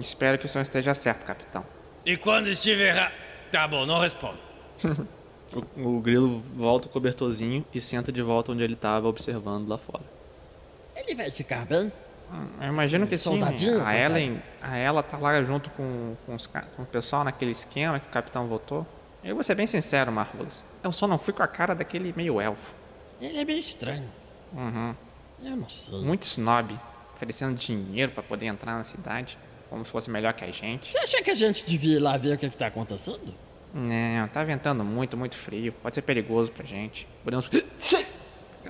[0.00, 1.64] Espero que o senhor esteja certo, capitão.
[2.04, 3.12] E quando estiver errado.
[3.50, 4.38] Tá bom, não respondo.
[5.52, 9.76] O, o grilo volta o cobertorzinho e senta de volta onde ele tava observando lá
[9.76, 10.04] fora.
[10.94, 11.90] Ele vai ficar bem?
[12.60, 13.24] Eu imagino que sim.
[13.24, 13.96] Soldadinho, A.
[13.96, 18.06] Ellen, a ela tá lá junto com, com, os com o pessoal naquele esquema que
[18.06, 18.86] o capitão votou.
[19.24, 20.62] Eu vou ser bem sincero, Marvelous.
[20.82, 22.72] Eu só não fui com a cara daquele meio elfo.
[23.20, 24.10] Ele é meio estranho.
[24.52, 24.94] Uhum.
[25.42, 26.00] Eu não sei.
[26.00, 26.78] Muito snob.
[27.14, 29.36] Oferecendo dinheiro pra poder entrar na cidade.
[29.70, 30.90] Como se fosse melhor que a gente.
[30.90, 33.32] Você acha que a gente devia ir lá ver o que, que tá acontecendo?
[33.72, 35.72] Não, tá ventando muito, muito frio.
[35.72, 37.06] Pode ser perigoso pra gente.
[37.22, 37.64] Podemos pegar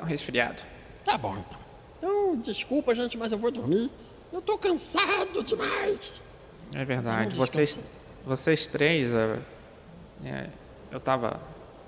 [0.02, 0.62] um resfriado.
[1.04, 1.58] Tá bom, então.
[1.98, 3.90] Então, desculpa, gente, mas eu vou dormir.
[4.30, 6.22] Eu tô cansado demais.
[6.74, 7.34] É verdade.
[7.34, 7.80] Vocês,
[8.24, 9.10] vocês três.
[9.10, 9.38] é,
[10.24, 10.46] é,
[10.92, 11.40] eu tava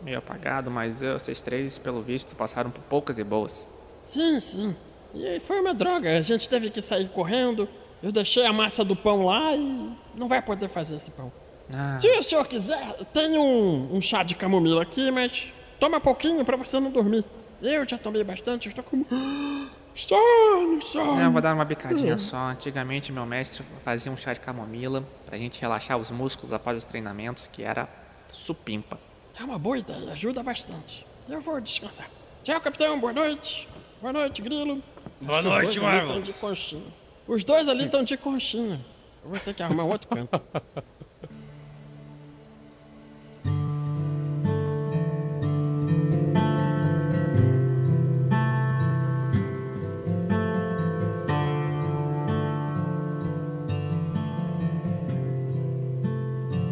[0.02, 3.68] meio apagado, mas eu- vocês três, pelo visto, passaram por poucas e boas.
[4.02, 4.76] Sim, sim.
[5.14, 6.16] E foi uma droga.
[6.18, 7.68] A gente teve que sair correndo.
[8.02, 11.32] Eu deixei a massa do pão lá e não vai poder fazer esse pão.
[11.72, 16.44] Ah, Se o senhor quiser, tem um, um chá de camomila aqui, mas toma pouquinho
[16.44, 17.24] pra você não dormir.
[17.62, 19.04] Eu já tomei bastante, estou com
[19.94, 21.16] sono, sono.
[21.16, 22.36] não, vou dar uma bicadinha só.
[22.36, 26.84] Antigamente, meu mestre fazia um chá de camomila pra gente relaxar os músculos após os
[26.84, 27.88] treinamentos, que era
[28.32, 28.98] supimpa.
[29.38, 31.06] É uma boa ideia, ajuda bastante.
[31.28, 32.10] Eu vou descansar.
[32.42, 33.68] Tchau, capitão, boa noite.
[34.00, 34.82] Boa noite, Grilo.
[35.20, 35.80] Boa Acho noite,
[36.32, 36.74] dois
[37.32, 38.78] os dois ali estão de conchinha.
[39.24, 40.38] Eu vou ter que arrumar outro canto.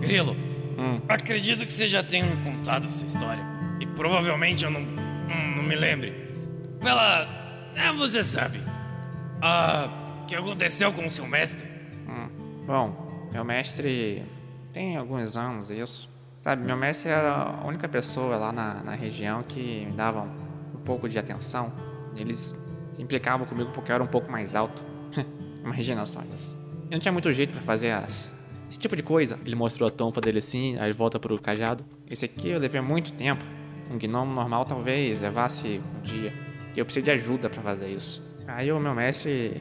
[0.01, 0.33] Grilo,
[0.77, 1.01] hum.
[1.09, 3.43] acredito que você já tenha me contado essa história.
[3.81, 6.13] E provavelmente eu não, não, não me lembre.
[6.83, 7.27] Pela.
[7.75, 8.61] É, você sabe.
[9.41, 10.10] Ah.
[10.31, 11.69] O que aconteceu com o seu mestre?
[12.09, 12.29] Hum,
[12.65, 14.25] bom, meu mestre
[14.73, 16.09] tem alguns anos isso.
[16.41, 20.79] Sabe, meu mestre era a única pessoa lá na, na região que me dava um,
[20.85, 21.73] pouco de atenção.
[22.15, 22.55] Eles
[22.93, 24.85] se implicavam comigo porque eu era um pouco mais alto.
[25.65, 26.57] Imagina só isso.
[26.85, 28.33] Eu não tinha muito jeito pra fazer as,
[28.69, 29.37] esse tipo de coisa.
[29.45, 31.85] Ele mostrou a tonfa dele assim, aí volta pro cajado.
[32.09, 33.45] Esse aqui eu levei muito tempo.
[33.91, 36.33] Um gnomo normal talvez levasse um dia.
[36.73, 38.23] E eu preciso de ajuda pra fazer isso.
[38.47, 39.61] Aí o meu mestre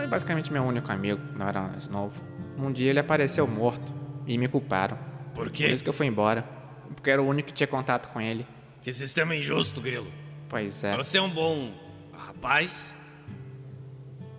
[0.00, 2.18] foi basicamente meu único amigo eu era mais novo.
[2.56, 3.92] Um dia ele apareceu morto
[4.26, 4.98] e me culparam.
[5.34, 5.64] Por quê?
[5.64, 6.42] Por isso que eu fui embora.
[6.94, 8.46] Porque era o único que tinha contato com ele.
[8.80, 10.10] Que sistema injusto, Grilo.
[10.48, 10.96] Pois é.
[10.96, 11.72] Você é um bom
[12.16, 12.94] rapaz?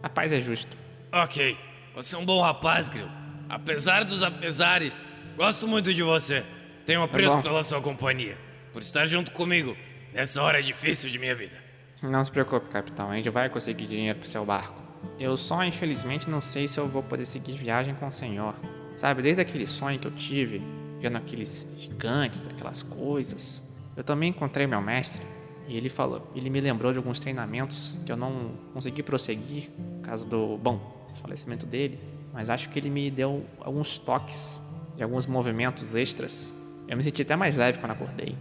[0.02, 0.76] Rapaz é justo.
[1.12, 1.56] Ok.
[1.96, 3.12] Você é um bom rapaz, Grilo.
[3.48, 5.06] Apesar dos apesares,
[5.38, 6.44] gosto muito de você.
[6.88, 7.42] Tenho apreço bom.
[7.44, 8.36] pela sua companhia.
[8.74, 9.78] Por estar junto comigo
[10.12, 11.56] nessa hora difícil de minha vida.
[12.02, 13.12] Não se preocupe, capitão.
[13.12, 14.91] A gente vai conseguir dinheiro pro seu barco.
[15.20, 18.56] Eu só, infelizmente, não sei se eu vou poder seguir viagem com o senhor.
[18.96, 20.62] Sabe, desde aquele sonho que eu tive,
[21.00, 23.62] vendo aqueles gigantes, aquelas coisas,
[23.96, 25.22] eu também encontrei meu mestre.
[25.68, 30.08] E ele falou, ele me lembrou de alguns treinamentos que eu não consegui prosseguir, por
[30.08, 32.00] causa do, bom, falecimento dele.
[32.34, 34.62] Mas acho que ele me deu alguns toques
[34.98, 36.54] e alguns movimentos extras.
[36.88, 38.36] Eu me senti até mais leve quando acordei.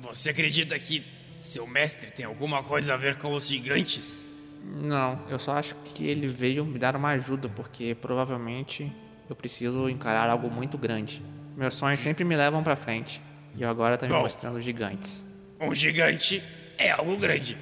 [0.00, 1.04] Você acredita que
[1.38, 4.24] seu mestre tem alguma coisa a ver com os gigantes?
[4.64, 8.90] Não, eu só acho que ele veio me dar uma ajuda, porque provavelmente
[9.28, 11.22] eu preciso encarar algo muito grande.
[11.56, 13.20] Meus sonhos sempre me levam pra frente.
[13.54, 14.22] E agora tá me Bom.
[14.22, 15.26] mostrando gigantes.
[15.60, 16.42] Um gigante
[16.78, 17.56] é algo grande.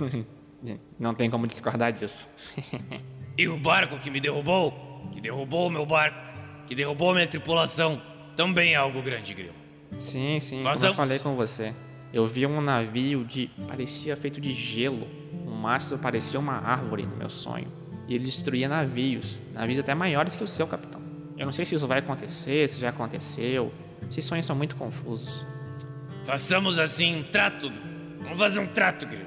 [0.98, 2.26] Não tem como discordar disso.
[3.38, 6.18] E o barco que me derrubou, que derrubou o meu barco,
[6.66, 8.00] que derrubou minha tripulação,
[8.34, 9.52] também é algo grande, Grilo.
[9.98, 10.96] Sim, sim, como eu Vazamos.
[10.96, 11.70] falei com você.
[12.14, 13.50] Eu vi um navio de.
[13.68, 15.06] parecia feito de gelo.
[15.66, 17.66] O mastro parecia uma árvore no meu sonho.
[18.06, 19.40] E ele destruía navios.
[19.52, 21.02] Navios até maiores que o seu, capitão.
[21.36, 23.74] Eu não sei se isso vai acontecer, se já aconteceu.
[24.08, 25.44] Esses sonhos são muito confusos.
[26.24, 27.68] Façamos assim um trato.
[28.22, 29.26] Vamos fazer um trato, Grilo.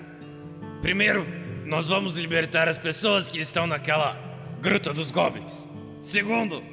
[0.82, 1.28] Primeiro,
[1.66, 4.18] nós vamos libertar as pessoas que estão naquela
[4.62, 5.68] gruta dos goblins.
[6.00, 6.64] Segundo,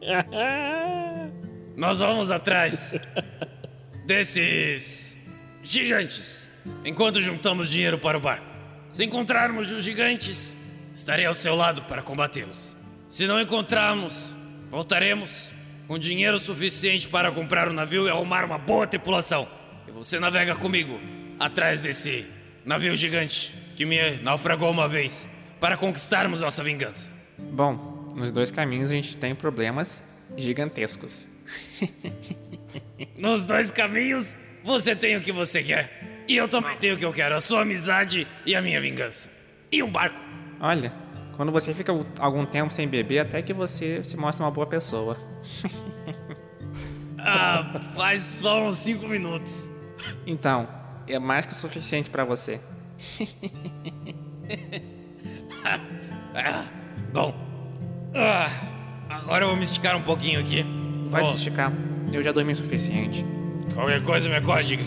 [1.76, 3.00] nós vamos atrás
[4.06, 5.16] desses
[5.60, 6.48] gigantes
[6.84, 8.57] enquanto juntamos dinheiro para o barco.
[8.88, 10.54] Se encontrarmos os gigantes,
[10.94, 12.76] estarei ao seu lado para combatê-los.
[13.08, 14.34] Se não encontrarmos,
[14.70, 15.52] voltaremos
[15.86, 19.48] com dinheiro suficiente para comprar um navio e arrumar uma boa tripulação.
[19.86, 20.98] E você navega comigo
[21.38, 22.26] atrás desse
[22.64, 25.28] navio gigante que me naufragou uma vez
[25.60, 27.10] para conquistarmos nossa vingança.
[27.38, 30.02] Bom, nos dois caminhos a gente tem problemas
[30.36, 31.26] gigantescos.
[33.16, 36.07] Nos dois caminhos, você tem o que você quer.
[36.28, 39.28] E eu também tenho o que eu quero: a sua amizade e a minha vingança.
[39.72, 40.20] E um barco.
[40.60, 40.92] Olha,
[41.36, 45.16] quando você fica algum tempo sem beber, até que você se mostra uma boa pessoa.
[47.20, 49.68] Ah, faz só uns cinco minutos.
[50.24, 50.68] Então,
[51.08, 52.60] é mais que o suficiente pra você.
[56.34, 56.64] Ah,
[57.12, 57.34] bom.
[58.14, 58.48] Ah,
[59.10, 60.64] agora eu vou me esticar um pouquinho aqui.
[61.10, 61.72] Vai Vou- se esticar.
[62.12, 63.24] Eu já dormi o suficiente.
[63.74, 64.78] Qualquer coisa me acorde.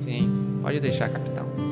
[0.00, 1.69] Sim, pode deixar, capitão.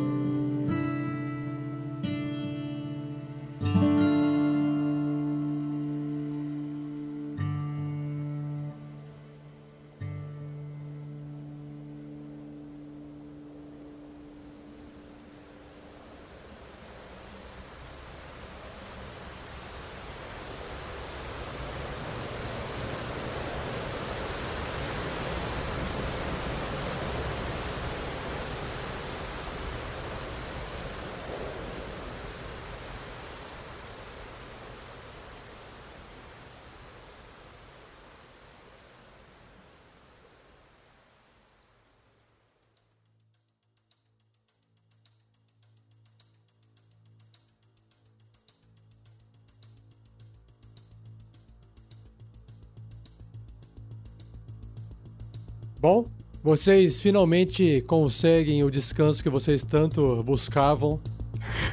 [55.89, 56.05] Bom,
[56.44, 61.01] vocês finalmente conseguem o descanso que vocês tanto buscavam,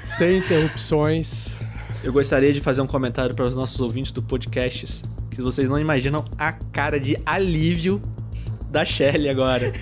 [0.05, 1.57] sem interrupções.
[2.01, 5.77] Eu gostaria de fazer um comentário para os nossos ouvintes do podcast, que vocês não
[5.77, 8.01] imaginam a cara de alívio
[8.69, 9.73] da Shelly agora.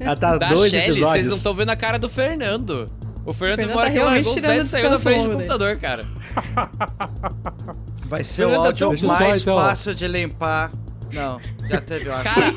[0.00, 1.26] Ela tá Da dois Shelly, vocês episódios.
[1.28, 2.90] não estão vendo a cara do Fernando.
[3.24, 5.30] O Fernando, Fernando uma hora tá que largou realmente os pés saiu da frente do
[5.30, 6.04] computador, cara.
[8.04, 9.56] Vai ser o áudio deixa eu só, mais então.
[9.56, 10.70] fácil de limpar
[11.16, 12.22] Não, já teve, acho.
[12.22, 12.52] Cara,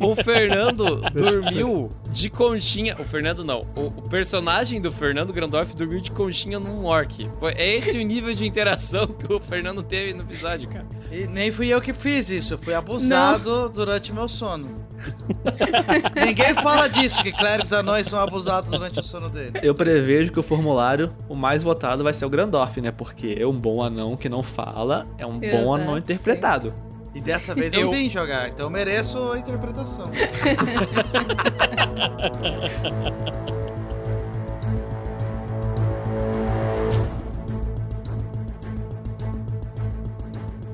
[0.00, 2.96] o, o Fernando dormiu de conchinha.
[2.98, 3.60] O Fernando não.
[3.76, 7.30] O, o personagem do Fernando Grandorf dormiu de conchinha num orc.
[7.38, 10.86] Foi, é esse o nível de interação que o Fernando teve no episódio, cara.
[11.10, 14.82] E nem fui eu que fiz isso, eu fui abusado durante meu sono.
[16.14, 19.52] Ninguém fala disso, que clérigos anões são abusados durante o sono dele.
[19.62, 22.90] Eu prevejo que o formulário, o mais votado, vai ser o Grandorf, né?
[22.90, 26.72] Porque é um bom anão que não fala, é um bom Exato, anão interpretado.
[27.14, 30.10] E dessa vez eu, Eu- vim jogar, então eu mereço a interpretação.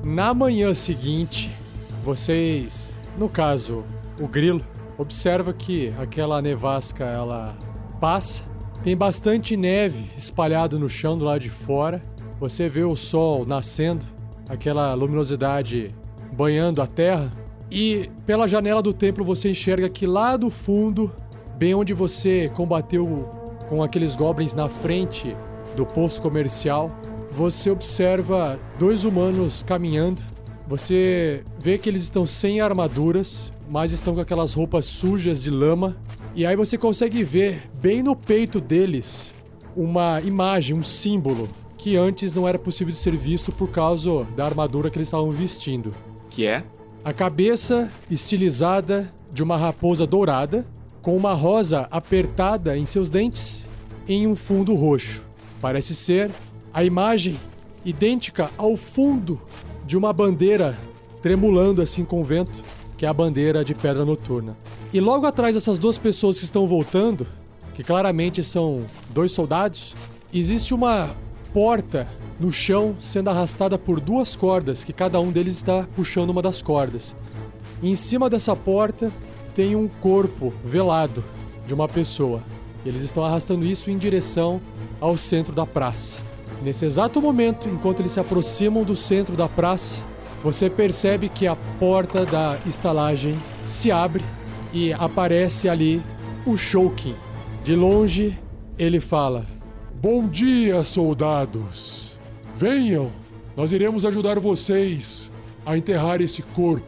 [0.03, 1.55] Na manhã seguinte,
[2.03, 3.83] vocês, no caso,
[4.19, 4.61] o grilo,
[4.97, 7.55] observa que aquela nevasca ela
[7.99, 8.43] passa,
[8.83, 12.01] tem bastante neve espalhada no chão do lado de fora.
[12.39, 14.05] Você vê o sol nascendo,
[14.47, 15.93] aquela luminosidade
[16.39, 17.29] banhando a terra,
[17.69, 21.11] e pela janela do templo você enxerga que lá do fundo,
[21.57, 23.29] bem onde você combateu
[23.67, 25.35] com aqueles goblins na frente
[25.75, 26.89] do posto comercial,
[27.29, 30.21] você observa dois humanos caminhando.
[30.65, 35.97] Você vê que eles estão sem armaduras, mas estão com aquelas roupas sujas de lama.
[36.33, 39.33] E aí você consegue ver bem no peito deles
[39.75, 44.45] uma imagem, um símbolo que antes não era possível de ser visto por causa da
[44.45, 45.93] armadura que eles estavam vestindo.
[46.39, 46.63] Que é?
[47.03, 50.65] A cabeça estilizada de uma raposa dourada,
[51.01, 53.67] com uma rosa apertada em seus dentes,
[54.07, 55.21] em um fundo roxo.
[55.59, 56.31] Parece ser
[56.73, 57.37] a imagem
[57.83, 59.37] idêntica ao fundo
[59.85, 60.79] de uma bandeira
[61.21, 62.63] tremulando assim com o vento,
[62.97, 64.55] que é a bandeira de Pedra Noturna.
[64.93, 67.27] E logo atrás dessas duas pessoas que estão voltando,
[67.73, 69.93] que claramente são dois soldados,
[70.33, 71.13] existe uma
[71.53, 72.07] porta
[72.39, 76.61] no chão sendo arrastada por duas cordas, que cada um deles está puxando uma das
[76.61, 77.15] cordas.
[77.81, 79.11] E em cima dessa porta
[79.53, 81.23] tem um corpo velado
[81.67, 82.41] de uma pessoa.
[82.85, 84.61] Eles estão arrastando isso em direção
[85.01, 86.21] ao centro da praça.
[86.63, 90.01] Nesse exato momento, enquanto eles se aproximam do centro da praça,
[90.43, 94.23] você percebe que a porta da estalagem se abre
[94.73, 96.01] e aparece ali
[96.45, 97.15] o Shoukin.
[97.63, 98.37] De longe,
[98.77, 99.45] ele fala:
[100.01, 102.17] Bom dia, soldados.
[102.55, 103.11] Venham,
[103.53, 105.29] nós iremos ajudar vocês
[105.65, 106.87] a enterrar esse corpo.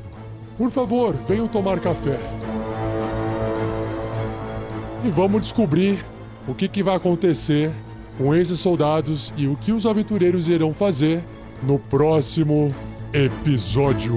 [0.58, 2.18] Por favor, venham tomar café.
[5.04, 6.00] E vamos descobrir
[6.48, 7.70] o que, que vai acontecer
[8.18, 11.22] com esses soldados e o que os aventureiros irão fazer
[11.62, 12.74] no próximo
[13.14, 14.16] episódio.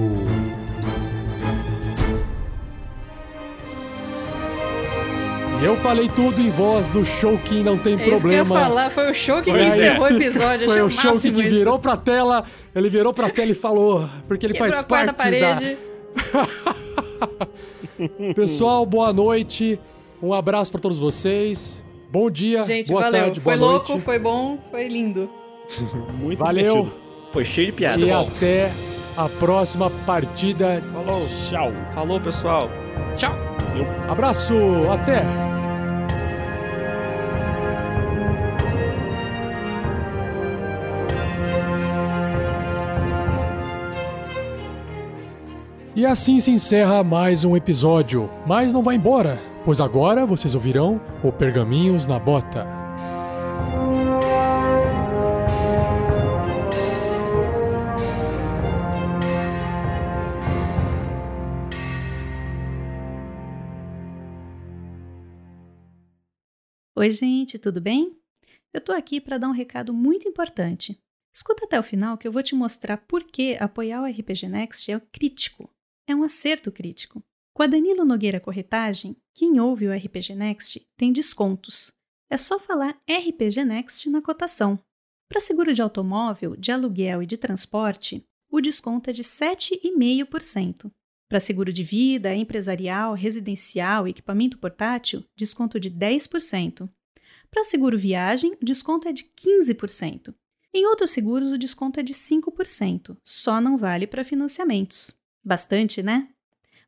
[5.63, 8.59] Eu falei tudo em voz do Shoukin, não tem É isso que eu ia problema.
[8.59, 9.69] falar, foi o show que Foi aí.
[9.69, 11.55] encerrou o episódio, Foi o máximo que isso.
[11.57, 12.43] virou pra tela,
[12.75, 15.13] ele virou pra tela e falou, porque ele Quebrou faz parte da...
[15.13, 15.77] parede.
[18.35, 19.79] Pessoal, boa noite.
[20.21, 21.83] Um abraço pra todos vocês.
[22.11, 23.21] Bom dia, Gente, boa valeu.
[23.23, 24.03] tarde, foi boa louco, noite.
[24.03, 25.29] foi bom, foi lindo.
[26.19, 26.73] Muito Valeu.
[26.73, 26.95] divertido.
[27.33, 28.01] Foi cheio de piada.
[28.01, 28.29] E Bom.
[28.37, 28.71] até
[29.17, 30.81] a próxima partida.
[30.93, 31.27] Falou.
[31.49, 31.71] Tchau.
[31.93, 32.69] Falou, pessoal.
[33.15, 33.33] Tchau.
[34.09, 34.55] Abraço,
[34.91, 35.23] até.
[45.95, 48.29] E assim se encerra mais um episódio.
[48.45, 52.67] Mas não vai embora, pois agora vocês ouvirão o Pergaminhos na Bota.
[67.05, 68.17] Oi, gente, tudo bem?
[68.73, 70.99] Eu tô aqui para dar um recado muito importante.
[71.31, 74.91] Escuta até o final que eu vou te mostrar por que apoiar o RPG Next
[74.91, 75.69] é crítico.
[76.09, 77.23] É um acerto crítico.
[77.53, 81.93] Com a Danilo Nogueira Corretagem, quem ouve o RPG Next tem descontos.
[82.27, 84.79] É só falar RPG Next na cotação.
[85.29, 90.91] Para seguro de automóvel, de aluguel e de transporte, o desconto é de 7,5%.
[91.27, 96.89] Para seguro de vida, empresarial, residencial e equipamento portátil, desconto de 10%.
[97.49, 100.33] Para seguro viagem, o desconto é de 15%.
[100.73, 103.17] Em outros seguros, o desconto é de 5%.
[103.23, 105.17] Só não vale para financiamentos.
[105.43, 106.29] Bastante, né?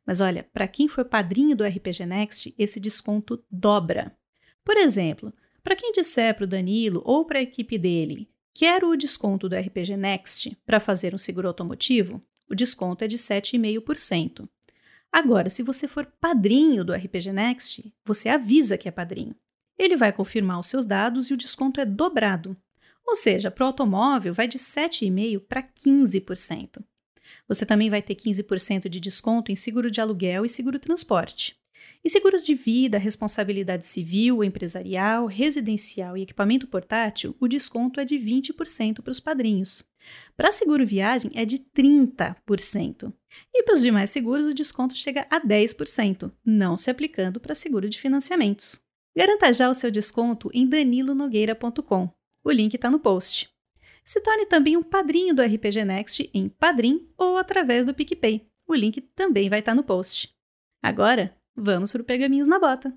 [0.04, 4.16] Mas olha, para quem for padrinho do RPG Next, esse desconto dobra.
[4.64, 5.32] Por exemplo,
[5.62, 9.56] para quem disser para o Danilo ou para a equipe dele, quero o desconto do
[9.56, 14.48] RPG Next para fazer um seguro automotivo, o desconto é de 7,5%.
[15.12, 19.34] Agora, se você for padrinho do RPG Next, você avisa que é padrinho.
[19.78, 22.56] Ele vai confirmar os seus dados e o desconto é dobrado.
[23.06, 26.82] Ou seja, para o automóvel vai de 7,5% para 15%.
[27.46, 31.56] Você também vai ter 15% de desconto em seguro de aluguel e seguro transporte.
[32.04, 38.16] E seguros de vida, responsabilidade civil, empresarial, residencial e equipamento portátil, o desconto é de
[38.16, 39.84] 20% para os padrinhos.
[40.36, 43.12] Para seguro viagem é de 30%.
[43.54, 47.88] E para os demais seguros, o desconto chega a 10%, não se aplicando para seguro
[47.88, 48.80] de financiamentos.
[49.16, 52.08] Garanta já o seu desconto em danilonogueira.com.
[52.44, 53.50] O link está no post.
[54.04, 58.48] Se torne também um padrinho do RPG Next em Padrim ou através do PicPay.
[58.66, 60.34] O link também vai estar no post.
[60.82, 62.96] Agora, vamos para o Pergaminhos na Bota.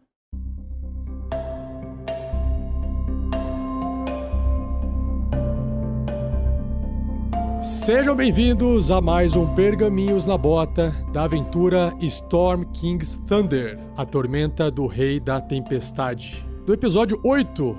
[7.62, 14.72] Sejam bem-vindos a mais um Pergaminhos na Bota da aventura Storm King's Thunder, a tormenta
[14.72, 17.78] do Rei da Tempestade, do episódio 8.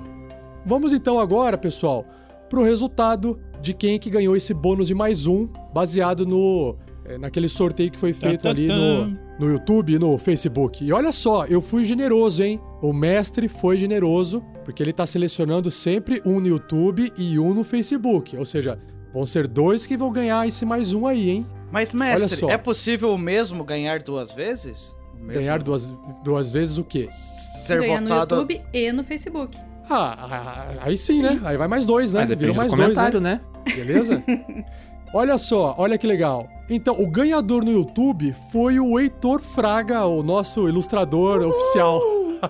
[0.65, 2.05] Vamos então agora, pessoal,
[2.49, 7.49] pro resultado de quem que ganhou esse bônus de mais um, baseado no é, naquele
[7.49, 9.07] sorteio que foi feito ali no,
[9.37, 10.81] no YouTube e no Facebook.
[10.81, 12.57] E olha só, eu fui generoso, hein?
[12.81, 17.65] O mestre foi generoso, porque ele tá selecionando sempre um no YouTube e um no
[17.65, 18.37] Facebook.
[18.37, 18.79] Ou seja,
[19.13, 21.45] vão ser dois que vão ganhar esse mais um aí, hein?
[21.71, 22.49] Mas, mestre, só.
[22.49, 24.95] é possível o mesmo ganhar duas vezes?
[25.15, 27.07] Mesmo- Ganhar duas, duas vezes o quê?
[27.09, 28.35] Ser Ganhar no votado.
[28.35, 29.57] YouTube e no Facebook.
[29.89, 31.39] Ah, ah, aí sim, né?
[31.43, 32.25] Aí vai mais dois, né?
[32.25, 33.41] Do mais comentário, dois, né?
[33.75, 34.23] Beleza?
[35.13, 36.47] olha só, olha que legal.
[36.69, 41.99] Então, o ganhador no YouTube foi o Heitor Fraga, o nosso ilustrador oficial.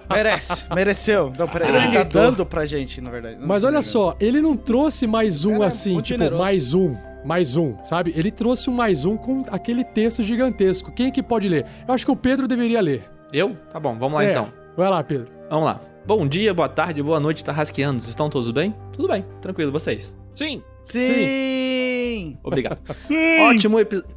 [0.10, 1.32] Merece, mereceu.
[1.38, 3.38] Não, peraí, ele tá dando pra gente, na verdade.
[3.40, 6.42] Não Mas olha só, ele não trouxe mais um assim, tipo, generoso.
[6.42, 6.96] mais um,
[7.26, 8.14] mais um, sabe?
[8.16, 10.92] Ele trouxe um mais um com aquele texto gigantesco.
[10.92, 11.66] Quem é que pode ler?
[11.88, 13.04] Eu acho que o Pedro deveria ler.
[13.32, 13.56] Eu?
[13.72, 14.32] Tá bom, vamos lá É.
[14.32, 14.52] então.
[14.76, 15.28] Vai lá, Pedro.
[15.50, 15.82] Vamos lá.
[16.06, 18.08] Bom dia, boa tarde, boa noite, tarrasqueanos.
[18.08, 18.76] Estão todos bem?
[18.92, 20.18] Tudo bem, tranquilo, vocês?
[20.32, 20.62] Sim.
[20.82, 22.38] Sim!
[22.44, 22.80] Obrigado.
[22.94, 23.40] Sim.
[23.40, 24.14] Ótimo episódio.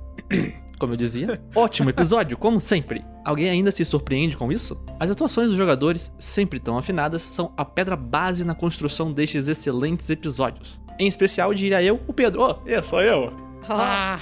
[0.79, 3.05] Como eu dizia, ótimo episódio, como sempre.
[3.25, 4.83] Alguém ainda se surpreende com isso?
[5.01, 10.09] As atuações dos jogadores, sempre tão afinadas, são a pedra base na construção destes excelentes
[10.11, 10.81] episódios.
[10.99, 12.43] Em especial, diria eu, o Pedro.
[12.43, 13.33] Oh, eu, sou eu.
[13.69, 14.21] Ah,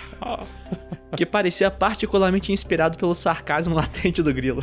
[1.16, 4.62] Que parecia particularmente inspirado pelo sarcasmo latente do grilo.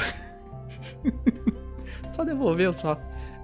[2.16, 2.98] só devolveu, só.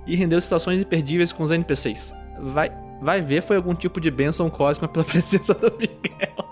[0.06, 2.14] E rendeu situações imperdíveis com os NPCs.
[2.40, 2.72] Vai,
[3.02, 6.47] vai ver, foi algum tipo de bênção cósmica pela presença do Miguel.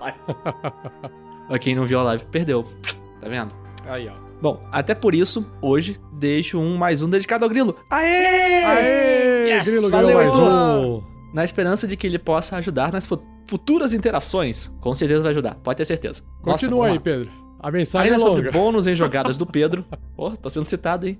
[0.00, 0.18] Live.
[1.48, 2.64] Pra quem não viu a live, perdeu.
[3.20, 3.54] Tá vendo?
[3.86, 4.12] Aí, ó.
[4.40, 7.74] Bom, até por isso, hoje, deixo um mais um dedicado ao Grilo.
[7.90, 8.64] Aê!
[8.64, 9.48] Aê!
[9.50, 9.66] Yes!
[9.66, 10.16] Grilo ganhou Valeu!
[10.16, 11.02] mais um.
[11.34, 14.72] Na esperança de que ele possa ajudar nas fu- futuras interações.
[14.80, 16.22] Com certeza vai ajudar, pode ter certeza.
[16.44, 17.00] Nossa, Continua vamos aí, lá.
[17.02, 17.30] Pedro.
[17.60, 18.52] A mensagem Ainda é sobre longa.
[18.52, 19.84] bônus em jogadas do Pedro.
[20.16, 21.18] Oh, tô sendo citado, hein?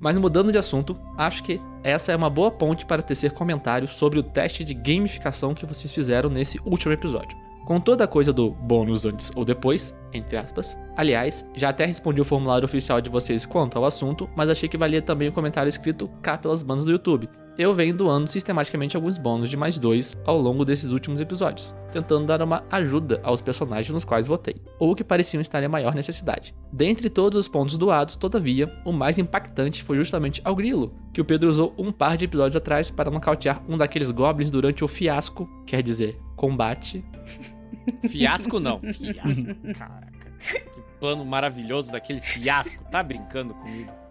[0.00, 4.18] Mas mudando de assunto, acho que essa é uma boa ponte para tecer comentários sobre
[4.18, 7.36] o teste de gamificação que vocês fizeram nesse último episódio.
[7.64, 10.76] Com toda a coisa do bônus antes ou depois, entre aspas.
[10.96, 14.76] Aliás, já até respondi o formulário oficial de vocês quanto ao assunto, mas achei que
[14.76, 17.28] valia também o comentário escrito cá pelas bandas do YouTube.
[17.58, 22.26] Eu venho doando sistematicamente alguns bônus de mais dois ao longo desses últimos episódios, tentando
[22.26, 26.54] dar uma ajuda aos personagens nos quais votei, ou que pareciam estar em maior necessidade.
[26.72, 31.24] Dentre todos os pontos doados, todavia, o mais impactante foi justamente ao grilo, que o
[31.26, 35.46] Pedro usou um par de episódios atrás para nocautear um daqueles goblins durante o fiasco,
[35.66, 37.04] quer dizer, combate.
[38.08, 38.80] Fiasco não.
[38.80, 39.54] Fiasco.
[39.76, 40.30] Caraca.
[40.38, 42.84] Que plano maravilhoso daquele fiasco.
[42.90, 44.01] Tá brincando comigo?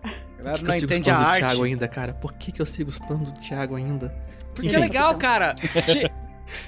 [0.41, 1.45] Galera que não eu sigo entende a os planos do arte.
[1.45, 2.13] Thiago ainda, cara?
[2.13, 4.13] Por que, que eu sigo os planos do Thiago ainda?
[4.53, 4.75] Porque Enfim.
[4.77, 5.55] é legal, cara.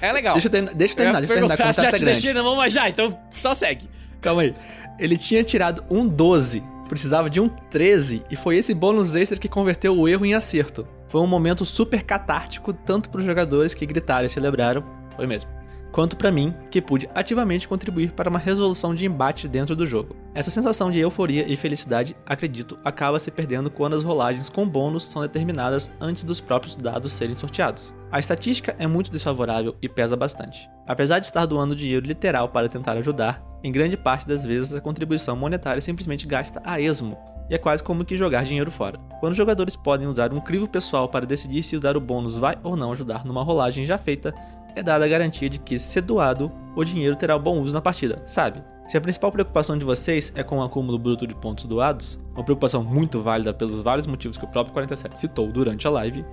[0.00, 0.34] É legal.
[0.34, 1.56] Deixa eu terminar, deixa eu terminar, Eu deixa eu terminar.
[1.56, 2.04] quando se já tá te grande.
[2.20, 3.88] deixei na mão, mas já, então só segue.
[4.20, 4.54] Calma aí.
[4.98, 9.48] Ele tinha tirado um 12, precisava de um 13, e foi esse bônus extra que
[9.48, 10.86] converteu o erro em acerto.
[11.08, 14.82] Foi um momento super catártico, tanto para os jogadores que gritaram e celebraram,
[15.14, 15.50] foi mesmo,
[15.94, 20.16] quanto para mim, que pude ativamente contribuir para uma resolução de embate dentro do jogo.
[20.34, 25.06] Essa sensação de euforia e felicidade, acredito, acaba se perdendo quando as rolagens com bônus
[25.06, 27.94] são determinadas antes dos próprios dados serem sorteados.
[28.10, 30.68] A estatística é muito desfavorável e pesa bastante.
[30.84, 34.80] Apesar de estar doando dinheiro literal para tentar ajudar, em grande parte das vezes a
[34.80, 37.16] contribuição monetária simplesmente gasta a esmo,
[37.48, 38.98] e é quase como que jogar dinheiro fora.
[39.20, 42.58] Quando os jogadores podem usar um crivo pessoal para decidir se usar o bônus vai
[42.64, 44.34] ou não ajudar numa rolagem já feita,
[44.74, 48.22] é dada a garantia de que, se doado, o dinheiro terá bom uso na partida,
[48.26, 48.62] sabe?
[48.86, 52.44] Se a principal preocupação de vocês é com o acúmulo bruto de pontos doados, uma
[52.44, 56.24] preocupação muito válida pelos vários motivos que o próprio 47 citou durante a live,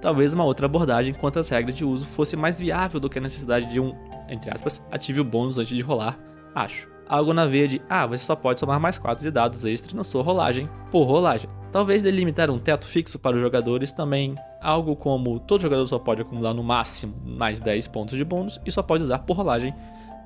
[0.00, 3.22] talvez uma outra abordagem quanto às regras de uso fosse mais viável do que a
[3.22, 3.94] necessidade de um,
[4.28, 6.18] entre aspas, ative o bônus antes de rolar,
[6.54, 6.88] acho.
[7.10, 10.04] Algo na veia de, ah, você só pode somar mais 4 de dados extras na
[10.04, 11.50] sua rolagem, por rolagem.
[11.72, 16.22] Talvez delimitar um teto fixo para os jogadores também, algo como todo jogador só pode
[16.22, 19.74] acumular no máximo mais 10 pontos de bônus e só pode usar por rolagem,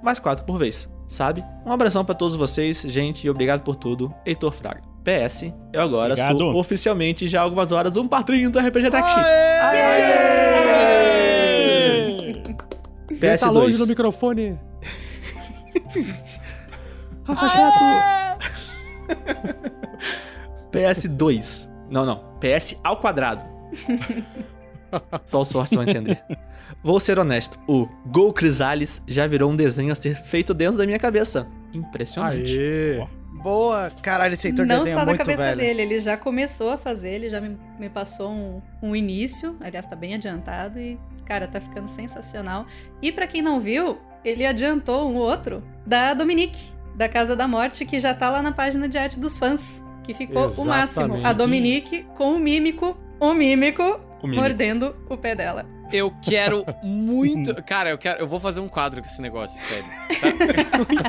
[0.03, 1.43] mais quatro por vez, sabe?
[1.65, 4.83] Um abração pra todos vocês, gente, e obrigado por tudo, Heitor Fraga.
[5.03, 6.37] PS, eu agora Obrigado.
[6.37, 9.21] sou oficialmente já há algumas horas um padrinho do RPG Next.
[13.11, 13.87] Ele tá longe no
[17.27, 17.43] PS2.
[17.43, 19.15] microfone.
[20.73, 21.69] PS2.
[21.91, 22.39] Não, não.
[22.41, 23.45] PS ao quadrado.
[25.25, 26.23] Só os sortes vão entender.
[26.83, 30.85] Vou ser honesto, o Gol Crisales já virou um desenho a ser feito dentro da
[30.85, 31.47] minha cabeça.
[31.73, 32.59] Impressionante.
[32.59, 33.07] Aê.
[33.43, 33.91] Boa.
[34.03, 35.57] Caralho, esse Heitor Não desenha só da muito, cabeça velho.
[35.57, 39.87] dele, ele já começou a fazer, ele já me, me passou um, um início, aliás,
[39.87, 42.67] tá bem adiantado e, cara, tá ficando sensacional.
[43.01, 47.85] E pra quem não viu, ele adiantou um outro da Dominique, da Casa da Morte,
[47.85, 51.05] que já tá lá na página de arte dos fãs, que ficou o máximo.
[51.07, 51.27] Exatamente.
[51.27, 53.83] A Dominique com o mímico, o mímico,
[54.23, 54.41] O mímico.
[54.43, 55.67] mordendo o pé dela.
[55.93, 57.55] Eu quero muito.
[57.65, 58.21] Cara, eu quero.
[58.21, 59.85] Eu vou fazer um quadro com esse negócio, sério.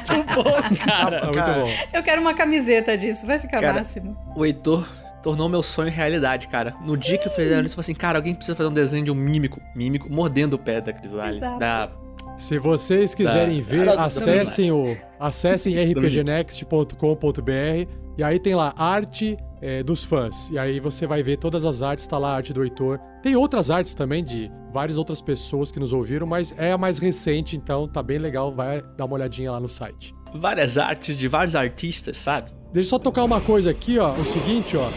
[0.05, 0.15] Tá?
[0.17, 1.19] muito bom, cara.
[1.21, 1.69] Tá muito Cara, bom.
[1.93, 4.15] Eu quero uma camiseta disso, vai ficar Cara, máximo.
[4.35, 4.87] O Heitor
[5.23, 6.75] tornou meu sonho realidade, cara.
[6.85, 9.05] No dia que eu fizeram isso, eu falei assim, cara, alguém precisa fazer um desenho
[9.05, 11.37] de um mímico, mímico mordendo o pé da Crisales.
[11.37, 11.59] Exato.
[11.59, 11.89] Da...
[12.37, 13.67] Se vocês quiserem Tá.
[13.69, 17.87] ver, acessem o acessem rpgnext.com.br
[18.17, 20.49] e aí tem lá arte é, dos fãs.
[20.51, 22.99] E aí você vai ver todas as artes, tá lá a arte do Heitor.
[23.23, 26.97] Tem outras artes também de várias outras pessoas que nos ouviram, mas é a mais
[26.97, 30.13] recente, então tá bem legal, vai dar uma olhadinha lá no site.
[30.33, 32.51] Várias artes de vários artistas, sabe?
[32.73, 34.11] Deixa eu só tocar uma coisa aqui, ó.
[34.13, 34.89] O seguinte, ó.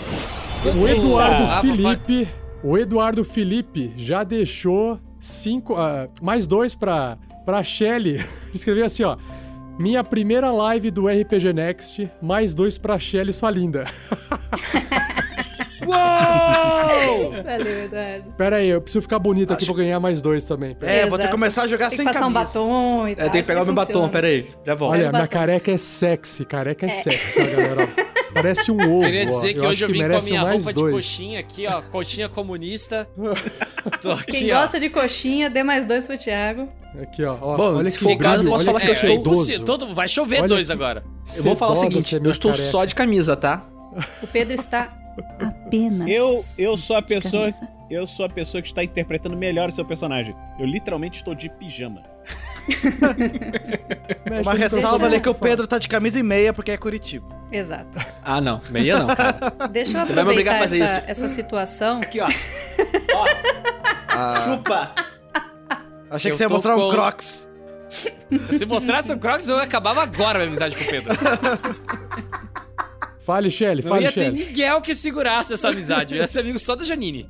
[0.77, 2.28] O Eduardo Ah, Felipe.
[2.62, 5.77] O Eduardo Felipe já deixou cinco.
[5.77, 7.16] ah, mais dois pra,
[7.48, 8.22] pra Shelly.
[8.52, 9.16] Escreveu assim, ó.
[9.78, 13.86] Minha primeira live do RPG Next, mais dois pra Shelly, sua linda.
[15.86, 17.32] Valeu,
[17.84, 18.34] Eduardo.
[18.36, 20.74] Pera aí, eu preciso ficar bonito aqui pra ganhar mais dois também.
[20.74, 20.92] Pera.
[20.92, 22.58] É, vou ter que começar a jogar Tem sem que passar um camisa.
[22.58, 23.26] batom e tal.
[23.26, 24.00] É, tem que pegar o assim meu funciona.
[24.02, 24.92] batom, pera aí, já volto.
[24.92, 25.26] Olha, minha batom.
[25.28, 26.44] careca é sexy.
[26.44, 27.88] Careca é sexy, ó, galera.
[28.43, 29.05] Parece um ovo.
[29.05, 29.52] Queria dizer ó.
[29.52, 30.94] que Eu hoje eu vim com a minha roupa de dois.
[30.94, 31.82] coxinha aqui, ó.
[31.82, 33.09] Coxinha comunista.
[34.01, 34.60] Tô aqui, Quem ó.
[34.60, 36.69] gosta de coxinha, dê mais dois pro Thiago.
[37.02, 37.36] Aqui, ó.
[37.40, 38.94] ó Bom, olha se que for o caso, eu posso olha falar que eu é
[39.15, 39.65] estou- idoso.
[39.65, 41.05] Todo, vai chover Olha dois que- agora.
[41.36, 42.70] Eu vou falar o seguinte, ser eu estou careca.
[42.70, 43.66] só de camisa, tá?
[44.23, 44.93] O Pedro está
[45.40, 46.09] apenas.
[46.09, 47.51] Eu, eu sou a de pessoa.
[47.52, 47.69] camisa.
[47.90, 50.35] Eu sou a pessoa que está interpretando melhor o seu personagem.
[50.59, 52.02] Eu literalmente estou de pijama.
[54.43, 55.35] Uma ressalva ali que o.
[55.35, 57.27] Pedro tá de camisa e meia porque é Curitiba.
[57.51, 57.99] Exato.
[58.23, 58.61] Ah, não.
[58.70, 59.69] Meia não, cara.
[59.70, 61.24] Deixa eu Você vai me obrigar aproveitar a fazer essa, isso.
[61.24, 62.01] essa situação.
[62.03, 62.28] Aqui, ó.
[64.20, 64.90] Ah, Chupa!
[66.11, 67.49] achei Eu que você ia tô mostrar um com- Crocs.
[68.51, 71.15] Se mostrasse o Crocs, eu acabava agora a minha amizade com o Pedro.
[73.23, 74.47] Fale, Shelly, Não fale, ia ter Shelly.
[74.47, 76.15] Miguel que segurasse essa amizade.
[76.16, 77.28] Eu ia ser amigo só da Janine.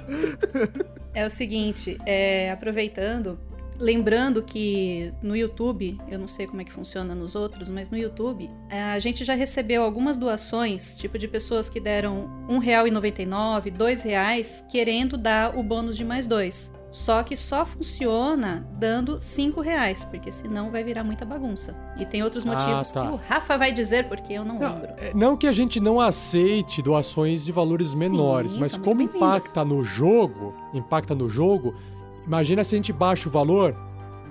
[1.13, 3.39] É o seguinte, é, aproveitando,
[3.79, 7.97] lembrando que no YouTube, eu não sei como é que funciona nos outros, mas no
[7.97, 13.65] YouTube, é, a gente já recebeu algumas doações, tipo de pessoas que deram R$ 1,99,
[13.65, 16.73] R$ 2,00, querendo dar o bônus de mais dois.
[16.91, 21.77] Só que só funciona dando cinco reais, porque senão vai virar muita bagunça.
[21.99, 23.03] E tem outros Ah, motivos tá.
[23.03, 24.89] que o Rafa vai dizer, porque eu não, lembro.
[24.97, 29.63] É, Não que a gente não aceite doações de valores menores, mas são como impacta
[29.67, 31.75] no jogo, impacta no jogo,
[32.29, 33.75] imagina se a gente baixa o valor,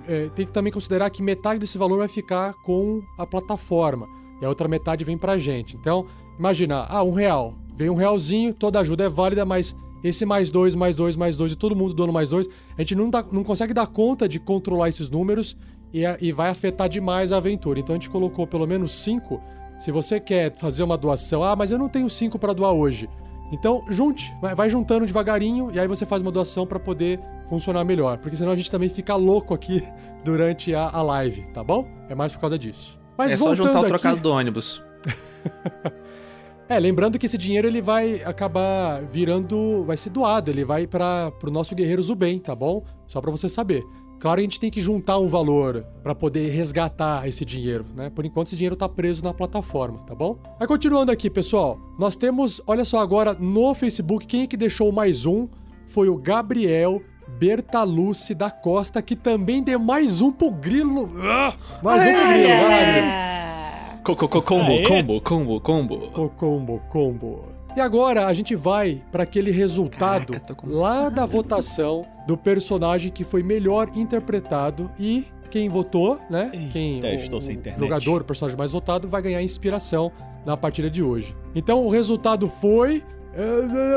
[0.06, 4.08] é, tem que também considerar que metade desse valor vai ficar com a plataforma
[4.40, 5.76] e a outra metade vem pra gente.
[5.76, 6.06] Então,
[6.38, 10.74] imagina, ah, um real, vem um realzinho, toda ajuda é válida, mas esse mais dois,
[10.74, 13.42] mais dois, mais dois e todo mundo doando mais dois, a gente não, dá- não
[13.44, 15.56] consegue dar conta de controlar esses números
[15.92, 17.80] e, a- e vai afetar demais a aventura.
[17.80, 19.40] Então a gente colocou pelo menos cinco.
[19.78, 23.08] Se você quer fazer uma doação, ah, mas eu não tenho cinco para doar hoje.
[23.52, 27.18] Então junte, vai juntando devagarinho e aí você faz uma doação para poder
[27.48, 29.82] funcionar melhor, porque senão a gente também fica louco aqui
[30.24, 31.86] durante a, a live, tá bom?
[32.08, 32.98] É mais por causa disso.
[33.16, 34.82] Mas é só juntar o aqui, trocado do ônibus.
[36.68, 41.30] é, lembrando que esse dinheiro ele vai acabar virando, vai ser doado, ele vai para
[41.32, 42.84] pro nosso guerreiro Zubem, tá bom?
[43.06, 43.82] Só para você saber.
[44.20, 48.10] Claro, a gente tem que juntar um valor para poder resgatar esse dinheiro, né?
[48.10, 50.38] Por enquanto esse dinheiro tá preso na plataforma, tá bom?
[50.58, 54.90] Aí continuando aqui, pessoal, nós temos, olha só agora no Facebook, quem é que deixou
[54.90, 55.48] mais um
[55.86, 57.00] foi o Gabriel
[57.38, 61.10] Bertalucci da Costa, que também deu mais um pro Grilo.
[61.22, 64.02] Ah, mais um pro Grilo, vai lá, Grilo.
[64.04, 66.30] Co- co- co- Combo, combo, combo, combo.
[66.36, 67.44] Combo, combo.
[67.76, 70.32] E agora a gente vai para aquele resultado
[70.64, 76.50] lá da votação do personagem que foi melhor interpretado e quem votou, né?
[76.72, 80.10] quem Eita, o, estou sem o jogador, o personagem mais votado vai ganhar inspiração
[80.44, 81.36] na partida de hoje.
[81.54, 83.02] Então o resultado foi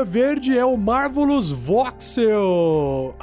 [0.06, 3.14] verde é o Marvelous Voxel.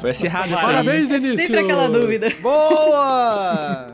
[0.00, 0.60] Foi acirrado aí.
[0.60, 1.40] Parabéns, É Vinícius.
[1.42, 2.28] sempre aquela dúvida.
[2.40, 3.86] Boa!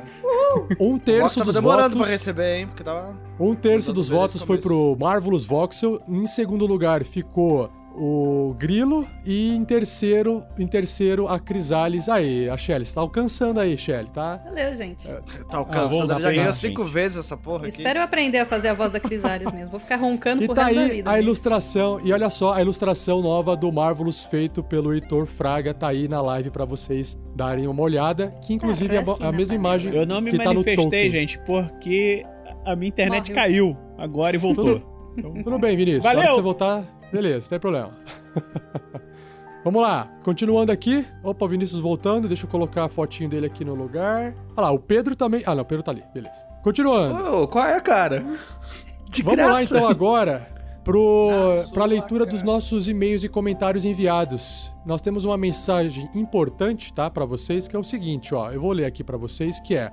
[0.79, 2.03] Um O terço dos demorando votos.
[2.03, 2.67] pra receber, hein?
[2.67, 3.17] Porque tava.
[3.41, 5.99] Um terço dos votos foi pro Marvelous Voxel.
[6.09, 9.07] Em segundo lugar ficou o Grilo.
[9.27, 12.09] E em terceiro, em terceiro a Crisales.
[12.09, 14.41] Aí, a Shelly, você tá alcançando aí, Shelly, tá?
[14.45, 15.07] Valeu, gente.
[15.07, 15.21] Tá
[15.51, 16.13] vou alcançando.
[16.13, 16.57] Ele já ganhou gente.
[16.57, 17.69] cinco vezes essa porra aqui.
[17.69, 19.71] Espero eu aprender a fazer a voz da Crisales mesmo.
[19.71, 21.11] Vou ficar roncando E pro tá resto da aí vida.
[21.11, 22.01] a mas- ilustração.
[22.05, 26.21] E olha só, a ilustração nova do Marvelous feito pelo Heitor Fraga tá aí na
[26.21, 28.33] live pra vocês darem uma olhada.
[28.47, 31.11] Que inclusive é a, a mesma imagem Eu não me que tá manifestei, Tolkien.
[31.11, 32.25] gente, porque
[32.65, 33.35] a minha internet Morreu.
[33.43, 34.81] caiu agora e voltou.
[35.19, 36.05] Tudo, tudo bem, Vinícius.
[36.05, 36.29] Valeu!
[36.29, 37.91] que você voltar, beleza, não tem problema.
[39.65, 41.07] Vamos lá, continuando aqui.
[41.23, 42.29] Opa, o Vinícius voltando.
[42.29, 44.33] Deixa eu colocar a fotinho dele aqui no lugar.
[44.57, 45.43] Olha lá, o Pedro também.
[45.45, 46.47] Ah, não, o Pedro tá ali, beleza.
[46.63, 47.43] Continuando.
[47.43, 48.25] Ô, qual é, cara?
[49.09, 49.63] De Vamos lá graça.
[49.77, 50.49] então agora
[50.85, 51.31] pro,
[51.75, 54.73] pra leitura dos nossos e-mails e comentários enviados.
[54.87, 58.51] Nós temos uma mensagem importante, tá, Pra vocês, que é o seguinte, ó.
[58.51, 59.93] Eu vou ler aqui pra vocês, que é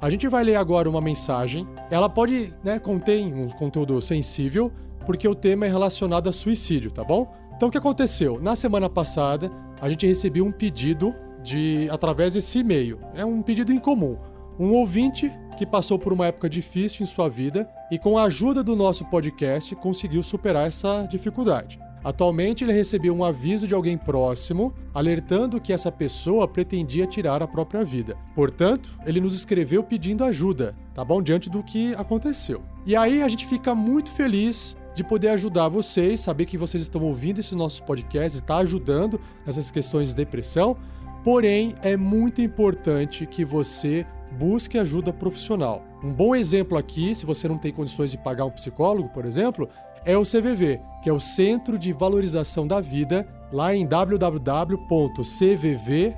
[0.00, 1.68] a gente vai ler agora uma mensagem.
[1.90, 4.72] Ela pode, né, contém um conteúdo sensível,
[5.06, 7.32] porque o tema é relacionado a suicídio, tá bom?
[7.54, 8.40] Então o que aconteceu?
[8.40, 9.50] Na semana passada,
[9.80, 12.98] a gente recebeu um pedido de através desse e-mail.
[13.14, 14.16] É um pedido incomum.
[14.58, 18.62] Um ouvinte que passou por uma época difícil em sua vida e com a ajuda
[18.62, 21.78] do nosso podcast conseguiu superar essa dificuldade.
[22.02, 27.46] Atualmente ele recebeu um aviso de alguém próximo alertando que essa pessoa pretendia tirar a
[27.46, 28.16] própria vida.
[28.34, 31.20] Portanto, ele nos escreveu pedindo ajuda, tá bom?
[31.20, 32.62] Diante do que aconteceu.
[32.86, 37.02] E aí a gente fica muito feliz de poder ajudar vocês, saber que vocês estão
[37.02, 40.76] ouvindo esse nosso podcast, está ajudando nessas questões de depressão.
[41.22, 44.06] Porém, é muito importante que você
[44.38, 45.84] busque ajuda profissional.
[46.02, 49.68] Um bom exemplo aqui, se você não tem condições de pagar um psicólogo, por exemplo,
[50.04, 54.76] é o CVV, que é o Centro de Valorização da Vida, lá em www.cvv,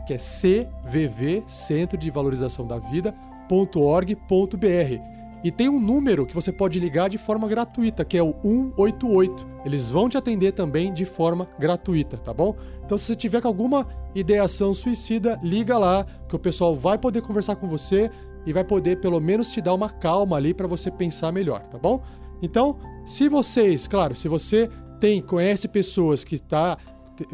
[0.06, 5.11] que é CVV, Centro de Valorização da Vida.org.br.
[5.44, 9.48] E tem um número que você pode ligar de forma gratuita, que é o 188.
[9.64, 12.56] Eles vão te atender também de forma gratuita, tá bom?
[12.84, 17.22] Então, se você tiver com alguma ideação suicida, liga lá, que o pessoal vai poder
[17.22, 18.10] conversar com você
[18.46, 21.78] e vai poder pelo menos te dar uma calma ali para você pensar melhor, tá
[21.78, 22.02] bom?
[22.40, 24.68] Então, se vocês, claro, se você
[25.00, 26.78] tem conhece pessoas que tá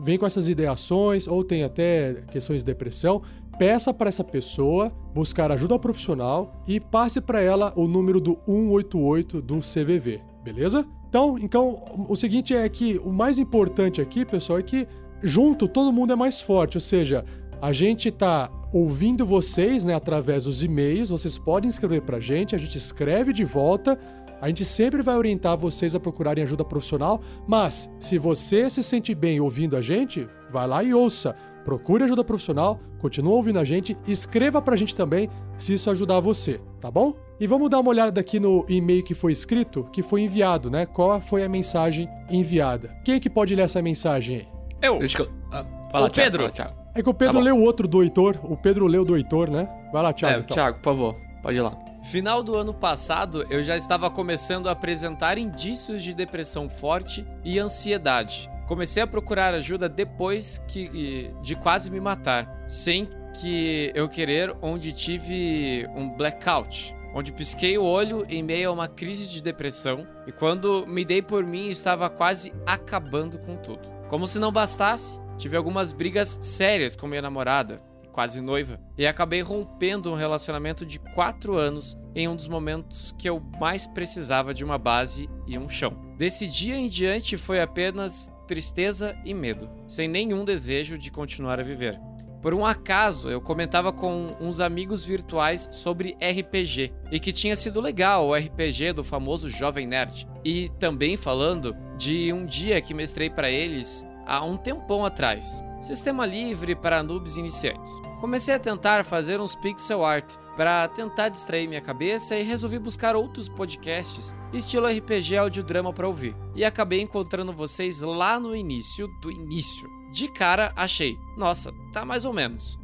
[0.03, 3.23] vem com essas ideações ou tem até questões de depressão,
[3.59, 9.43] peça para essa pessoa buscar ajuda profissional e passe para ela o número do 188
[9.43, 10.87] do CVV, beleza?
[11.09, 14.87] Então, então, o seguinte é que o mais importante aqui, pessoal, é que
[15.23, 17.25] junto todo mundo é mais forte, ou seja,
[17.61, 22.59] a gente tá ouvindo vocês, né, através dos e-mails, vocês podem escrever pra gente, a
[22.59, 23.99] gente escreve de volta.
[24.41, 29.13] A gente sempre vai orientar vocês a procurarem ajuda profissional, mas se você se sente
[29.13, 31.35] bem ouvindo a gente, vai lá e ouça.
[31.65, 36.61] Procure ajuda profissional, continua ouvindo a gente, escreva pra gente também se isso ajudar você,
[36.81, 37.15] tá bom?
[37.41, 40.87] E vamos dar uma olhada aqui no e-mail que foi escrito, que foi enviado, né?
[40.87, 42.97] Qual foi a mensagem enviada?
[43.05, 44.49] Quem é que pode ler essa mensagem aí?
[44.83, 44.99] Eu.
[44.99, 45.31] Deixa eu...
[45.53, 46.39] ah, fala, Thiago, Pedro.
[46.41, 46.79] fala, Thiago.
[46.95, 49.69] É que o Pedro Tá leu outro do Heitor, o Pedro leu do Heitor, né?
[49.93, 50.37] Vai lá, Thiago.
[50.37, 50.55] É, então.
[50.55, 51.79] Thiago, por favor, pode ir lá.
[52.03, 57.59] Final do ano passado, eu já estava começando a apresentar indícios de depressão forte e
[57.59, 58.51] ansiedade.
[58.69, 63.09] Comecei a procurar ajuda depois que de quase me matar, sem
[63.41, 68.87] que eu querer, onde tive um blackout, onde pisquei o olho em meio a uma
[68.87, 73.89] crise de depressão e quando me dei por mim estava quase acabando com tudo.
[74.07, 77.81] Como se não bastasse, tive algumas brigas sérias com minha namorada,
[78.19, 83.31] quase noiva, e acabei rompendo um relacionamento de quatro anos em um dos momentos que
[83.31, 85.97] eu mais precisava de uma base e um chão.
[86.17, 91.63] Desse dia em diante foi apenas tristeza e medo, sem nenhum desejo de continuar a
[91.63, 91.97] viver.
[92.43, 97.81] Por um acaso, eu comentava com uns amigos virtuais sobre RPG e que tinha sido
[97.81, 100.27] legal o RPG do famoso Jovem Nerd.
[100.45, 105.63] E também falando de um dia que mestrei para eles há um tempão atrás.
[105.81, 108.08] Sistema livre para noobs iniciantes.
[108.21, 113.15] Comecei a tentar fazer uns pixel art para tentar distrair minha cabeça e resolvi buscar
[113.15, 116.35] outros podcasts estilo RPG audiodrama para ouvir.
[116.57, 119.89] E acabei encontrando vocês lá no início do início.
[120.11, 122.81] De cara achei, nossa, tá mais ou menos.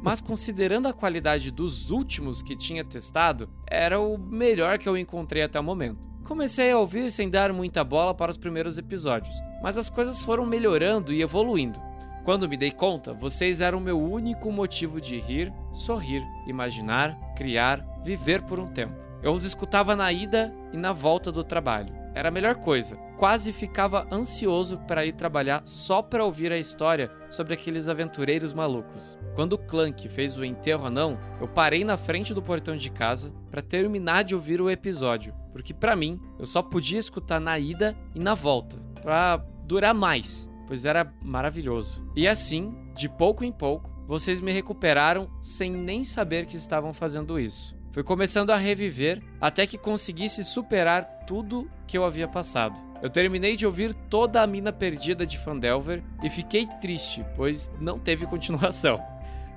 [0.00, 5.42] Mas considerando a qualidade dos últimos que tinha testado, era o melhor que eu encontrei
[5.42, 5.98] até o momento.
[6.22, 10.46] Comecei a ouvir sem dar muita bola para os primeiros episódios, mas as coisas foram
[10.46, 11.80] melhorando e evoluindo.
[12.26, 18.42] Quando me dei conta, vocês eram meu único motivo de rir, sorrir, imaginar, criar, viver
[18.42, 18.96] por um tempo.
[19.22, 21.94] Eu os escutava na ida e na volta do trabalho.
[22.16, 22.96] era a melhor coisa.
[23.16, 29.16] Quase ficava ansioso para ir trabalhar só para ouvir a história sobre aqueles aventureiros malucos.
[29.36, 33.32] Quando o Clank fez o enterro anão, eu parei na frente do portão de casa
[33.52, 37.96] para terminar de ouvir o episódio, porque para mim eu só podia escutar na ida
[38.16, 42.04] e na volta, para durar mais, pois era maravilhoso.
[42.14, 47.38] E assim, de pouco em pouco, vocês me recuperaram sem nem saber que estavam fazendo
[47.38, 47.76] isso.
[47.92, 52.78] Fui começando a reviver até que conseguisse superar tudo que eu havia passado.
[53.02, 57.98] Eu terminei de ouvir toda a mina perdida de Fandelver e fiquei triste, pois não
[57.98, 59.00] teve continuação.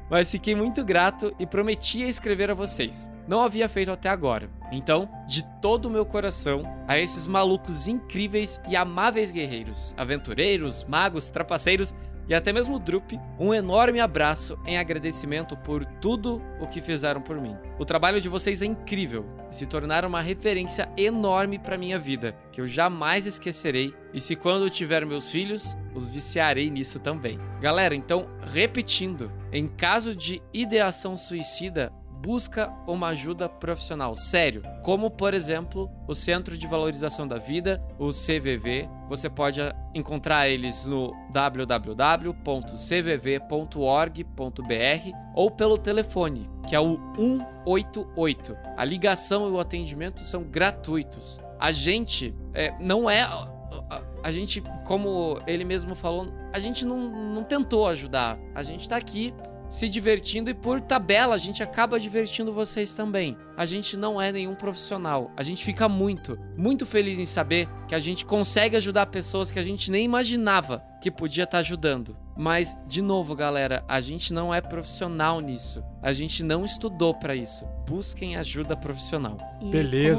[0.10, 3.10] Mas fiquei muito grato e prometia escrever a vocês.
[3.27, 4.49] Não havia feito até agora.
[4.72, 11.30] Então, de todo o meu coração, a esses malucos incríveis e amáveis guerreiros, aventureiros, magos,
[11.30, 11.94] trapaceiros
[12.30, 17.22] e até mesmo o Drup, um enorme abraço em agradecimento por tudo o que fizeram
[17.22, 17.57] por mim.
[17.80, 22.35] O trabalho de vocês é incrível e se tornaram uma referência enorme para minha vida,
[22.51, 23.95] que eu jamais esquecerei.
[24.14, 27.39] E se quando tiver meus filhos, os viciarei nisso também.
[27.60, 31.91] Galera, então, repetindo, em caso de ideação suicida,
[32.22, 38.10] busca uma ajuda profissional, sério, como por exemplo o Centro de Valorização da Vida, o
[38.10, 38.90] CVV.
[39.08, 39.62] Você pode
[39.94, 42.32] encontrar eles no www.cvv.org.br
[45.34, 48.56] ou pelo telefone, que é o 188.
[48.78, 51.41] A ligação e o atendimento são gratuitos.
[51.60, 53.24] A gente é, não é.
[54.24, 58.38] A, gente, como ele mesmo falou, a gente não, não tentou ajudar.
[58.54, 59.34] A gente tá aqui
[59.70, 63.38] se divertindo e por tabela a gente acaba divertindo vocês também.
[63.56, 65.32] A gente não é nenhum profissional.
[65.38, 69.60] A gente fica muito, muito feliz em saber que a gente consegue ajudar pessoas que
[69.60, 72.18] a gente nem imaginava que podia estar ajudando.
[72.40, 75.84] Mas, de novo, galera, a gente não é profissional nisso.
[76.02, 77.66] A gente não estudou para isso.
[77.86, 79.38] Busquem ajuda profissional.
[79.61, 79.70] E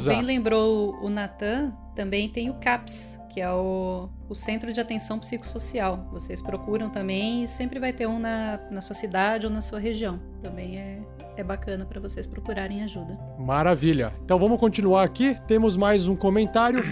[0.05, 4.79] Como bem lembrou o Natan, também tem o CAPS, que é o, o Centro de
[4.79, 6.11] Atenção Psicossocial.
[6.13, 9.79] Vocês procuram também e sempre vai ter um na, na sua cidade ou na sua
[9.79, 10.21] região.
[10.43, 11.01] Também é,
[11.39, 13.19] é bacana para vocês procurarem ajuda.
[13.39, 14.13] Maravilha.
[14.23, 15.39] Então vamos continuar aqui.
[15.47, 16.85] Temos mais um comentário.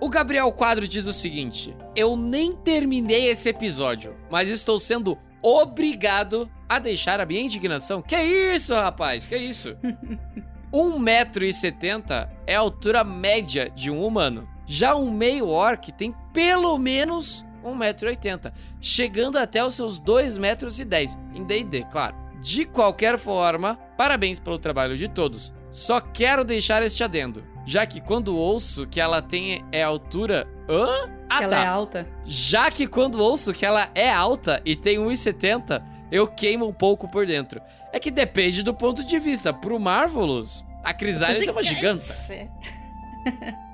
[0.00, 6.50] O Gabriel Quadro diz o seguinte: Eu nem terminei esse episódio, mas estou sendo obrigado
[6.68, 8.00] a deixar a minha indignação.
[8.00, 9.26] Que isso, rapaz?
[9.26, 9.76] Que isso?
[10.72, 14.48] 1,70m é a altura média de um humano.
[14.66, 21.84] Já um meio orc tem pelo menos 1,80m, chegando até os seus 2,10m em D&D,
[21.90, 22.16] claro.
[22.40, 25.52] De qualquer forma, parabéns pelo trabalho de todos.
[25.68, 30.46] Só quero deixar este adendo, já que quando ouço que ela tem é altura...
[30.68, 31.10] Hã?
[31.28, 31.62] Ah, que ela tá.
[31.62, 32.08] é alta.
[32.24, 37.08] Já que quando ouço que ela é alta e tem 1,70, eu queimo um pouco
[37.08, 37.60] por dentro.
[37.92, 39.52] É que depende do ponto de vista.
[39.52, 42.02] Pro Marvelous, a Crisalis é uma giganta.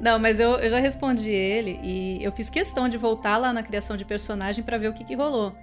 [0.00, 3.62] Não, mas eu, eu já respondi ele e eu fiz questão de voltar lá na
[3.62, 5.54] criação de personagem para ver o que, que rolou.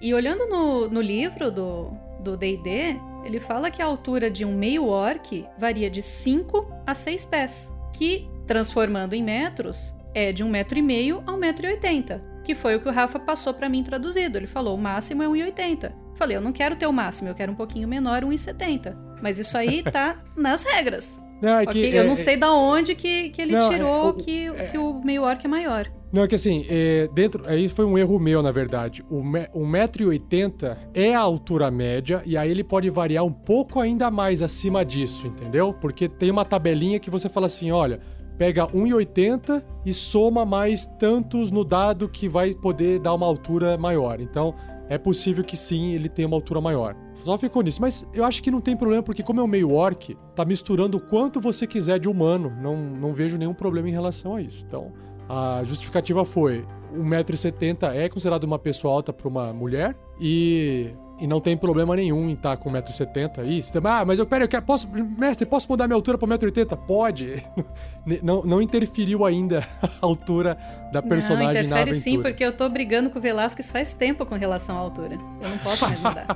[0.00, 4.86] E olhando no, no livro do D&D, ele fala que a altura de um meio
[4.86, 10.78] orc varia de 5 a 6 pés, que, transformando em metros, é de um metro
[10.78, 13.68] e meio a um metro e oitenta, que foi o que o Rafa passou para
[13.68, 14.38] mim traduzido.
[14.38, 16.03] Ele falou, o máximo é 1,80.
[16.14, 18.94] Falei, eu não quero ter o máximo, eu quero um pouquinho menor, 1,70.
[19.22, 21.20] Mas isso aí tá nas regras.
[21.42, 21.90] Não, é okay?
[21.90, 24.50] que, eu é, não sei da onde que, que ele Não, tirou é, o- que,
[24.70, 25.90] que o meio orc é maior.
[26.12, 27.44] Não, é que assim, é, dentro.
[27.46, 29.04] Aí foi um erro meu, na verdade.
[29.10, 34.10] O me- 1,80m é a altura média, e aí ele pode variar um pouco ainda
[34.10, 35.74] mais acima disso, entendeu?
[35.74, 37.98] Porque tem uma tabelinha que você fala assim: olha,
[38.38, 44.20] pega 1,80 e soma mais tantos no dado que vai poder dar uma altura maior.
[44.20, 44.54] Então,
[44.94, 46.94] é possível que sim, ele tenha uma altura maior.
[47.14, 47.80] Só ficou nisso.
[47.80, 50.96] Mas eu acho que não tem problema, porque como é um meio orc, tá misturando
[50.96, 52.52] o quanto você quiser de humano.
[52.60, 54.64] Não, não vejo nenhum problema em relação a isso.
[54.66, 54.92] Então,
[55.28, 56.64] a justificativa foi:
[56.94, 62.28] 1,70m é considerado uma pessoa alta para uma mulher e, e não tem problema nenhum
[62.28, 63.62] em estar com 1,70m aí.
[63.62, 64.88] Você tá- Ah, mas eu, pera, eu quero, posso,
[65.18, 66.76] mestre, posso mudar minha altura para 1,80m?
[66.86, 67.42] Pode.
[68.22, 70.56] não, não interferiu ainda a altura
[70.92, 71.94] da personagem não, na interfere aventura.
[72.00, 75.14] sim, porque eu tô brigando com o Velasquez faz tempo com relação à altura.
[75.40, 76.26] Eu não posso mais mudar.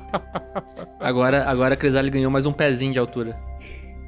[1.00, 3.36] Agora, agora a Crisali ganhou mais um pezinho de altura.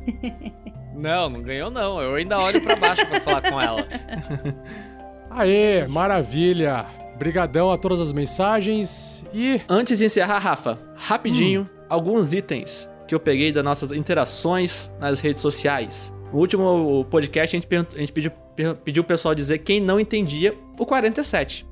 [0.93, 1.99] Não, não ganhou não.
[2.03, 3.87] Eu ainda olho pra baixo pra falar com ela.
[5.31, 6.85] Aê, maravilha.
[7.21, 9.61] Brigadão a todas as mensagens e...
[9.69, 15.43] Antes de encerrar, Rafa, rapidinho, alguns itens que eu peguei das nossas interações nas redes
[15.43, 16.11] sociais.
[16.33, 18.33] No último podcast, a gente, a gente pediu,
[18.83, 21.67] pediu o pessoal dizer quem não entendia o 47.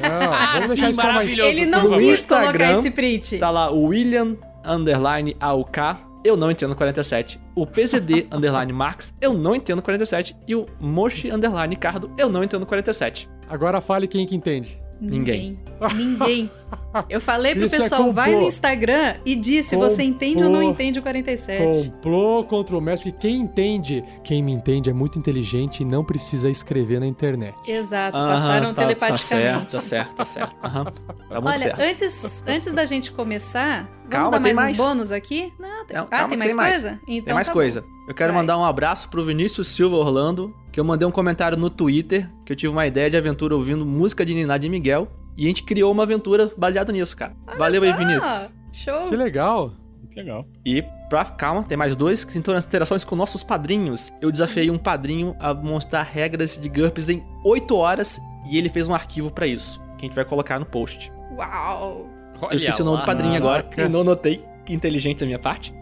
[0.00, 0.96] Não, Ah, vamos sim, pra mais...
[0.96, 1.50] maravilhoso.
[1.50, 3.38] Ele não quis colocar Instagram, esse print.
[3.38, 7.40] Tá lá o William underline AUK eu não entendo 47.
[7.54, 10.36] O PZD underline Max, eu não entendo 47.
[10.46, 13.28] E o Moshi underline Cardo, eu não entendo 47.
[13.52, 14.80] Agora fale quem que entende.
[14.98, 15.60] Ninguém.
[15.94, 16.50] Ninguém.
[17.08, 18.42] Eu falei pro Isso é pessoal, vai complô.
[18.42, 21.62] no Instagram e diz se você entende ou não entende o 47.
[21.90, 26.04] Complô contra o mestre, porque quem entende, quem me entende é muito inteligente e não
[26.04, 27.54] precisa escrever na internet.
[27.66, 29.72] Exato, Aham, passaram tá- telepaticamente.
[29.72, 31.02] Tá certo, tá certo, tá certo.
[31.28, 31.80] Tá muito Olha, certo.
[31.80, 34.72] antes, antes da gente começar, vamos Calma, dar tem mais, mais.
[34.72, 35.52] uns bônus aqui?
[35.58, 37.00] Não, tem, Não, ah, calma tem mais coisa?
[37.08, 37.80] Então tem mais tá coisa.
[37.82, 37.86] bom.
[38.08, 38.42] Eu quero Vai.
[38.42, 42.52] mandar um abraço pro Vinícius Silva Orlando, que eu mandei um comentário no Twitter, que
[42.52, 45.62] eu tive uma ideia de aventura ouvindo música de Niná de Miguel, e a gente
[45.62, 47.34] criou uma aventura baseada nisso, cara.
[47.58, 48.50] Valeu aí, Ah, Vinícius.
[48.72, 49.08] show.
[49.08, 49.72] Que legal.
[49.98, 50.44] Muito legal.
[50.64, 54.12] E, pra, calma, tem mais dois, que são as interações com nossos padrinhos.
[54.20, 58.88] Eu desafiei um padrinho a mostrar regras de GURPS em 8 horas, e ele fez
[58.88, 61.10] um arquivo pra isso, que a gente vai colocar no post.
[61.36, 62.06] Uau.
[62.50, 65.72] eu esqueci o nome do padrinho agora, eu não notei, que inteligente da minha parte.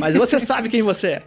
[0.00, 1.22] Mas você sabe quem você é.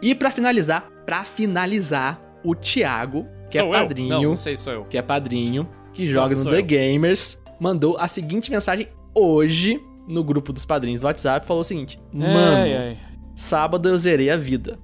[0.00, 3.82] E pra finalizar, pra finalizar, o Thiago, que Sou é eu?
[3.82, 4.84] padrinho, Não, não sei se sou eu.
[4.84, 6.62] que é padrinho, que joga no The eu.
[6.62, 11.98] Gamers, mandou a seguinte mensagem hoje no grupo dos padrinhos do WhatsApp, falou o seguinte:
[12.12, 12.96] "Mano, Ai, ai.
[13.34, 14.78] sábado eu zerei a vida".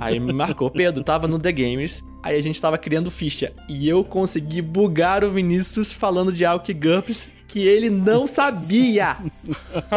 [0.00, 3.86] Aí me marcou, Pedro, tava no The Gamers, aí a gente tava criando ficha e
[3.86, 9.16] eu consegui bugar o Vinícius falando de algo que GURPS que ele não sabia.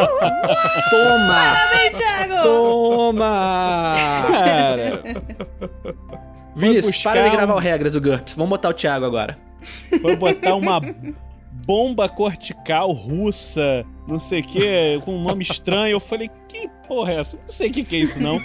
[0.90, 1.34] Toma!
[1.54, 2.42] Parabéns, Thiago!
[2.42, 4.24] Toma!
[4.28, 5.02] Cara,
[6.54, 8.34] Vinícius, buscar para de gravar o regras do GURPS.
[8.34, 9.38] Vamos botar o Thiago agora.
[10.00, 10.80] Foi botar uma
[11.66, 15.92] bomba cortical russa, não sei o que, com um nome estranho.
[15.92, 16.30] Eu falei,
[16.68, 17.36] que porra é essa?
[17.36, 18.38] Não sei o que, que é isso, não.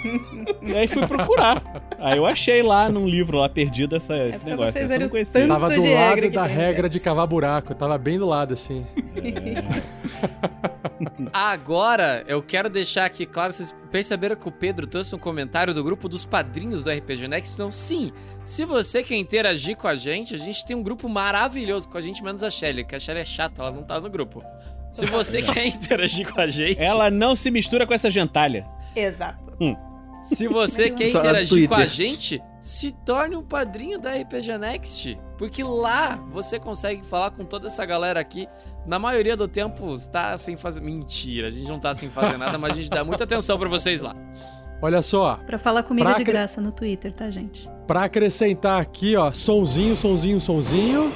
[0.62, 1.62] E aí fui procurar.
[1.98, 4.72] Aí eu achei lá num livro lá perdido essa, esse É pra negócio.
[4.72, 5.46] vocês eu não conhecia.
[5.48, 8.86] Tava do lado da regra de cavar buraco, tava bem do lado, assim.
[11.32, 15.82] Agora, eu quero deixar aqui claro, vocês perceberam que o Pedro trouxe um comentário do
[15.82, 17.54] grupo dos padrinhos do RPG Next?
[17.54, 18.12] Então, sim,
[18.44, 22.00] se você quer interagir com a gente, a gente tem um grupo maravilhoso com a
[22.00, 24.42] gente, menos a Shelly, que a Shelly é chata, ela não tá no grupo.
[24.92, 28.64] Se você quer interagir com a gente, Ela não se mistura com essa gentalha.
[28.94, 29.50] Exato.
[30.22, 35.18] se você quer interagir com a gente, se torne um padrinho da RPG Next.
[35.38, 38.46] Porque lá você consegue falar com toda essa galera aqui.
[38.86, 40.80] Na maioria do tempo, está sem fazer.
[40.82, 43.68] Mentira, a gente não tá sem fazer nada, mas a gente dá muita atenção pra
[43.68, 44.14] vocês lá.
[44.82, 47.68] Olha só, Pra falar comida Pra de cre- graça no Twitter, tá, gente?
[47.86, 51.12] pra acrescentar aqui, ó, sonzinho, sonzinho, sonzinho.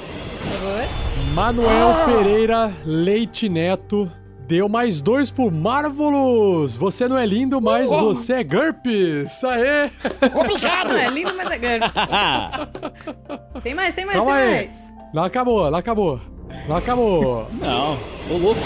[1.35, 4.09] Manuel Pereira Leite Neto
[4.47, 6.77] deu mais dois pro Marvelous.
[6.77, 9.43] Você não é lindo, mas você é GURPS.
[9.43, 9.89] Aê!
[10.87, 11.95] Não, é lindo, mas é GURPS.
[13.61, 14.55] tem mais, tem mais, Calma tem aí.
[14.55, 14.93] mais.
[15.13, 16.21] Não acabou, não acabou.
[16.69, 17.47] Não acabou.
[17.59, 17.97] Não.
[18.33, 18.61] Ô, louco.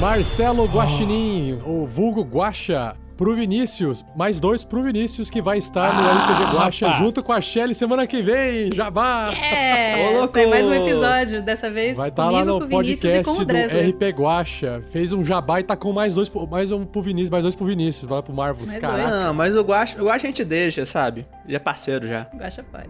[0.00, 4.04] Marcelo Guaxinim, o vulgo Guaxa, pro Vinícius.
[4.16, 7.04] Mais dois pro Vinícius, que vai estar no RPG Guaxa rapaz.
[7.04, 8.70] junto com a Shelly semana que vem.
[8.72, 9.30] Jabá!
[9.34, 10.32] É, louco.
[10.32, 13.32] sai mais um episódio, dessa vez Vai estar comigo, lá no o e podcast com
[13.42, 13.54] o do.
[13.54, 14.80] RP Guacha.
[14.92, 17.54] Fez um jabá e tá com mais dois, pro- mais um pro Vinícius, mais dois
[17.56, 18.08] pro Vinícius.
[18.08, 19.10] Vai lá pro Marvelous, Mais caraca.
[19.10, 21.26] Não, mas acho, eu acho que a gente deixa, sabe?
[21.44, 22.28] Ele é parceiro já.
[22.36, 22.88] Guaxa pode.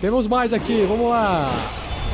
[0.00, 1.50] Temos mais aqui, vamos lá.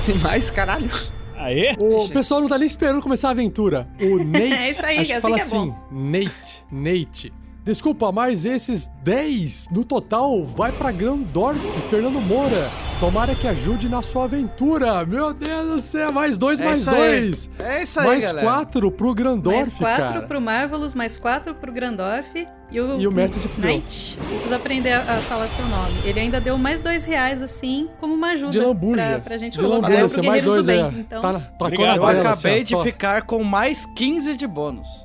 [0.05, 0.91] Tem mais, caralho.
[1.37, 1.75] Aê?
[1.79, 3.87] O pessoal não tá nem esperando começar a aventura.
[4.01, 7.33] O Nate, É isso aí, acho que assim fala que é assim, Nate, Nate.
[7.65, 11.59] Desculpa, mas esses 10 no total vai pra Grandorf,
[11.89, 12.71] Fernando Moura.
[13.01, 15.05] Tomara que ajude na sua aventura.
[15.07, 16.97] Meu Deus do céu, mais dois, É mais isso aí.
[17.21, 17.51] dois.
[17.59, 18.47] É isso aí, mais galera.
[18.47, 20.23] quatro pro Grandorf, mais quatro cara.
[20.27, 22.47] pro Marvelous, mais quatro pro Grandorf.
[22.71, 23.71] E o, E o mestre se fudeu.
[23.71, 24.19] Knight.
[24.27, 25.95] Preciso aprender a, a falar seu nome.
[26.05, 28.95] Ele ainda deu mais dois reais, assim, como uma ajuda De lambuja.
[29.11, 30.73] pra, pra gente De colocar lambuja, pro você mais dois do.
[30.73, 30.83] Bem.
[30.83, 30.89] ó.
[30.89, 31.87] Então, Tá, Obrigado.
[31.87, 32.65] na Eu tela, acabei assim, ó.
[32.65, 32.83] de Tó.
[32.83, 35.04] ficar com mais 15 de bônus.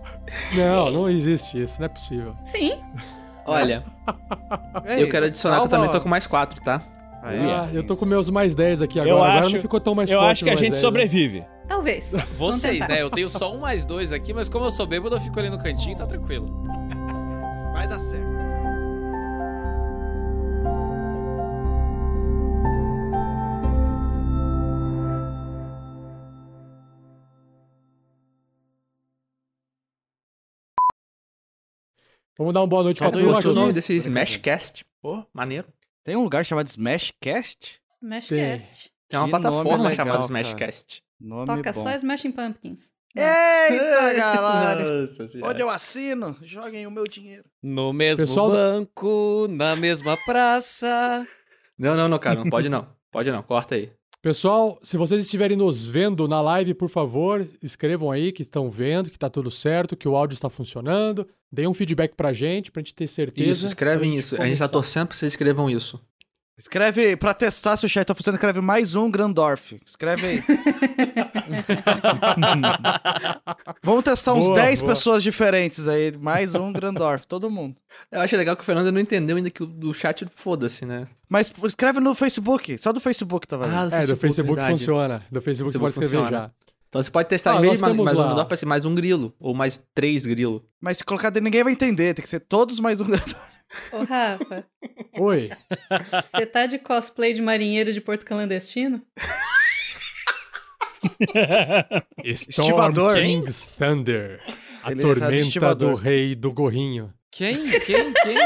[0.54, 2.36] Não, não existe isso, não é possível.
[2.44, 2.74] sim.
[3.46, 3.84] Olha,
[4.86, 6.84] Ei, eu quero adicionar que eu também tô com mais quatro, tá?
[7.24, 9.16] Aí, Ah, eu tô com meus mais 10 aqui agora.
[9.16, 10.80] Eu agora acho, não ficou tão mais eu forte acho que a gente 10, né?
[10.80, 11.46] sobrevive.
[11.68, 12.12] Talvez.
[12.38, 13.02] Vamos Vocês, né?
[13.02, 15.50] Eu tenho só um mais dois aqui, mas como eu sou bêbado, eu fico ali
[15.50, 16.64] no cantinho, tá tranquilo.
[17.74, 18.39] Vai dar certo.
[32.40, 33.74] Vamos dar uma boa noite pra turma Curtiu o nome aqui.
[33.76, 34.86] desse Smashcast?
[35.02, 35.68] Pô, maneiro.
[36.06, 37.82] Tem um lugar chamado Smashcast?
[38.02, 38.92] Smashcast.
[39.10, 40.24] Tem uma Que plataforma legal, chamada.
[40.24, 41.04] Smashcast.
[41.20, 41.80] Nome Toca bom.
[41.84, 42.92] só Smashing Pumpkins.
[43.14, 45.10] Eita, galera!
[45.44, 46.38] Onde eu assino?
[46.42, 47.44] Joguem o meu dinheiro.
[47.62, 51.28] No mesmo Pessoal do- banco, na mesma praça.
[51.78, 52.88] Não, não, não, cara, não pode não.
[53.12, 53.92] Pode não, corta aí.
[54.22, 59.10] Pessoal, se vocês estiverem nos vendo na live, por favor, escrevam aí que estão vendo,
[59.10, 61.26] que tá tudo certo, que o áudio está funcionando.
[61.50, 63.50] Deem um feedback pra gente, pra gente ter certeza.
[63.50, 64.36] Isso, escrevem isso.
[64.36, 64.68] A gente tá começar.
[64.68, 66.02] torcendo pra vocês escrevam isso.
[66.60, 69.80] Escreve, pra testar se o chat tá funcionando, escreve mais um Grandorf.
[69.86, 70.44] Escreve aí.
[73.82, 74.94] Vamos testar uns Boa, 10 boa.
[74.94, 76.12] pessoas diferentes aí.
[76.18, 77.78] Mais um Grandorf, todo mundo.
[78.12, 81.08] Eu acho legal que o Fernando não entendeu ainda que o do chat foda-se, né?
[81.30, 83.96] Mas escreve no Facebook, só do Facebook tá valendo.
[83.96, 84.78] É, do Facebook verdade.
[84.78, 85.24] funciona.
[85.32, 86.38] Do Facebook, você pode escrever funciona.
[86.44, 86.52] já.
[86.90, 89.34] Então você pode testar Ah, em vez de mais, mais um ser mais um grilo.
[89.40, 90.62] Ou mais três grilo.
[90.82, 92.14] Mas se colocar dentro, ninguém vai entender.
[92.16, 93.59] Tem que ser todos mais um Grandorf.
[93.92, 94.66] Ô, Rafa,
[95.18, 95.50] Oi.
[96.32, 99.02] você tá de cosplay de marinheiro de Porto Clandestino?
[102.26, 103.16] Storm Estivador.
[103.16, 104.42] King's Thunder.
[104.84, 107.14] A Ele tá tormenta do rei do gorrinho.
[107.32, 107.56] Quem?
[107.82, 108.14] Quem?
[108.14, 108.38] Quem?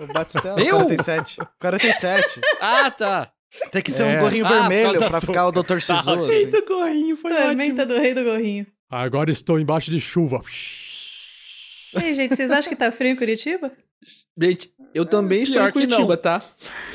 [0.00, 0.60] O Batistella.
[0.60, 0.76] Eu?
[0.76, 1.36] 47.
[1.60, 2.40] 47.
[2.60, 3.30] Ah, tá.
[3.72, 4.16] Tem que ser É.
[4.16, 5.80] um gorrinho Ah, vermelho pra ficar o Dr.
[5.80, 6.04] Sisu.
[6.04, 6.46] Tá, assim.
[6.50, 8.66] do gorrinho, foi Tormenta do rei do gorrinho.
[8.88, 10.40] Agora estou embaixo de chuva.
[11.94, 13.72] E aí, gente, vocês acham que tá frio em Curitiba?
[14.40, 15.72] Gente, eu também estou em.
[15.72, 16.42] Curitiba, tá?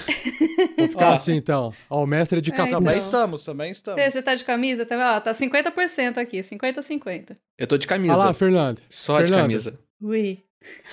[0.78, 1.74] Vou ficar assim então.
[1.90, 2.74] Ó, o mestre é de É, capuz.
[2.74, 3.06] Também então.
[3.06, 4.04] estamos, também estamos.
[4.04, 4.86] Você tá de camisa?
[4.86, 7.36] Tá, ó, tá 50% aqui, 50-50.
[7.58, 8.14] Eu tô de camisa.
[8.14, 8.80] Olha lá, Fernando.
[8.90, 9.80] Só de Fernando, camisa.
[10.02, 10.40] Ui.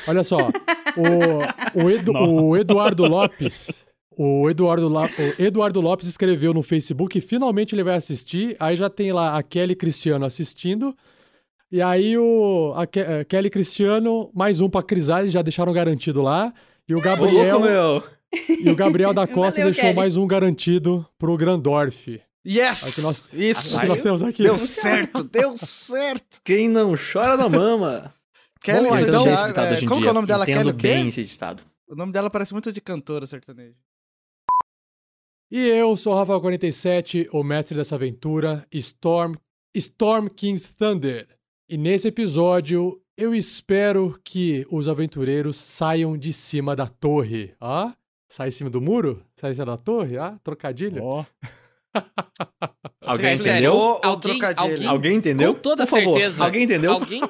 [0.07, 0.37] Olha só.
[0.97, 3.87] O, o, Edu- o Eduardo Lopes.
[4.16, 5.07] O Eduardo, La-
[5.39, 8.55] o Eduardo Lopes escreveu no Facebook que finalmente ele vai assistir.
[8.61, 10.95] Aí já tem lá a Kelly Cristiano assistindo.
[11.73, 16.20] E aí o a Ke- eh, Kelly Cristiano, mais um pra Crisales, já deixaram garantido
[16.20, 16.53] lá.
[16.86, 18.05] E o Gabriel, Ô, louco, meu.
[18.62, 19.97] e o Gabriel da Costa Valeu, deixou Kelly.
[19.97, 22.20] mais um garantido pro Grandorf.
[22.47, 22.82] Yes!
[22.82, 23.81] O que nós- Isso!
[23.81, 24.43] Que nós temos aqui.
[24.43, 26.40] Deu certo, deu certo.
[26.44, 28.12] Quem não chora não mama.
[28.62, 29.27] Kelly lá, então.
[29.32, 30.09] Esse ditado é, como que dia.
[30.09, 30.44] é o nome dela?
[30.44, 31.62] Entendo Kelly bem esse ditado.
[31.89, 33.77] O nome dela parece muito de cantora sertaneja.
[35.51, 39.35] E eu sou o Rafael47, o mestre dessa aventura, Storm,
[39.74, 41.27] Storm King's Thunder.
[41.73, 47.55] E nesse episódio, eu espero que os aventureiros saiam de cima da torre.
[47.59, 47.94] Ah?
[48.28, 49.24] Sai em cima do muro?
[49.36, 50.19] Sai em cima da torre?
[50.19, 51.03] Ah, trocadilho?
[51.03, 51.24] Ó.
[53.01, 53.73] Alguém sério, entendeu?
[53.74, 55.55] Ou- ou alguém, alguém, Alguém entendeu?
[55.55, 56.44] Com toda Por favor, certeza.
[56.44, 56.93] Alguém entendeu?
[56.93, 57.23] Alguém.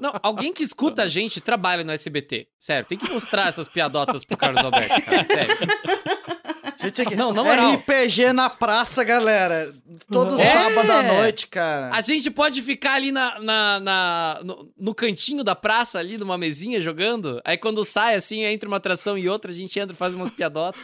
[0.00, 2.48] Não, alguém que escuta a gente trabalha no SBT.
[2.58, 5.24] Sério, tem que mostrar essas piadotas pro Carlos Alberto, cara.
[5.24, 5.54] Sério.
[6.82, 7.74] Gente, aqui, Não, na moral.
[7.74, 9.72] RPG na praça, galera.
[10.10, 10.52] Todo É.
[10.52, 11.90] sábado à noite, cara.
[11.94, 16.36] A gente pode ficar ali na, na, na- no, no cantinho da praça, ali numa
[16.36, 17.40] mesinha jogando.
[17.44, 20.30] Aí quando sai, assim, entre uma atração e outra, a gente entra e faz umas
[20.30, 20.80] piadotas.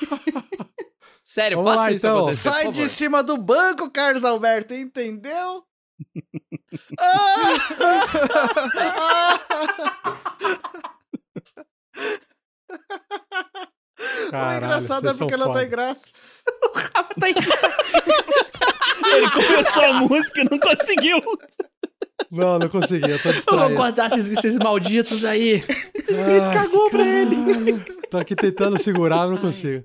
[1.22, 2.18] Sério, Vamos faça lá, isso então.
[2.18, 5.58] acontecer, Sai por de cima do banco, Carlos Alberto, entendeu?
[5.58, 5.62] o
[14.30, 15.60] Caralho, engraçado é vocês são porque não foda.
[15.60, 16.06] tem graça.
[19.14, 21.22] Ele começou a música e não conseguiu.
[22.30, 23.74] Não, não consegui, eu tô Eu vou distraído.
[23.76, 25.62] cortar esses, esses malditos aí.
[26.52, 27.80] Cagou pra ele.
[28.10, 29.84] Tô aqui tentando segurar, não consigo.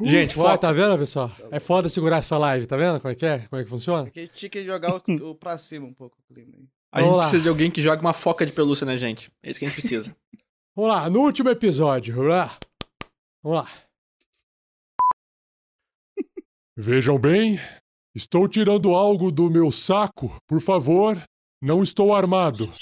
[0.00, 0.58] Gente, Ué, foca.
[0.58, 1.30] tá vendo, pessoal?
[1.50, 3.38] É foda segurar essa live, tá vendo como é que é?
[3.48, 4.04] Como é que funciona?
[4.04, 6.16] Porque tinha que jogar o, o pra cima um pouco.
[6.30, 6.64] o clima aí.
[6.92, 7.22] A gente Vamos lá.
[7.22, 9.30] precisa de alguém que jogue uma foca de pelúcia na gente.
[9.42, 10.14] É isso que a gente precisa.
[10.74, 12.20] Vamos lá, no último episódio.
[12.22, 12.54] Lá.
[13.46, 13.70] Vamos lá.
[16.76, 17.60] Vejam bem,
[18.12, 20.36] estou tirando algo do meu saco.
[20.48, 21.22] Por favor,
[21.62, 22.72] não estou armado.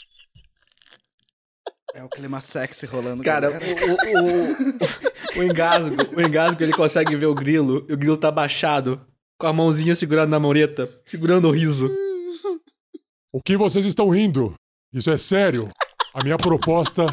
[1.93, 3.23] É o clima sexy rolando.
[3.23, 7.99] Cara, o, o, o, o engasgo, o engasgo, ele consegue ver o grilo, e o
[7.99, 9.07] grilo tá abaixado,
[9.39, 11.95] com a mãozinha segurada na mureta, segurando o riso.
[13.31, 14.55] O que vocês estão rindo?
[14.95, 15.69] Isso é sério.
[16.15, 17.05] A minha proposta.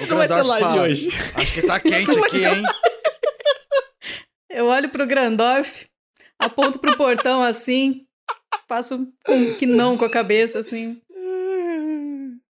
[0.00, 1.08] O Não vai ter Grandorf live fala, hoje.
[1.34, 2.62] Acho que tá quente aqui, hein?
[4.50, 5.86] Eu olho pro Grandorf,
[6.38, 8.06] aponto pro portão assim,
[8.68, 11.00] faço um que não com a cabeça assim.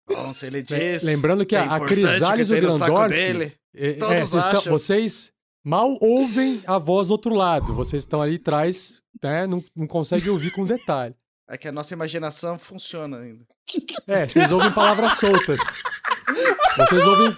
[0.07, 1.03] Bom, se ele diz.
[1.03, 3.09] Lembrando que é a, a Crisales e o Grandorf.
[3.09, 3.55] dele.
[3.75, 5.33] é- é, vocês, vocês
[5.65, 7.75] mal ouvem a voz do outro lado.
[7.75, 9.47] Vocês estão ali atrás, né?
[9.47, 11.15] Não, não conseguem ouvir com detalhe.
[11.49, 13.47] É que a nossa imaginação funciona ainda.
[14.07, 15.59] É, vocês ouvem palavras soltas.
[16.77, 17.37] Vocês ouvem,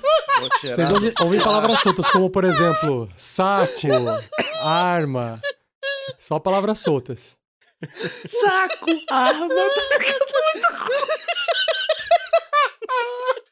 [0.60, 3.88] vocês ouvem, ouvem palavras soltas, como por exemplo, saco,
[4.60, 5.40] arma.
[6.18, 7.36] Só palavras soltas.
[8.26, 9.54] Saco, arma.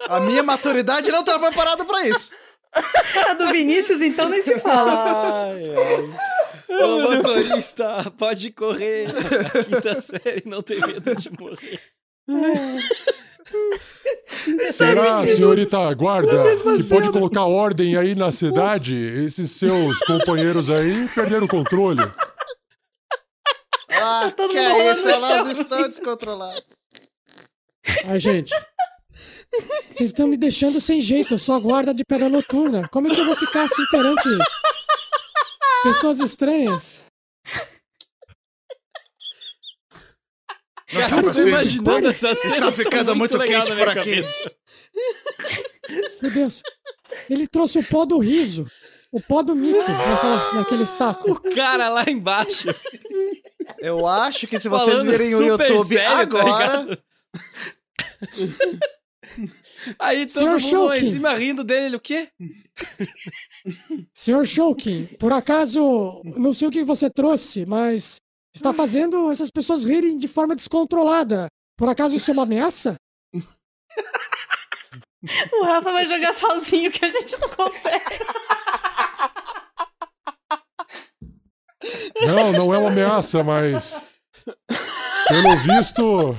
[0.08, 2.32] A minha maturidade não tá preparada pra isso.
[3.28, 5.50] A do Vinícius, então, nem se fala.
[5.50, 6.82] Ai, ai.
[6.82, 9.06] Ô, motorista, pode correr.
[9.54, 11.80] A quinta série não tem medo de morrer.
[14.72, 16.44] Será, senhorita guarda,
[16.76, 18.94] que pode colocar ordem aí na cidade?
[18.94, 22.02] Esses seus companheiros aí perderam o controle.
[23.90, 25.08] Ah, todo que é isso?
[25.08, 25.50] Elas chão.
[25.50, 26.62] estão descontroladas.
[28.06, 28.52] Ai, gente.
[29.52, 32.88] Vocês estão me deixando sem jeito, eu sou a guarda de pedra noturna.
[32.88, 34.28] Como é que eu vou ficar assim perante
[35.84, 37.03] pessoas estranhas?
[40.94, 44.24] Nossa, Cara, vocês- tô imaginando essa Está cena, ficando tá muito, muito quente por aqui.
[46.22, 46.62] Meu Deus.
[47.28, 48.66] Ele trouxe o pó do riso.
[49.12, 51.32] O pó do mico naquela- naquele saco.
[51.32, 52.68] O cara lá embaixo.
[53.78, 56.44] Eu acho que se vocês falando virem o YouTube sério, tá agora.
[56.82, 56.98] ligado?
[59.98, 61.12] Aí todo Senhor mundo lá em Shulkin.
[61.14, 62.28] cima rindo dele, ele o quê?
[64.14, 68.20] Senhor Shulkin, por acaso, não sei o que você trouxe, mas
[68.54, 71.48] está fazendo essas pessoas rirem de forma descontrolada.
[71.76, 72.94] Por acaso isso é uma ameaça?
[75.52, 78.18] O Rafa vai jogar sozinho que a gente não consegue.
[82.26, 83.94] Não, não é uma ameaça, mas.
[85.28, 86.36] Pelo visto.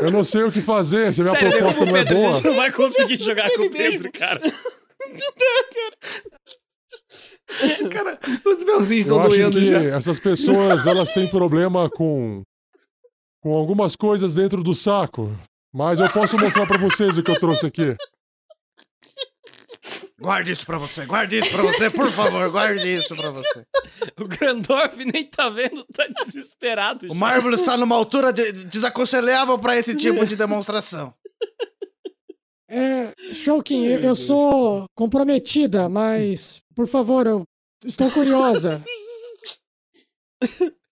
[0.00, 2.20] Eu não sei o que fazer, se a minha Sério, proposta não é Pedro, a
[2.20, 2.32] boa.
[2.32, 4.40] gente não vai conseguir jogar com o Pedro, cara.
[4.40, 4.52] Cara,
[8.46, 9.80] os melzinhos Eu estão acho doendo que já.
[9.96, 12.42] essas pessoas elas têm problema com
[13.42, 15.30] com algumas coisas dentro do saco.
[15.74, 17.96] Mas eu posso mostrar pra vocês o que eu trouxe aqui.
[20.20, 23.66] Guarde isso pra você, guarde isso pra você, por favor, guarde isso pra você.
[24.20, 27.10] O Grandorf nem tá vendo, tá desesperado.
[27.10, 31.12] O Marvel está numa altura de- desaconselhável pra esse tipo de demonstração.
[32.68, 37.44] É, Shulkin, eu, eu sou comprometida, mas, por favor, eu
[37.84, 38.82] estou curiosa.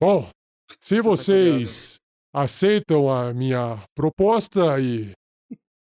[0.00, 0.30] Bom,
[0.80, 1.96] se vocês
[2.34, 5.12] aceitam a minha proposta e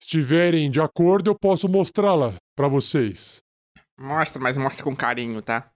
[0.01, 3.39] estiverem de acordo, eu posso mostrá-la pra vocês.
[3.99, 5.71] Mostra, mas mostra com carinho, tá?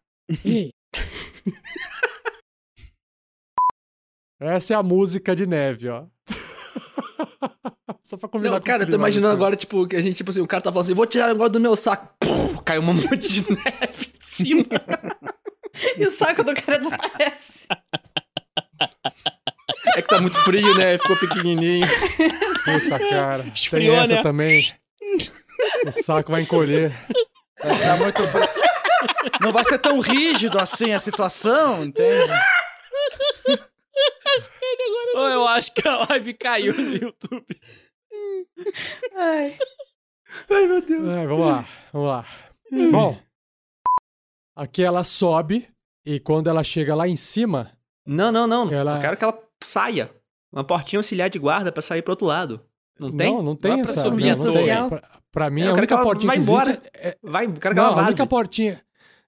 [4.40, 6.06] Essa é a música de neve, ó.
[8.12, 9.34] Só pra combinar Não, com cara, o eu tô clima, imaginando né?
[9.38, 11.28] agora, tipo, que a gente, tipo assim, o cara tá falando assim, vou tirar o
[11.28, 12.14] negócio do meu saco.
[12.20, 14.64] Pum, caiu um monte de neve em cima.
[15.96, 17.66] E o saco do cara desaparece.
[19.96, 20.98] É que tá muito frio, né?
[20.98, 21.86] Ficou pequenininho.
[21.88, 23.42] Puta, cara.
[23.54, 24.22] Esfriou, Tem essa né?
[24.22, 24.70] também.
[25.86, 26.92] O saco vai encolher.
[27.64, 28.48] Vai ficar muito frio.
[29.40, 32.30] Não vai ser tão rígido assim a situação, entende?
[35.14, 37.58] Eu acho que a live caiu no YouTube.
[39.16, 39.58] Ai.
[40.50, 41.08] Ai, meu Deus.
[41.16, 42.26] Ai, vamos lá, vamos lá.
[42.90, 43.18] Bom,
[44.56, 45.68] aqui ela sobe
[46.04, 47.70] e quando ela chega lá em cima,
[48.06, 48.70] Não, não, não.
[48.72, 50.10] Ela- Eu quero que ela saia.
[50.52, 52.60] Uma portinha auxiliar de guarda pra sair pro outro lado.
[52.98, 53.32] Não tem?
[53.32, 54.02] não, não tem Vai pra essa.
[54.02, 54.52] subir não, a não tem.
[54.52, 54.88] social.
[54.88, 56.70] Pra, pra mim, Eu a quero que única ela portinha vá que embora.
[56.70, 58.08] existe é, Vai, eu quero que Não, ela a vaze.
[58.08, 58.82] única portinha.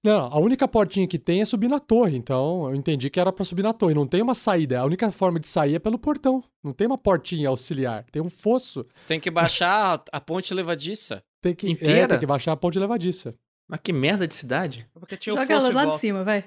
[0.05, 3.33] Não, a única portinha que tem é subir na torre, então eu entendi que era
[3.33, 3.95] pra subir na torre.
[3.95, 4.79] Não tem uma saída.
[4.79, 6.45] A única forma de sair é pelo portão.
[6.63, 8.05] Não tem uma portinha auxiliar.
[8.13, 8.87] Tem um fosso.
[9.07, 11.25] Tem que baixar a, ponte levadiça.
[11.41, 12.09] Tem que, é, Inteira?
[12.09, 13.35] tem que baixar a ponte levadiça.
[13.67, 14.87] Mas que merda de cidade.
[14.93, 16.45] Porque tinha um Joga ela lá de cima, vai.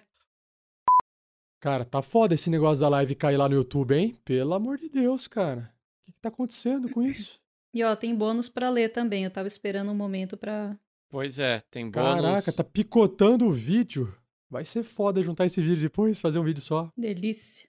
[1.60, 4.16] Cara, tá foda esse negócio da live cair lá no YouTube, hein?
[4.24, 5.74] Pelo amor de Deus, cara.
[6.02, 7.40] O que, que tá acontecendo com isso?
[7.74, 9.24] E ó, tem bônus pra ler também.
[9.24, 10.78] Eu tava esperando um momento pra.
[11.10, 12.22] Pois é, tem bônus.
[12.22, 14.14] Caraca, tá picotando o vídeo.
[14.50, 16.92] Vai ser foda juntar esse vídeo depois, fazer um vídeo só.
[16.98, 17.68] Delícia.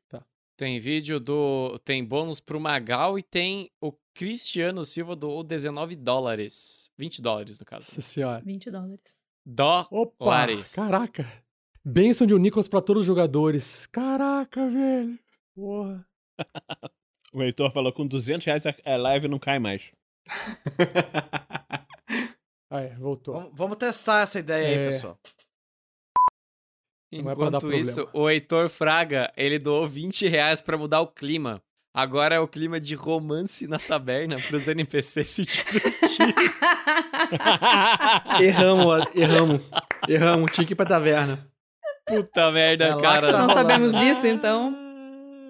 [0.57, 1.79] Tem vídeo do.
[1.85, 6.91] Tem bônus pro Magal e tem o Cristiano Silva do 19 dólares.
[6.99, 7.87] 20 dólares, no caso.
[7.89, 8.43] Nossa senhora.
[8.45, 9.21] 20 dólares.
[9.89, 10.25] Opa!
[10.25, 10.73] Dólares.
[10.73, 11.25] Caraca!
[11.85, 13.87] Benção de um Nicolas pra todos os jogadores.
[13.87, 15.19] Caraca, velho.
[15.55, 16.07] Porra.
[17.31, 19.93] O Heitor falou com 200 reais a a live não cai mais.
[22.71, 23.35] Aí, voltou.
[23.35, 24.87] Vamos, vamos testar essa ideia aí, É.
[24.91, 25.19] pessoal.
[27.11, 28.11] Não é Enquanto isso, problema.
[28.27, 31.63] o Heitor Fraga, ele doou 20 reais pra mudar o clima.
[31.95, 36.35] Agora é o clima de romance na taberna pros NPCs se divertirem.
[38.43, 39.61] Erramos, erramos.
[40.07, 41.51] Erramos, tinha que ir pra taverna.
[42.07, 43.33] Puta merda, É cara.
[43.33, 43.55] tá Não rolando.
[43.55, 44.77] sabemos disso, então.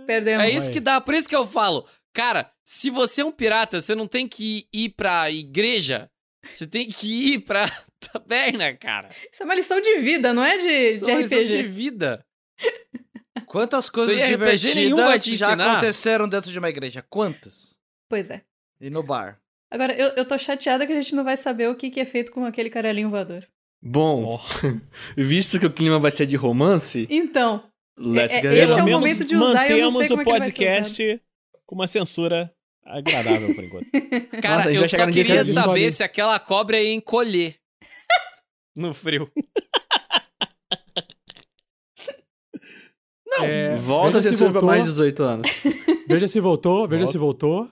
[0.06, 0.44] Perdemos.
[0.46, 1.84] É isso que dá, por isso que eu falo.
[2.14, 6.08] Cara, se você é um pirata, você não tem que ir pra igreja.
[6.44, 7.66] Você tem que ir pra
[8.12, 9.08] taberna, cara.
[9.32, 11.56] Isso é uma lição de vida, não é de, Isso de é uma lição RPG.
[11.56, 12.24] de vida.
[13.46, 15.72] Quantas coisas Isso aí RPG nenhum vai divertidas te já ensinar.
[15.72, 17.04] aconteceram dentro de uma igreja?
[17.08, 17.76] Quantas?
[18.08, 18.42] Pois é.
[18.80, 19.40] E no bar?
[19.70, 22.04] Agora, eu, eu tô chateada que a gente não vai saber o que, que é
[22.04, 23.46] feito com aquele caralhinho voador.
[23.82, 24.40] Bom,
[25.16, 27.62] visto que o clima vai ser de romance, Então,
[28.00, 28.86] Let's É- get esse it é on.
[28.86, 30.50] o momento de usar e eu não sei mantemos como o é que ele vai
[30.50, 31.22] ser podcast
[31.66, 32.52] com uma censura
[32.88, 33.86] agradável por enquanto.
[34.42, 37.56] Cara, Nossa, eu só queria saber se aquela cobra ia encolher.
[38.74, 39.30] no frio.
[43.26, 44.62] Não, é, Volta se voltou.
[44.62, 45.50] mais de 18 anos.
[46.08, 47.12] Veja se voltou, veja Volta.
[47.12, 47.70] se voltou.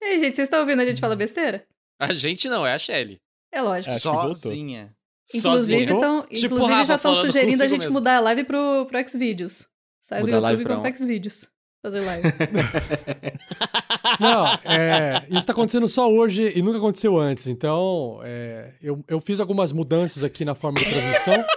[0.00, 1.66] Ei, gente, vocês estão ouvindo a gente falar besteira?
[2.00, 3.20] A gente não, é a Shelly.
[3.52, 3.98] É lógico.
[3.98, 4.36] Voltou.
[4.36, 4.94] Sozinha.
[5.34, 7.94] Inclusive, tão, Tipo inclusive Rafa já estão sugerindo a gente mesmo.
[7.94, 9.66] mudar a live pro, pro Xvideos.
[10.00, 10.96] Sai do Mudar a live YouTube e pro?
[10.96, 11.48] Xvideos.
[11.82, 12.28] Fazer live.
[14.18, 17.46] Não, é, isso tá acontecendo só hoje e nunca aconteceu antes.
[17.46, 21.44] Então, é, eu, eu fiz algumas mudanças aqui na forma de transmissão.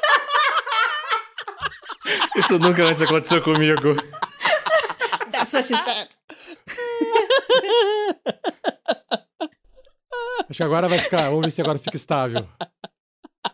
[2.36, 3.96] Isso nunca antes aconteceu comigo.
[5.32, 6.08] That's what she said.
[10.50, 11.30] Acho que agora vai ficar.
[11.30, 12.48] Vamos ver se agora fica estável.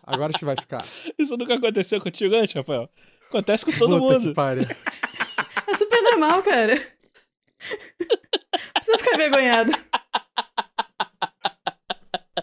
[0.02, 0.84] Agora acho que vai ficar.
[1.18, 2.88] Isso nunca aconteceu contigo antes, Rafael?
[3.28, 4.28] Acontece com todo Puta mundo.
[4.28, 4.64] que pariu.
[5.66, 6.74] É super normal, cara.
[6.76, 9.72] Não precisa ficar envergonhado.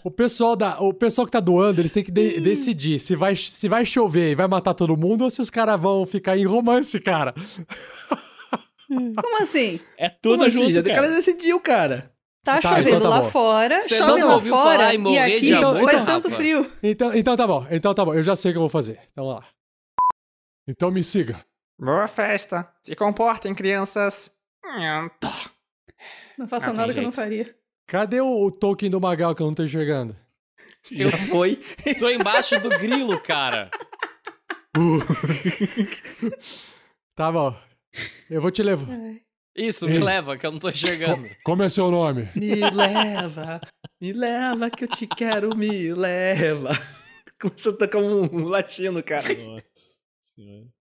[0.03, 3.35] O pessoal, da, o pessoal que tá doando, eles têm que de- decidir se vai,
[3.35, 6.45] se vai chover e vai matar todo mundo ou se os caras vão ficar em
[6.45, 7.33] romance, cara.
[8.87, 9.79] Como assim?
[9.97, 10.57] É tudo Como assim?
[10.65, 10.95] junto, Já o cara.
[11.01, 12.11] cara decidiu, cara.
[12.43, 13.29] Tá, Tá, chovendo então tá lá bom.
[13.31, 16.71] fora, Você chove não lá ouviu fora e morrer aqui de amor, faz tanto frio.
[16.83, 18.13] Então, então tá bom, então tá bom.
[18.13, 18.99] Eu já sei o que eu vou fazer.
[19.11, 19.47] Então vamos lá.
[20.67, 21.43] Então me siga.
[21.79, 22.71] Boa festa.
[22.81, 24.33] Se comportem, crianças.
[26.37, 27.55] Não faça nada que eu não faria.
[27.87, 30.15] Cadê o, o token do Magal que eu não tô enxergando?
[30.91, 31.57] Eu foi.
[31.99, 33.69] tô embaixo do grilo, cara.
[37.15, 37.55] Tá bom.
[38.29, 38.89] Eu vou te levar.
[39.55, 40.03] Isso, me Ei.
[40.03, 41.25] leva, que eu não tô enxergando.
[41.45, 42.27] Como é seu nome?
[42.35, 43.61] Me leva,
[44.01, 46.71] me leva que eu te quero, me leva.
[47.39, 49.33] Começou a tocar um, um latino, cara.
[49.33, 49.63] Nossa
[50.35, 50.74] senhora.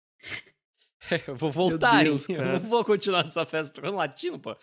[1.28, 2.38] eu vou voltar, Deus, hein?
[2.38, 2.50] Cara.
[2.50, 4.56] Eu não vou continuar nessa festa latino, pô.